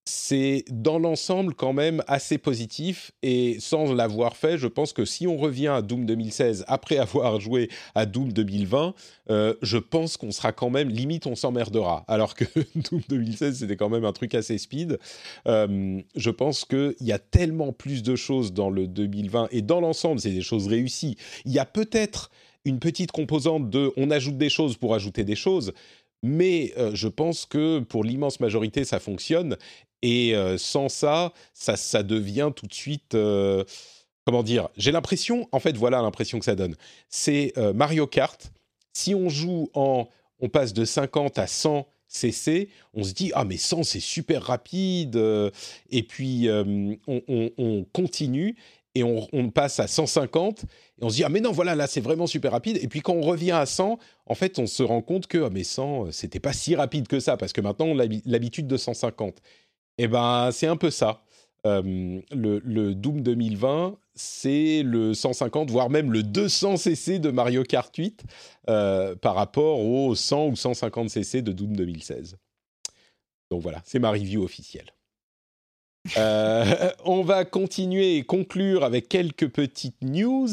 [0.09, 5.27] c'est dans l'ensemble quand même assez positif et sans l'avoir fait, je pense que si
[5.27, 8.95] on revient à Doom 2016 après avoir joué à Doom 2020,
[9.29, 12.05] euh, je pense qu'on sera quand même limite on s'emmerdera.
[12.07, 12.45] Alors que
[12.75, 14.97] Doom 2016 c'était quand même un truc assez speed.
[15.47, 19.79] Euh, je pense qu'il y a tellement plus de choses dans le 2020 et dans
[19.79, 21.17] l'ensemble c'est des choses réussies.
[21.45, 22.31] Il y a peut-être
[22.65, 25.71] une petite composante de on ajoute des choses pour ajouter des choses.
[26.21, 29.55] Mais euh, je pense que pour l'immense majorité, ça fonctionne.
[30.01, 33.15] Et euh, sans ça, ça, ça devient tout de suite...
[33.15, 33.63] euh,
[34.25, 36.75] comment dire J'ai l'impression, en fait, voilà l'impression que ça donne.
[37.09, 38.51] C'est euh, Mario Kart.
[38.93, 40.07] Si on joue en...
[40.41, 44.41] On passe de 50 à 100 CC, on se dit, ah mais 100 c'est super
[44.41, 45.15] rapide.
[45.89, 48.55] et puis, on, on- on continue
[48.95, 50.63] et on, on passe à 150.
[50.63, 52.79] Et on se dit, ah mais non, voilà, là c'est vraiment super rapide.
[52.81, 55.49] Et puis quand on revient à 100, en fait, on se rend compte que, ah
[55.51, 58.23] mais 100, euh, c'était pas si rapide que ça, parce que maintenant on a l'habi-
[58.25, 59.35] l'habitude de 150.
[60.01, 61.21] Eh ben, c'est un peu ça.
[61.65, 67.93] Euh, le, Doom 2020, c'est le 150, voire même le 200 cc de Mario Kart
[67.93, 68.23] 8
[68.69, 72.37] euh, par rapport aux 100 ou 150 cc de Doom 2016.
[73.51, 74.93] Donc voilà, c'est ma review officielle.
[76.17, 80.47] Euh, on va continuer et conclure avec quelques petites news.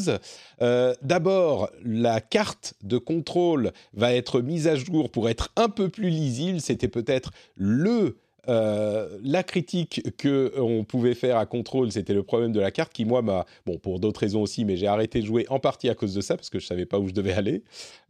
[0.59, 6.09] D'abord, la carte de contrôle va être mise à jour pour être un peu plus
[6.09, 6.59] lisible.
[6.59, 8.17] C'était peut-être le
[8.49, 12.93] euh, la critique que on pouvait faire à contrôle, c'était le problème de la carte
[12.93, 15.89] qui moi m'a bon pour d'autres raisons aussi, mais j'ai arrêté de jouer en partie
[15.89, 17.63] à cause de ça parce que je savais pas où je devais aller.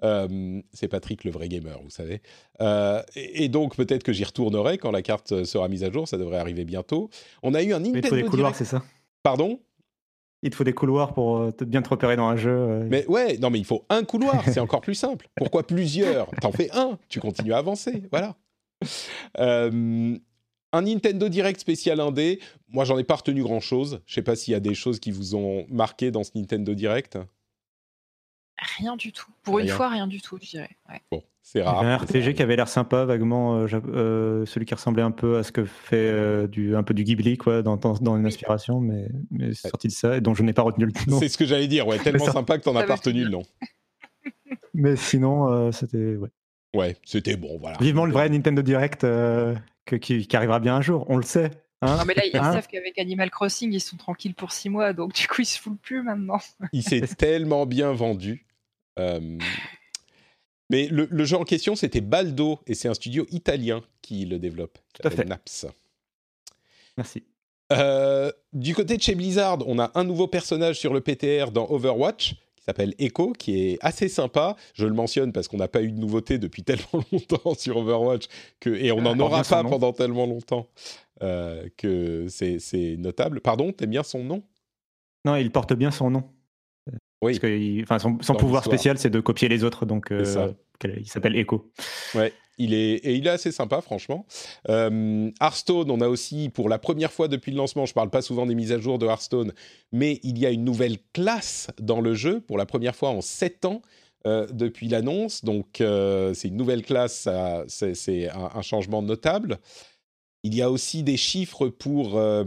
[0.04, 2.22] Euh, c'est Patrick le vrai gamer, vous savez.
[2.62, 6.08] Euh, et, et donc peut-être que j'y retournerai quand la carte sera mise à jour.
[6.08, 7.10] Ça devrait arriver bientôt.
[7.44, 8.84] On a eu un Mais il Nintendo faut des couloirs, c'est ça?
[9.24, 9.60] Pardon?
[10.44, 12.52] Il te faut des couloirs pour euh, te- bien te repérer dans un jeu.
[12.52, 12.88] euh.
[12.90, 15.28] Mais ouais, non mais il faut un couloir, c'est encore plus simple.
[15.36, 16.30] Pourquoi plusieurs?
[16.40, 18.36] T'en fais un, tu continues à avancer, voilà.
[19.40, 20.18] Euh,
[20.74, 22.40] un Nintendo Direct spécial indé,
[22.70, 24.02] moi j'en ai pas retenu grand chose.
[24.06, 26.74] Je sais pas s'il y a des choses qui vous ont marqué dans ce Nintendo
[26.74, 27.20] Direct.
[28.80, 29.30] Rien du tout.
[29.44, 30.70] Pour une fois, rien du tout, je dirais.
[30.90, 31.02] Ouais.
[31.12, 32.02] Bon, c'est Il y avait un rare.
[32.04, 35.52] RPG qui avait l'air sympa, vaguement, euh, euh, celui qui ressemblait un peu à ce
[35.52, 39.10] que fait euh, du, un peu du Ghibli, quoi, dans, dans, dans une inspiration, mais,
[39.30, 41.20] mais c'est sorti de ça, et dont je n'ai pas retenu le nom.
[41.20, 43.44] C'est ce que j'allais dire, ouais, tellement sympa que t'en as pas retenu le nom.
[44.74, 46.16] Mais sinon, euh, c'était.
[46.16, 46.30] ouais.
[46.78, 47.78] Ouais, c'était bon, voilà.
[47.80, 49.56] Vivement le vrai Nintendo Direct euh,
[49.86, 51.52] que- qui, qui arrivera bien un jour, on le sait.
[51.82, 51.98] hein.
[51.98, 54.94] Non, mais là, ils Hein savent qu'avec Animal Crossing, ils sont tranquilles pour six mois,
[54.94, 56.40] donc du coup, ils se foulent plus maintenant.
[56.74, 58.46] Il s'est tellement bien vendu.
[59.00, 59.38] Euh,
[60.70, 64.38] Mais le, le jeu en question, c'était Baldo, et c'est un studio italien qui le
[64.40, 64.78] développe.
[64.94, 65.26] qui Tout à fait.
[65.26, 65.66] Naps.
[66.98, 67.24] Merci.
[67.72, 71.70] Euh, du côté de chez Blizzard, on a un nouveau personnage sur le PTR dans
[71.70, 72.36] Overwatch
[72.68, 74.56] s'appelle Echo, qui est assez sympa.
[74.74, 78.26] Je le mentionne parce qu'on n'a pas eu de nouveauté depuis tellement longtemps sur Overwatch
[78.60, 80.68] que, et on Ah, n'en porte aura pas pendant tellement longtemps
[81.24, 82.60] euh, que c'est
[82.98, 83.42] notable.
[83.42, 84.44] Pardon, t'aimes bien son nom?
[85.26, 86.24] Non, il porte bien son nom.
[87.24, 87.32] Oui.
[87.34, 87.86] Parce que il-
[88.22, 90.52] son, pouvoir spécial, c'est de copier les autres, donc euh,
[90.84, 91.72] il s'appelle Echo.
[92.16, 94.26] Ouais, il est, et il est assez sympa, franchement.
[94.70, 98.22] Euh, Hearthstone, on a aussi, pour la première fois depuis le lancement, je parle pas
[98.22, 99.54] souvent des mises à jour de Hearthstone,
[99.92, 103.22] mais il y a une nouvelle classe dans le jeu, pour la première fois en
[103.22, 103.82] 7 ans.
[104.26, 107.30] euh, depuis l'annonce, donc euh, c'est une nouvelle classe,
[107.68, 109.60] c'est un changement notable.
[110.48, 112.46] Il y a aussi des chiffres pour euh,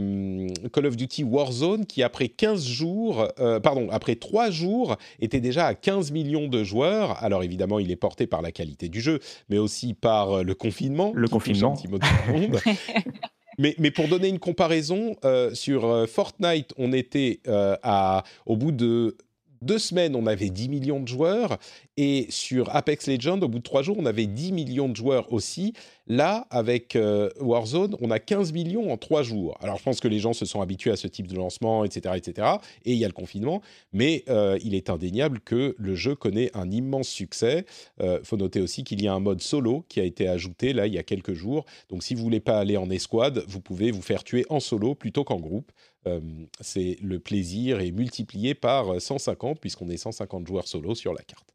[0.73, 5.67] Call of Duty Warzone qui, après 15 jours, euh, pardon, après 3 jours, était déjà
[5.67, 7.23] à 15 millions de joueurs.
[7.23, 9.21] Alors évidemment, il est porté par la qualité du jeu,
[9.51, 11.13] mais aussi par euh, le confinement.
[11.15, 11.75] Le confinement.
[13.59, 18.73] mais, mais pour donner une comparaison, euh, sur Fortnite, on était euh, à, au bout
[18.73, 19.19] de
[19.63, 21.59] deux semaines, on avait 10 millions de joueurs.
[21.97, 25.33] Et sur Apex Legends, au bout de trois jours, on avait 10 millions de joueurs
[25.33, 25.75] aussi.
[26.07, 29.57] Là, avec euh, Warzone, on a 15 millions en trois jours.
[29.61, 32.15] Alors, je pense que les gens se sont habitués à ce type de lancement, etc.,
[32.17, 32.49] etc.
[32.85, 33.61] Et il y a le confinement.
[33.93, 37.65] Mais euh, il est indéniable que le jeu connaît un immense succès.
[38.01, 40.87] Il faut noter aussi qu'il y a un mode solo qui a été ajouté là
[40.87, 41.65] il y a quelques jours.
[41.91, 44.95] Donc, si vous voulez pas aller en escouade, vous pouvez vous faire tuer en solo
[44.95, 45.71] plutôt qu'en groupe.
[46.07, 46.21] Euh,
[46.61, 51.55] c'est le plaisir est multiplié par 150 puisqu'on est 150 joueurs solo sur la carte.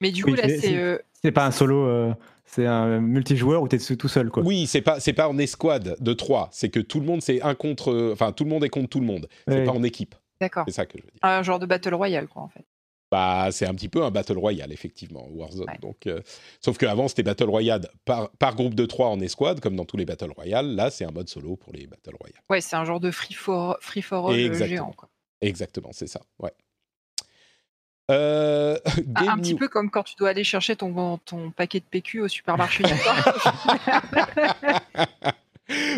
[0.00, 0.76] Mais du coup, Oui, là, c'est- c'est.
[0.76, 0.98] euh,
[1.34, 2.14] pas un solo, euh,
[2.44, 4.42] c'est un multijoueur où t'es tout seul, quoi.
[4.44, 7.42] Oui, c'est pas c'est pas en escouade de 3, c'est que tout le monde c'est
[7.42, 9.28] un contre enfin tout le monde est contre tout le monde.
[9.48, 10.14] C'est pas en équipe.
[10.40, 10.64] D'accord.
[10.68, 11.18] C'est ça que je veux dire.
[11.22, 12.64] Un genre de Battle Royale, quoi, en fait.
[13.10, 15.66] Bah, c'est un petit peu un battle royale effectivement, Warzone.
[15.68, 15.78] Ouais.
[15.80, 16.20] Donc, euh,
[16.60, 19.96] sauf qu'avant c'était battle royale par, par groupe de 3 en escouade, comme dans tous
[19.96, 20.74] les battle royale.
[20.74, 22.42] Là, c'est un mode solo pour les battle royale.
[22.50, 24.68] Ouais, c'est un genre de free for, free for all euh, Exactement.
[24.68, 25.08] géant, quoi.
[25.40, 26.20] Exactement, c'est ça.
[26.38, 26.52] Ouais.
[28.10, 28.78] Euh,
[29.14, 32.20] Ah, un petit peu comme quand tu dois aller chercher ton, ton paquet de PQ
[32.22, 32.84] au supermarché.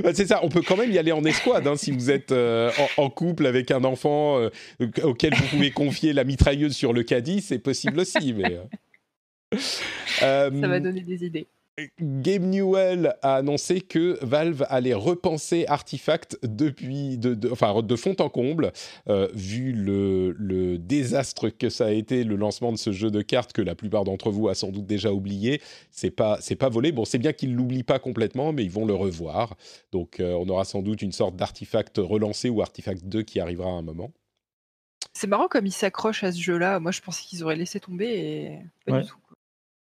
[0.02, 2.32] Bah, c'est ça, on peut quand même y aller en escouade hein, si vous êtes
[2.32, 4.50] euh, en, en couple avec un enfant euh,
[5.04, 8.32] auquel vous pouvez confier la mitrailleuse sur le caddie, c'est possible aussi.
[8.32, 8.58] Mais,
[10.22, 10.50] euh.
[10.60, 11.46] Ça va donner des idées.
[12.00, 18.14] Gabe Newell a annoncé que Valve allait repenser Artifact depuis de, de- enfin, de fond
[18.20, 18.72] en comble,
[19.08, 23.22] euh, vu le, le désastre que ça a été le lancement de ce jeu de
[23.22, 25.60] cartes que la plupart d'entre vous a sans doute déjà oublié.
[25.90, 26.92] C'est pas c'est pas volé.
[26.92, 29.56] Bon, c'est bien qu'ils l'oublient pas complètement, mais ils vont le revoir.
[29.92, 33.68] Donc, euh, on aura sans doute une sorte d'Artifact relancé ou Artifact 2 qui arrivera
[33.70, 34.10] à un moment.
[35.12, 36.78] C'est marrant comme ils s'accrochent à ce jeu-là.
[36.78, 39.02] Moi, je pensais qu'ils auraient laissé tomber et pas Ouais.
[39.02, 39.16] du tout.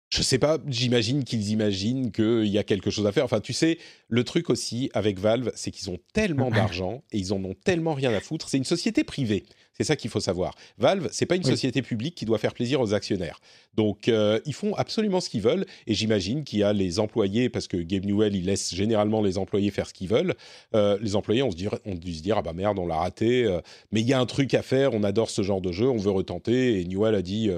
[0.09, 3.25] Je sais pas, j'imagine qu'ils imaginent qu'il y a quelque chose à faire.
[3.25, 3.77] Enfin, tu sais,
[4.07, 7.93] le truc aussi avec Valve, c'est qu'ils ont tellement d'argent et ils en ont tellement
[7.93, 8.47] rien à foutre.
[8.47, 9.43] C'est une société privée.
[9.73, 10.55] C'est ça qu'il faut savoir.
[10.77, 11.51] Valve, c'est pas une Oui.
[11.51, 13.39] société publique qui doit faire plaisir aux actionnaires.
[13.75, 15.65] Donc, euh, ils font absolument ce qu'ils veulent.
[15.87, 19.37] Et j'imagine qu'il y a les employés, parce que Gabe Newell, il laisse généralement les
[19.37, 20.33] employés faire ce qu'ils veulent.
[20.73, 23.43] Euh, les employés ont, se ont dû se dire, ah bah merde, on l'a raté.
[23.43, 23.59] euh,
[23.91, 24.93] mais il y a un truc à faire.
[24.93, 25.87] On adore ce genre de jeu.
[25.87, 26.79] On veut retenter.
[26.79, 27.51] Et Newell a dit.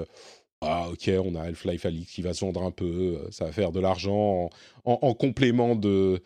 [0.62, 2.84] Ah ok, on a Half-Life Alix qui va se vendre un peu,
[3.24, 4.50] euh, ça va faire de l'argent
[4.84, 6.22] en, en- en complément de,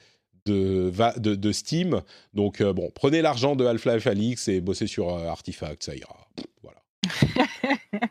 [0.46, 2.00] de, va- de, de Steam.
[2.34, 6.26] Donc euh, bon, prenez l'argent de Half-Life Alix et bossez sur euh, Artifact, ça ira.
[6.62, 6.82] Voilà,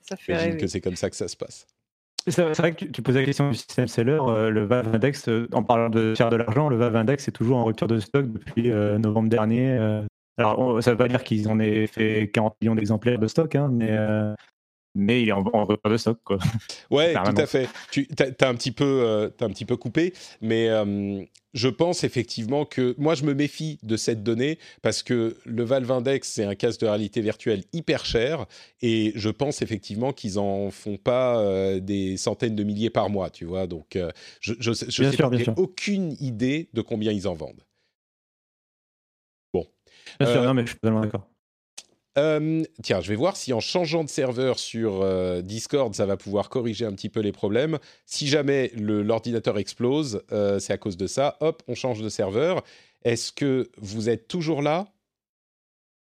[0.00, 0.60] Ça fait j'imagine rêver.
[0.60, 1.66] que c'est comme ça que ça se passe.
[2.26, 4.18] C'est vrai que tu, tu posais la question du système seller.
[4.26, 7.58] euh, le Valve Index, en parlant de faire de l'argent, le Valve Index est toujours
[7.58, 9.78] en rupture de stock depuis euh, novembre dernier.
[10.38, 13.26] alors, on- ça ne veut pas dire qu'ils en aient fait 40 millions d'exemplaires de
[13.26, 14.34] stock, hein, mais, euh,
[14.94, 16.18] mais il est en, en rupture de stock.
[16.24, 16.38] Quoi.
[16.90, 17.68] Ouais, tout à fait.
[17.90, 22.64] Tu as, un petit peu, euh, un petit peu coupé, mais euh, je pense effectivement
[22.66, 26.56] que moi je me méfie de cette donnée parce que le Valve Index c'est un
[26.56, 28.46] casque de réalité virtuelle hyper cher
[28.82, 33.30] et je pense effectivement qu'ils en font pas euh, des centaines de milliers par mois,
[33.30, 33.66] tu vois.
[33.66, 34.10] Donc euh,
[34.40, 35.54] je, sûr.
[35.56, 37.64] aucune idée de combien ils en vendent.
[39.52, 39.66] Bon.
[40.18, 41.28] Bien sûr, non, mais je suis totalement d'accord.
[42.16, 46.16] Euh, tiens, je vais voir si en changeant de serveur sur euh, Discord, ça va
[46.16, 47.78] pouvoir corriger un petit peu les problèmes.
[48.06, 51.36] Si jamais l'ordinateur explose, euh, c'est à cause de ça.
[51.40, 52.62] Hop, on change de serveur.
[53.04, 54.86] Est-ce que vous êtes toujours là?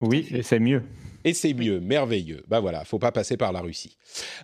[0.02, 0.84] Oui, et c'est mieux.
[1.26, 2.46] Et c'est mieux, merveilleux.
[2.48, 3.98] Bah voilà, faut pas passer par la Russie.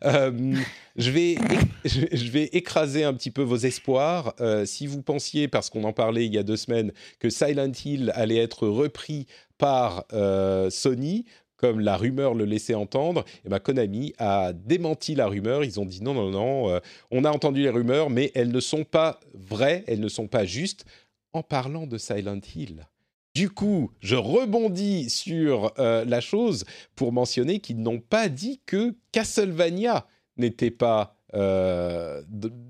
[0.03, 1.37] Je, vais,
[1.85, 4.35] je vais écraser un petit peu vos espoirs.
[4.65, 8.11] Si vous pensiez, parce qu'on en parlait il y a deux semaines, que Silent Hill
[8.13, 9.27] allait être repris
[9.57, 11.25] par euh, Sony,
[11.57, 15.63] comme la rumeur le laissait entendre, et ben Konami a démenti la rumeur.
[15.63, 16.79] Ils ont dit non, non, non, euh,
[17.11, 20.45] on a entendu les rumeurs, mais elles ne sont pas vraies, elles ne sont pas
[20.45, 20.85] justes.
[21.33, 22.87] En parlant de Silent Hill,
[23.35, 26.63] du coup, je rebondis sur euh, la chose
[26.95, 30.07] pour mentionner qu'ils n'ont pas dit que Castlevania
[30.37, 32.23] n'était pas euh,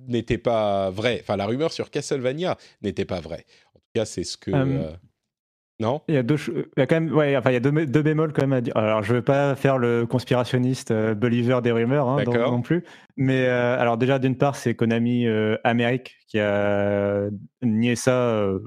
[0.07, 1.19] n'était pas vrai.
[1.21, 3.45] Enfin, la rumeur sur Castlevania n'était pas vraie.
[3.75, 4.51] En tout cas, c'est ce que.
[5.79, 6.01] Non?
[6.07, 7.59] Il y a deux, cho- il y a quand même, ouais, enfin, il y a
[7.59, 8.75] deux, bémols quand même à dire.
[8.77, 12.85] Alors, je veux pas faire le conspirationniste euh, believer des rumeurs hein, non, plus.
[13.17, 17.25] Mais euh, alors déjà, d'une part, c'est Konami euh, Amérique qui a
[17.61, 18.11] nié ça.
[18.13, 18.59] euh,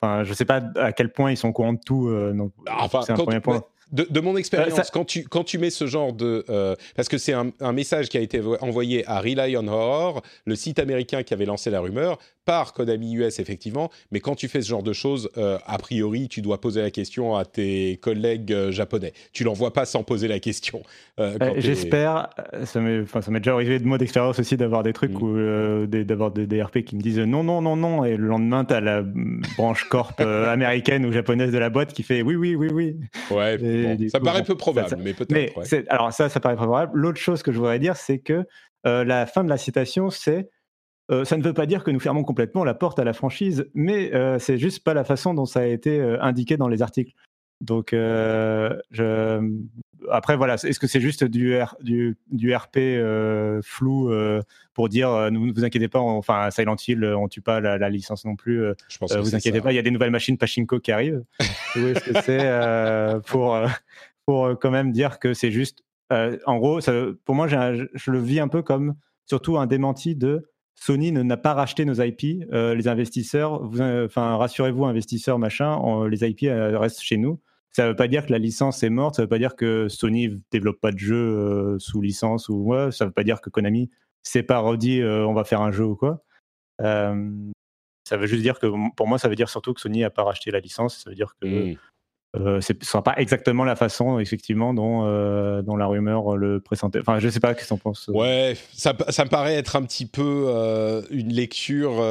[0.00, 2.10] Enfin, je sais pas à quel point ils sont au courant de tout.
[2.34, 3.62] donc, Enfin, c'est un premier point.
[3.92, 6.44] De, de mon expérience, Euh, ça- quand, tu, quand tu mets ce genre de...
[6.50, 9.68] euh, parce que c'est un, un message qui a été vo- envoyé à Rely on
[9.68, 13.90] Horror, le site américain qui avait lancé la rumeur, par Konami US, effectivement.
[14.12, 16.90] Mais quand tu fais ce genre de choses, euh, a priori, tu dois poser la
[16.90, 19.12] question à tes collègues euh, japonais.
[19.34, 20.82] Tu l'envoies pas sans poser la question.
[21.20, 22.28] euh, J'espère,
[22.64, 25.86] ça m'est déjà arrivé de moi d'expérience aussi d'avoir des trucs Mm.
[25.86, 28.64] des- d'avoir des, des RP qui me disent non, non, non, non, et le lendemain,
[28.64, 29.02] tu as la
[29.56, 32.96] branche corp américaine ou japonaise de la boîte qui fait oui, oui, oui, oui.
[33.30, 35.56] Ouais, bon, ça coup, paraît bon, peu probable, ça- ça- mais peut-être.
[35.58, 35.84] Ouais.
[35.88, 36.92] alors ça, ça paraît probable.
[36.94, 38.44] L'autre chose que je voudrais dire, c'est que
[38.84, 40.48] la fin de la citation, c'est
[41.10, 43.68] euh, ça ne veut pas dire que nous fermons complètement la porte à la franchise,
[43.74, 46.82] mais euh, c'est juste pas la façon dont ça a été euh, indiqué dans les
[46.82, 47.12] articles.
[47.60, 49.40] Donc, euh, je,
[50.10, 52.78] après, voilà, est-ce que c'est juste du, du, du, RP
[53.62, 54.12] flou
[54.74, 58.26] pour dire ne vous inquiétez pas, on, enfin, Silent Hill, on tue pas la, licence
[58.26, 58.62] non plus.
[58.88, 61.24] Je pense vous inquiétez pas, il y a des nouvelles machines Pachinko qui arrivent.
[61.76, 63.58] Ou est-ce que c'est pour,
[64.26, 65.82] pour quand même dire que c'est juste.
[66.10, 66.92] en gros, ça,
[67.24, 70.46] pour moi, je le vis un peu comme surtout un démenti de
[70.78, 72.44] Sony n'a pas racheté nos IP.
[72.52, 73.62] les investisseurs,
[74.04, 77.40] enfin, rassurez-vous, investisseurs, machin, les IP restent chez nous.
[77.76, 79.54] Ça ne veut pas dire que la licence est morte, ça ne veut pas dire
[79.54, 83.42] que Sony développe pas de jeu euh, sous licence ou ça ne veut pas dire
[83.42, 83.90] que Konami
[84.22, 86.24] s'est pas redit euh, on va faire un jeu ou quoi.
[86.80, 87.30] Euh,
[88.04, 88.66] ça veut juste dire que
[88.96, 91.02] pour moi, ça veut dire surtout que Sony n'a pas racheté la licence.
[91.04, 91.76] Ça veut dire que mmh.
[92.36, 96.60] Euh, ce ne sera pas exactement la façon, effectivement, dont, euh, dont la rumeur le
[96.60, 97.00] présentait.
[97.00, 99.54] Enfin, je ne sais pas, qu'est-ce que tu en penses Ouais, ça, ça, me paraît
[99.54, 102.02] être un petit peu euh, une lecture,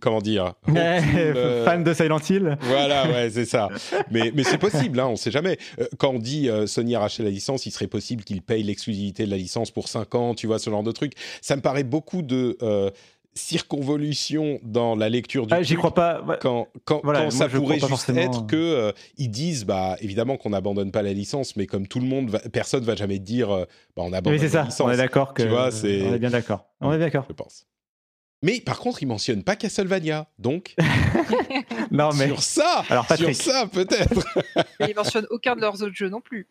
[0.00, 3.68] comment dire Fan de Silent Hill Voilà, ouais, c'est ça.
[4.10, 5.58] mais mais c'est possible, hein, on ne sait jamais.
[5.98, 9.30] Quand on dit Sony a racheté la licence, il serait possible qu'il paye l'exclusivité de
[9.30, 11.12] la licence pour 5 ans, tu vois, ce genre de truc.
[11.40, 12.56] Ça me paraît beaucoup de
[13.34, 16.22] circonvolution dans la lecture du ah, J'y crois pas.
[16.40, 21.02] Quand, quand, ça pourrait juste être que euh, ils disent, bah évidemment qu'on n'abandonne pas
[21.02, 23.64] la licence, mais comme tout le monde, va, personne va jamais dire, euh,
[23.96, 24.84] bah on abandonne oui, la ça.
[24.84, 25.42] On est d'accord que.
[25.70, 26.02] c'est.
[26.02, 26.66] On est bien d'accord.
[26.80, 27.24] On est d'accord.
[27.28, 27.66] Je pense.
[28.42, 30.74] Mais par contre, il mentionne pas Castlevania, donc.
[31.90, 34.26] non mais sur ça, Alors, sur ça peut-être.
[34.80, 36.48] il mentionne aucun de leurs autres jeux non plus.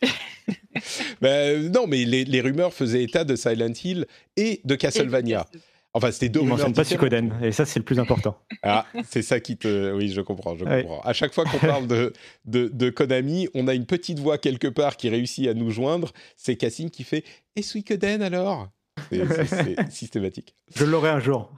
[1.22, 4.06] ben, non, mais les, les, rumeurs faisaient état de Silent Hill
[4.38, 5.48] et de Castlevania.
[5.94, 6.42] Enfin, c'était deux.
[6.42, 8.38] Ils mentionnent pas Suikoden, et ça, c'est le plus important.
[8.64, 9.92] ah, c'est ça qui te.
[9.94, 11.02] Oui, je comprends, je comprends.
[11.02, 12.14] À chaque fois qu'on parle de,
[12.46, 16.12] de, de, Konami, on a une petite voix quelque part qui réussit à nous joindre.
[16.36, 17.24] C'est Cassim qui fait
[17.56, 18.70] Et Suikoden alors?
[19.10, 20.56] C'est systématique.
[20.76, 21.52] Je l'aurai un jour.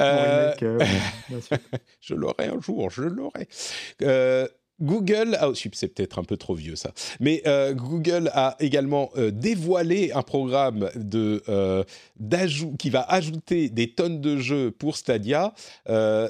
[0.00, 0.54] Euh...
[0.62, 0.78] euh
[2.00, 3.48] je l'aurai un jour, je l'aurai.
[4.02, 4.48] Euh,
[4.80, 9.30] Google, ah, c'est peut-être un peu trop vieux ça, mais euh, Google a également euh,
[9.30, 11.84] dévoilé un programme de euh,
[12.78, 15.52] qui va ajouter des tonnes de jeux pour Stadia.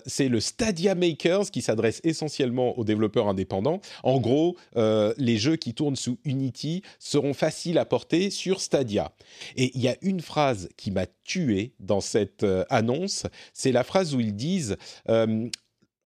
[0.07, 3.81] c'est le Stadia Makers qui s'adresse essentiellement aux développeurs indépendants.
[4.03, 9.13] En gros, les jeux qui tournent sous Unity seront faciles à porter sur Stadia.
[9.57, 14.15] Et il y a une phrase qui m'a tué dans cette annonce, c'est la phrase
[14.15, 14.77] où ils disent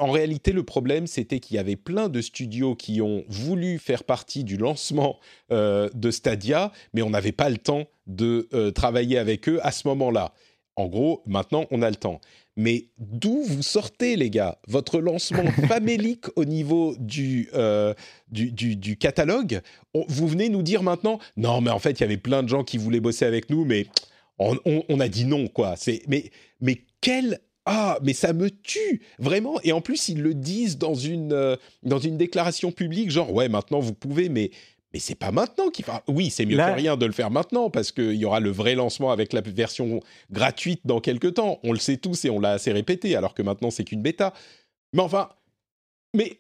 [0.05, 4.05] en réalité, le problème, c'était qu'il y avait plein de studios qui ont voulu faire
[4.05, 5.19] partie du lancement
[5.51, 9.73] euh, de Stadia, mais on n'avait pas le temps de euh, travailler avec eux à
[9.73, 10.35] ce moment-là.
[10.77, 12.21] En gros, maintenant, on a le temps.
[12.55, 14.59] Mais d'où vous sortez, les gars?
[14.69, 17.95] Votre lancement famélique au niveau du, euh,
[18.31, 19.63] du, catalogue,
[19.95, 22.63] vous venez nous dire maintenant, non, mais en fait, il y avait plein de gens
[22.63, 23.87] qui voulaient bosser avec nous, mais
[24.39, 25.77] on, on a dit non, quoi.
[26.09, 29.59] Mais, mais quel ah, mais ça me tue, vraiment.
[29.63, 33.49] Et en plus, ils le disent dans une, euh, dans une déclaration publique, genre, ouais,
[33.49, 34.51] maintenant vous pouvez, mais,
[34.93, 35.93] mais c'est pas maintenant qu'il faut.
[36.09, 38.75] Oui, c'est mieux que rien de le faire maintenant, parce qu'il y aura le vrai
[38.75, 40.01] lancement avec la version
[40.31, 41.59] gratuite dans quelques temps.
[41.65, 44.35] On le sait tous et on l'a assez répété, alors que maintenant, c'est qu'une bêta.
[44.93, 45.31] Mais enfin,
[46.15, 46.39] mais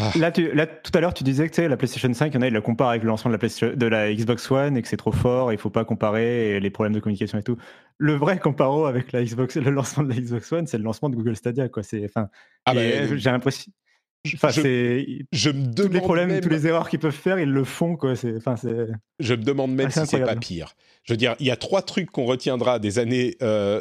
[0.00, 0.12] ah.
[0.16, 2.42] Là, tu, là, tout à l'heure, tu disais que la PlayStation 5, il y en
[2.42, 4.86] a, ils la comparent avec le lancement de la, de la Xbox One et que
[4.86, 7.56] c'est trop fort, il ne faut pas comparer et les problèmes de communication et tout.
[7.98, 11.08] Le vrai comparo avec la Xbox, le lancement de la Xbox One, c'est le lancement
[11.08, 11.68] de Google Stadia.
[11.68, 11.82] Quoi.
[12.04, 12.28] Enfin,
[12.64, 13.72] ah bah, j'ai l'impression.
[14.34, 16.40] Enfin, je, je, me demande tous les problèmes, même...
[16.40, 18.12] toutes les erreurs qu'ils peuvent faire, ils le font quoi.
[18.36, 20.74] Enfin, je me demande même si c'est pas pire.
[21.04, 23.36] Je veux dire, il y a trois trucs qu'on retiendra des années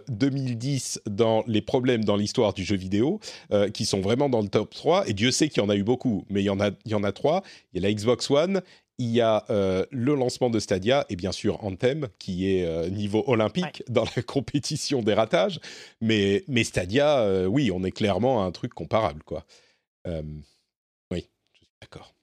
[0.07, 3.19] 2010 euh, dans les problèmes dans l'histoire du jeu vidéo,
[3.51, 5.09] euh, qui sont vraiment dans le top 3.
[5.09, 6.91] Et Dieu sait qu'il y en a eu beaucoup, mais il y en a, il
[6.91, 7.41] y en a trois.
[7.73, 8.61] Il y a la Xbox One,
[8.99, 13.23] il y a euh, le lancement de Stadia et bien sûr Anthem qui est niveau
[13.27, 15.59] olympique dans la compétition des ratages.
[16.01, 19.45] Mais, mais Stadia, oui, on est clairement à un truc comparable quoi.
[20.07, 20.21] Euh,
[21.11, 21.29] oui,
[21.81, 22.13] d'accord.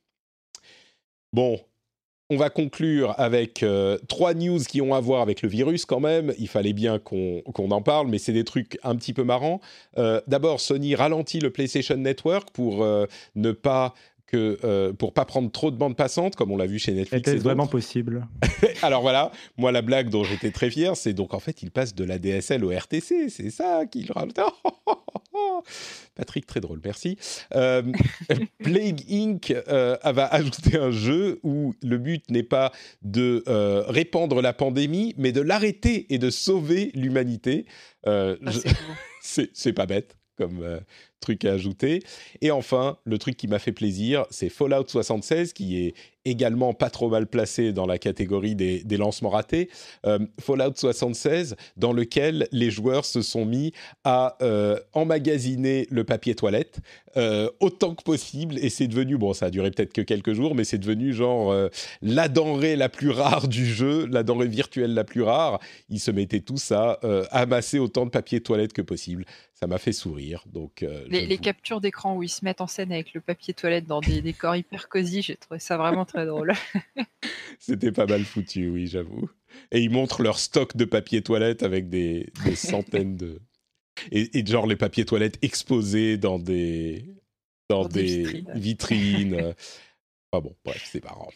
[1.32, 1.60] Bon,
[2.30, 6.00] on va conclure avec euh, trois news qui ont à voir avec le virus quand
[6.00, 6.32] même.
[6.38, 9.60] Il fallait bien qu'on en parle, mais c'est des trucs un petit peu marrants.
[9.98, 12.86] Euh, d'abord, Sony ralentit le PlayStation Network pour
[13.34, 13.94] ne pas
[14.26, 17.30] que pour pas prendre trop de bandes passantes, comme on l'a vu chez Netflix.
[17.30, 18.26] C'est vraiment possible.
[18.82, 21.94] Alors voilà, moi la blague dont j'étais très fier, c'est donc en fait il passe
[21.94, 24.40] de la DSL au RTC, c'est ça qu'il ralentit.
[26.14, 27.18] Patrick, très drôle, merci.
[27.54, 27.82] Euh,
[28.58, 29.50] Plague Inc.
[29.50, 32.72] Euh, va ajouter un jeu où le but n'est pas
[33.02, 37.66] de euh, répandre la pandémie, mais de l'arrêter et de sauver l'humanité.
[38.06, 38.34] Ah,
[39.20, 40.80] c'est pas bête comme
[41.24, 42.02] truc à ajouter.
[42.40, 45.94] Et enfin, le truc qui m'a fait plaisir, c'est Fallout 76, qui est
[46.24, 49.68] également pas trop mal placé dans la catégorie des, lancements ratés.
[50.06, 53.72] Euh, Fallout 76, dans lequel les joueurs se sont mis
[54.04, 56.78] à euh, emmagasiner le papier toilette
[57.16, 58.58] euh, autant que possible.
[58.58, 61.54] Et c'est devenu, bon, ça a duré peut-être que quelques jours, mais c'est devenu genre
[62.02, 65.58] la denrée la plus rare du jeu, la denrée virtuelle la plus rare.
[65.88, 69.24] Ils se mettaient tous à amasser autant de papier toilette que possible
[69.54, 70.44] ça m'a fait sourire.
[70.52, 70.84] Donc,
[71.20, 74.20] les, captures d'écran où ils se mettent en scène avec le papier toilette dans des
[74.22, 76.52] décors hyper cosy, j'ai trouvé ça vraiment très drôle.
[77.58, 79.30] C'était pas mal foutu, oui, j'avoue.
[79.70, 83.40] Et ils montrent leur stock de papier toilette avec des, centaines de.
[84.10, 87.04] Et, genre les papiers toilettes exposés dans des,
[87.68, 88.24] dans, des,
[88.54, 88.54] vitrines.
[88.54, 89.54] vitrines.
[90.32, 91.30] enfin bon, bref, c'est marrant.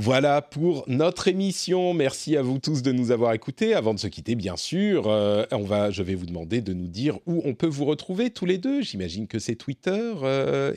[0.00, 1.94] Voilà pour notre émission.
[1.94, 3.74] Merci à vous tous de nous avoir écoutés.
[3.74, 6.88] Avant de se quitter, bien sûr, euh, on va, je vais vous demander de nous
[6.88, 8.82] dire où on peut vous retrouver tous les deux.
[8.82, 10.12] J'imagine que c'est Twitter.
[10.22, 10.74] Euh,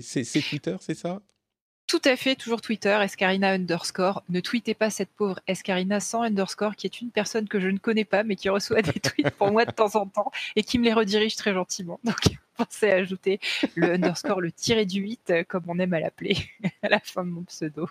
[0.00, 1.20] c'est Twitter, c'est ça?
[1.88, 4.22] Tout à fait, toujours Twitter, Escarina underscore.
[4.28, 7.78] Ne tweetez pas cette pauvre Escarina sans underscore, qui est une personne que je ne
[7.78, 10.78] connais pas, mais qui reçoit des tweets pour moi de temps en temps et qui
[10.78, 11.98] me les redirige très gentiment.
[12.04, 13.40] Donc, pensez à ajouter
[13.74, 16.36] le underscore, le tiré du 8, comme on aime à l'appeler,
[16.82, 17.88] à la fin de mon pseudo.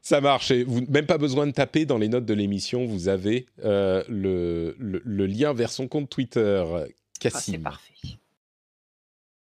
[0.00, 0.52] Ça marche.
[0.52, 2.86] Et vous même pas besoin de taper dans les notes de l'émission.
[2.86, 6.64] Vous avez euh, le, le, lien vers son compte Twitter.
[7.18, 7.36] Cassim.
[7.36, 8.18] Ah, c'est parfait.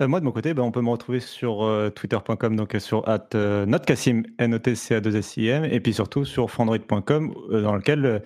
[0.01, 3.07] Euh, moi, de mon côté, ben, on peut me retrouver sur euh, twitter.com, donc sur
[3.07, 6.25] at euh, notcassim, n o t c a 2 s i m et puis surtout
[6.25, 8.21] sur frandroid.com, dans lequel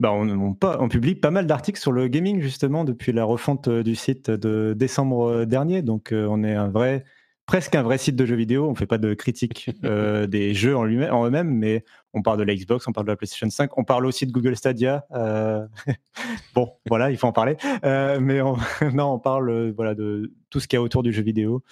[0.00, 3.94] ben, on, on, publie pas mal d'articles sur le gaming, justement, depuis la refonte du
[3.94, 5.82] site de décembre dernier.
[5.82, 7.04] Donc, on est un vrai
[7.46, 8.68] presque un vrai site de jeux vidéo.
[8.68, 11.84] On fait pas de critique euh, des jeux en, en eux-mêmes, mais
[12.14, 14.32] on parle de la Xbox, on parle de la PlayStation 5, on parle aussi de
[14.32, 15.04] Google Stadia.
[15.12, 15.66] Euh,
[16.54, 17.56] bon, voilà, il faut en parler.
[17.84, 18.56] Euh, mais on...
[18.94, 21.64] non, on parle voilà, de tout ce qu'il y a autour du jeu vidéo.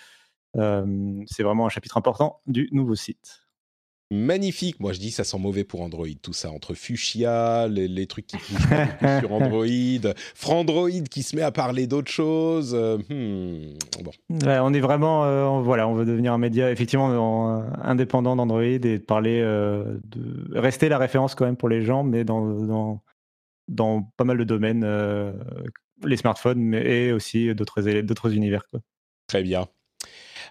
[0.54, 3.42] c'est vraiment un chapitre important du nouveau site
[4.10, 4.80] magnifique.
[4.80, 8.36] Moi, je dis ça sent mauvais pour Android, tout ça entre Fuchsia, les, trucs qui
[8.36, 9.66] bougent sur Android,
[10.34, 12.74] Frandroid qui se met à parler d'autres choses.
[12.74, 14.10] Euh, hmm, bon.
[14.28, 19.40] on est vraiment, euh, voilà, on veut devenir un média effectivement indépendant d'Android et parler,
[19.42, 23.00] euh, de rester la référence quand même pour les gens, mais dans dans,
[23.68, 24.84] dans pas mal de domaines,
[26.04, 28.66] les smartphones, mais et aussi d'autres univers.
[28.70, 28.80] Quoi.
[29.28, 29.68] Très bien.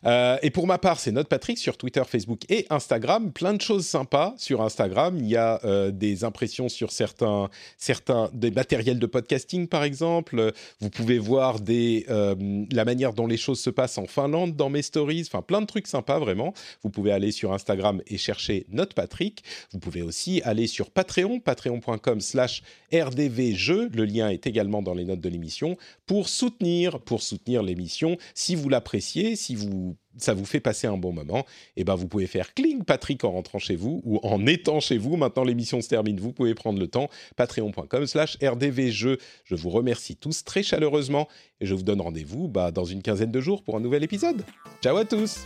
[0.05, 3.31] Euh, et pour ma part, c'est Note Patrick sur Twitter, Facebook et Instagram.
[3.31, 5.17] Plein de choses sympas sur Instagram.
[5.17, 10.53] Il y a euh, des impressions sur certains, certains des matériels de podcasting, par exemple.
[10.79, 14.81] Vous pouvez voir euh, la manière dont les choses se passent en Finlande dans mes
[14.81, 15.23] stories.
[15.27, 16.53] Enfin, plein de trucs sympas, vraiment.
[16.83, 19.43] Vous pouvez aller sur Instagram et chercher Note Patrick.
[19.71, 22.63] Vous pouvez aussi aller sur Patreon, patreon.com slash
[22.93, 23.89] rdvjeux.
[23.93, 28.17] Le lien est également dans les notes de l'émission pour soutenir, pour soutenir l'émission.
[28.33, 29.88] Si vous l'appréciez, si vous
[30.23, 31.39] ça vous fait passer un bon moment,
[31.75, 34.79] et eh ben vous pouvez faire cling Patrick en rentrant chez vous ou en étant
[34.79, 35.17] chez vous.
[35.17, 37.09] Maintenant l'émission se termine, vous pouvez prendre le temps.
[37.35, 39.17] Patreon.com/slash rdvjeux.
[39.43, 41.27] Je vous remercie tous très chaleureusement
[41.61, 44.43] et je vous donne rendez-vous bah, dans une quinzaine de jours pour un nouvel épisode.
[44.81, 45.45] Ciao à tous.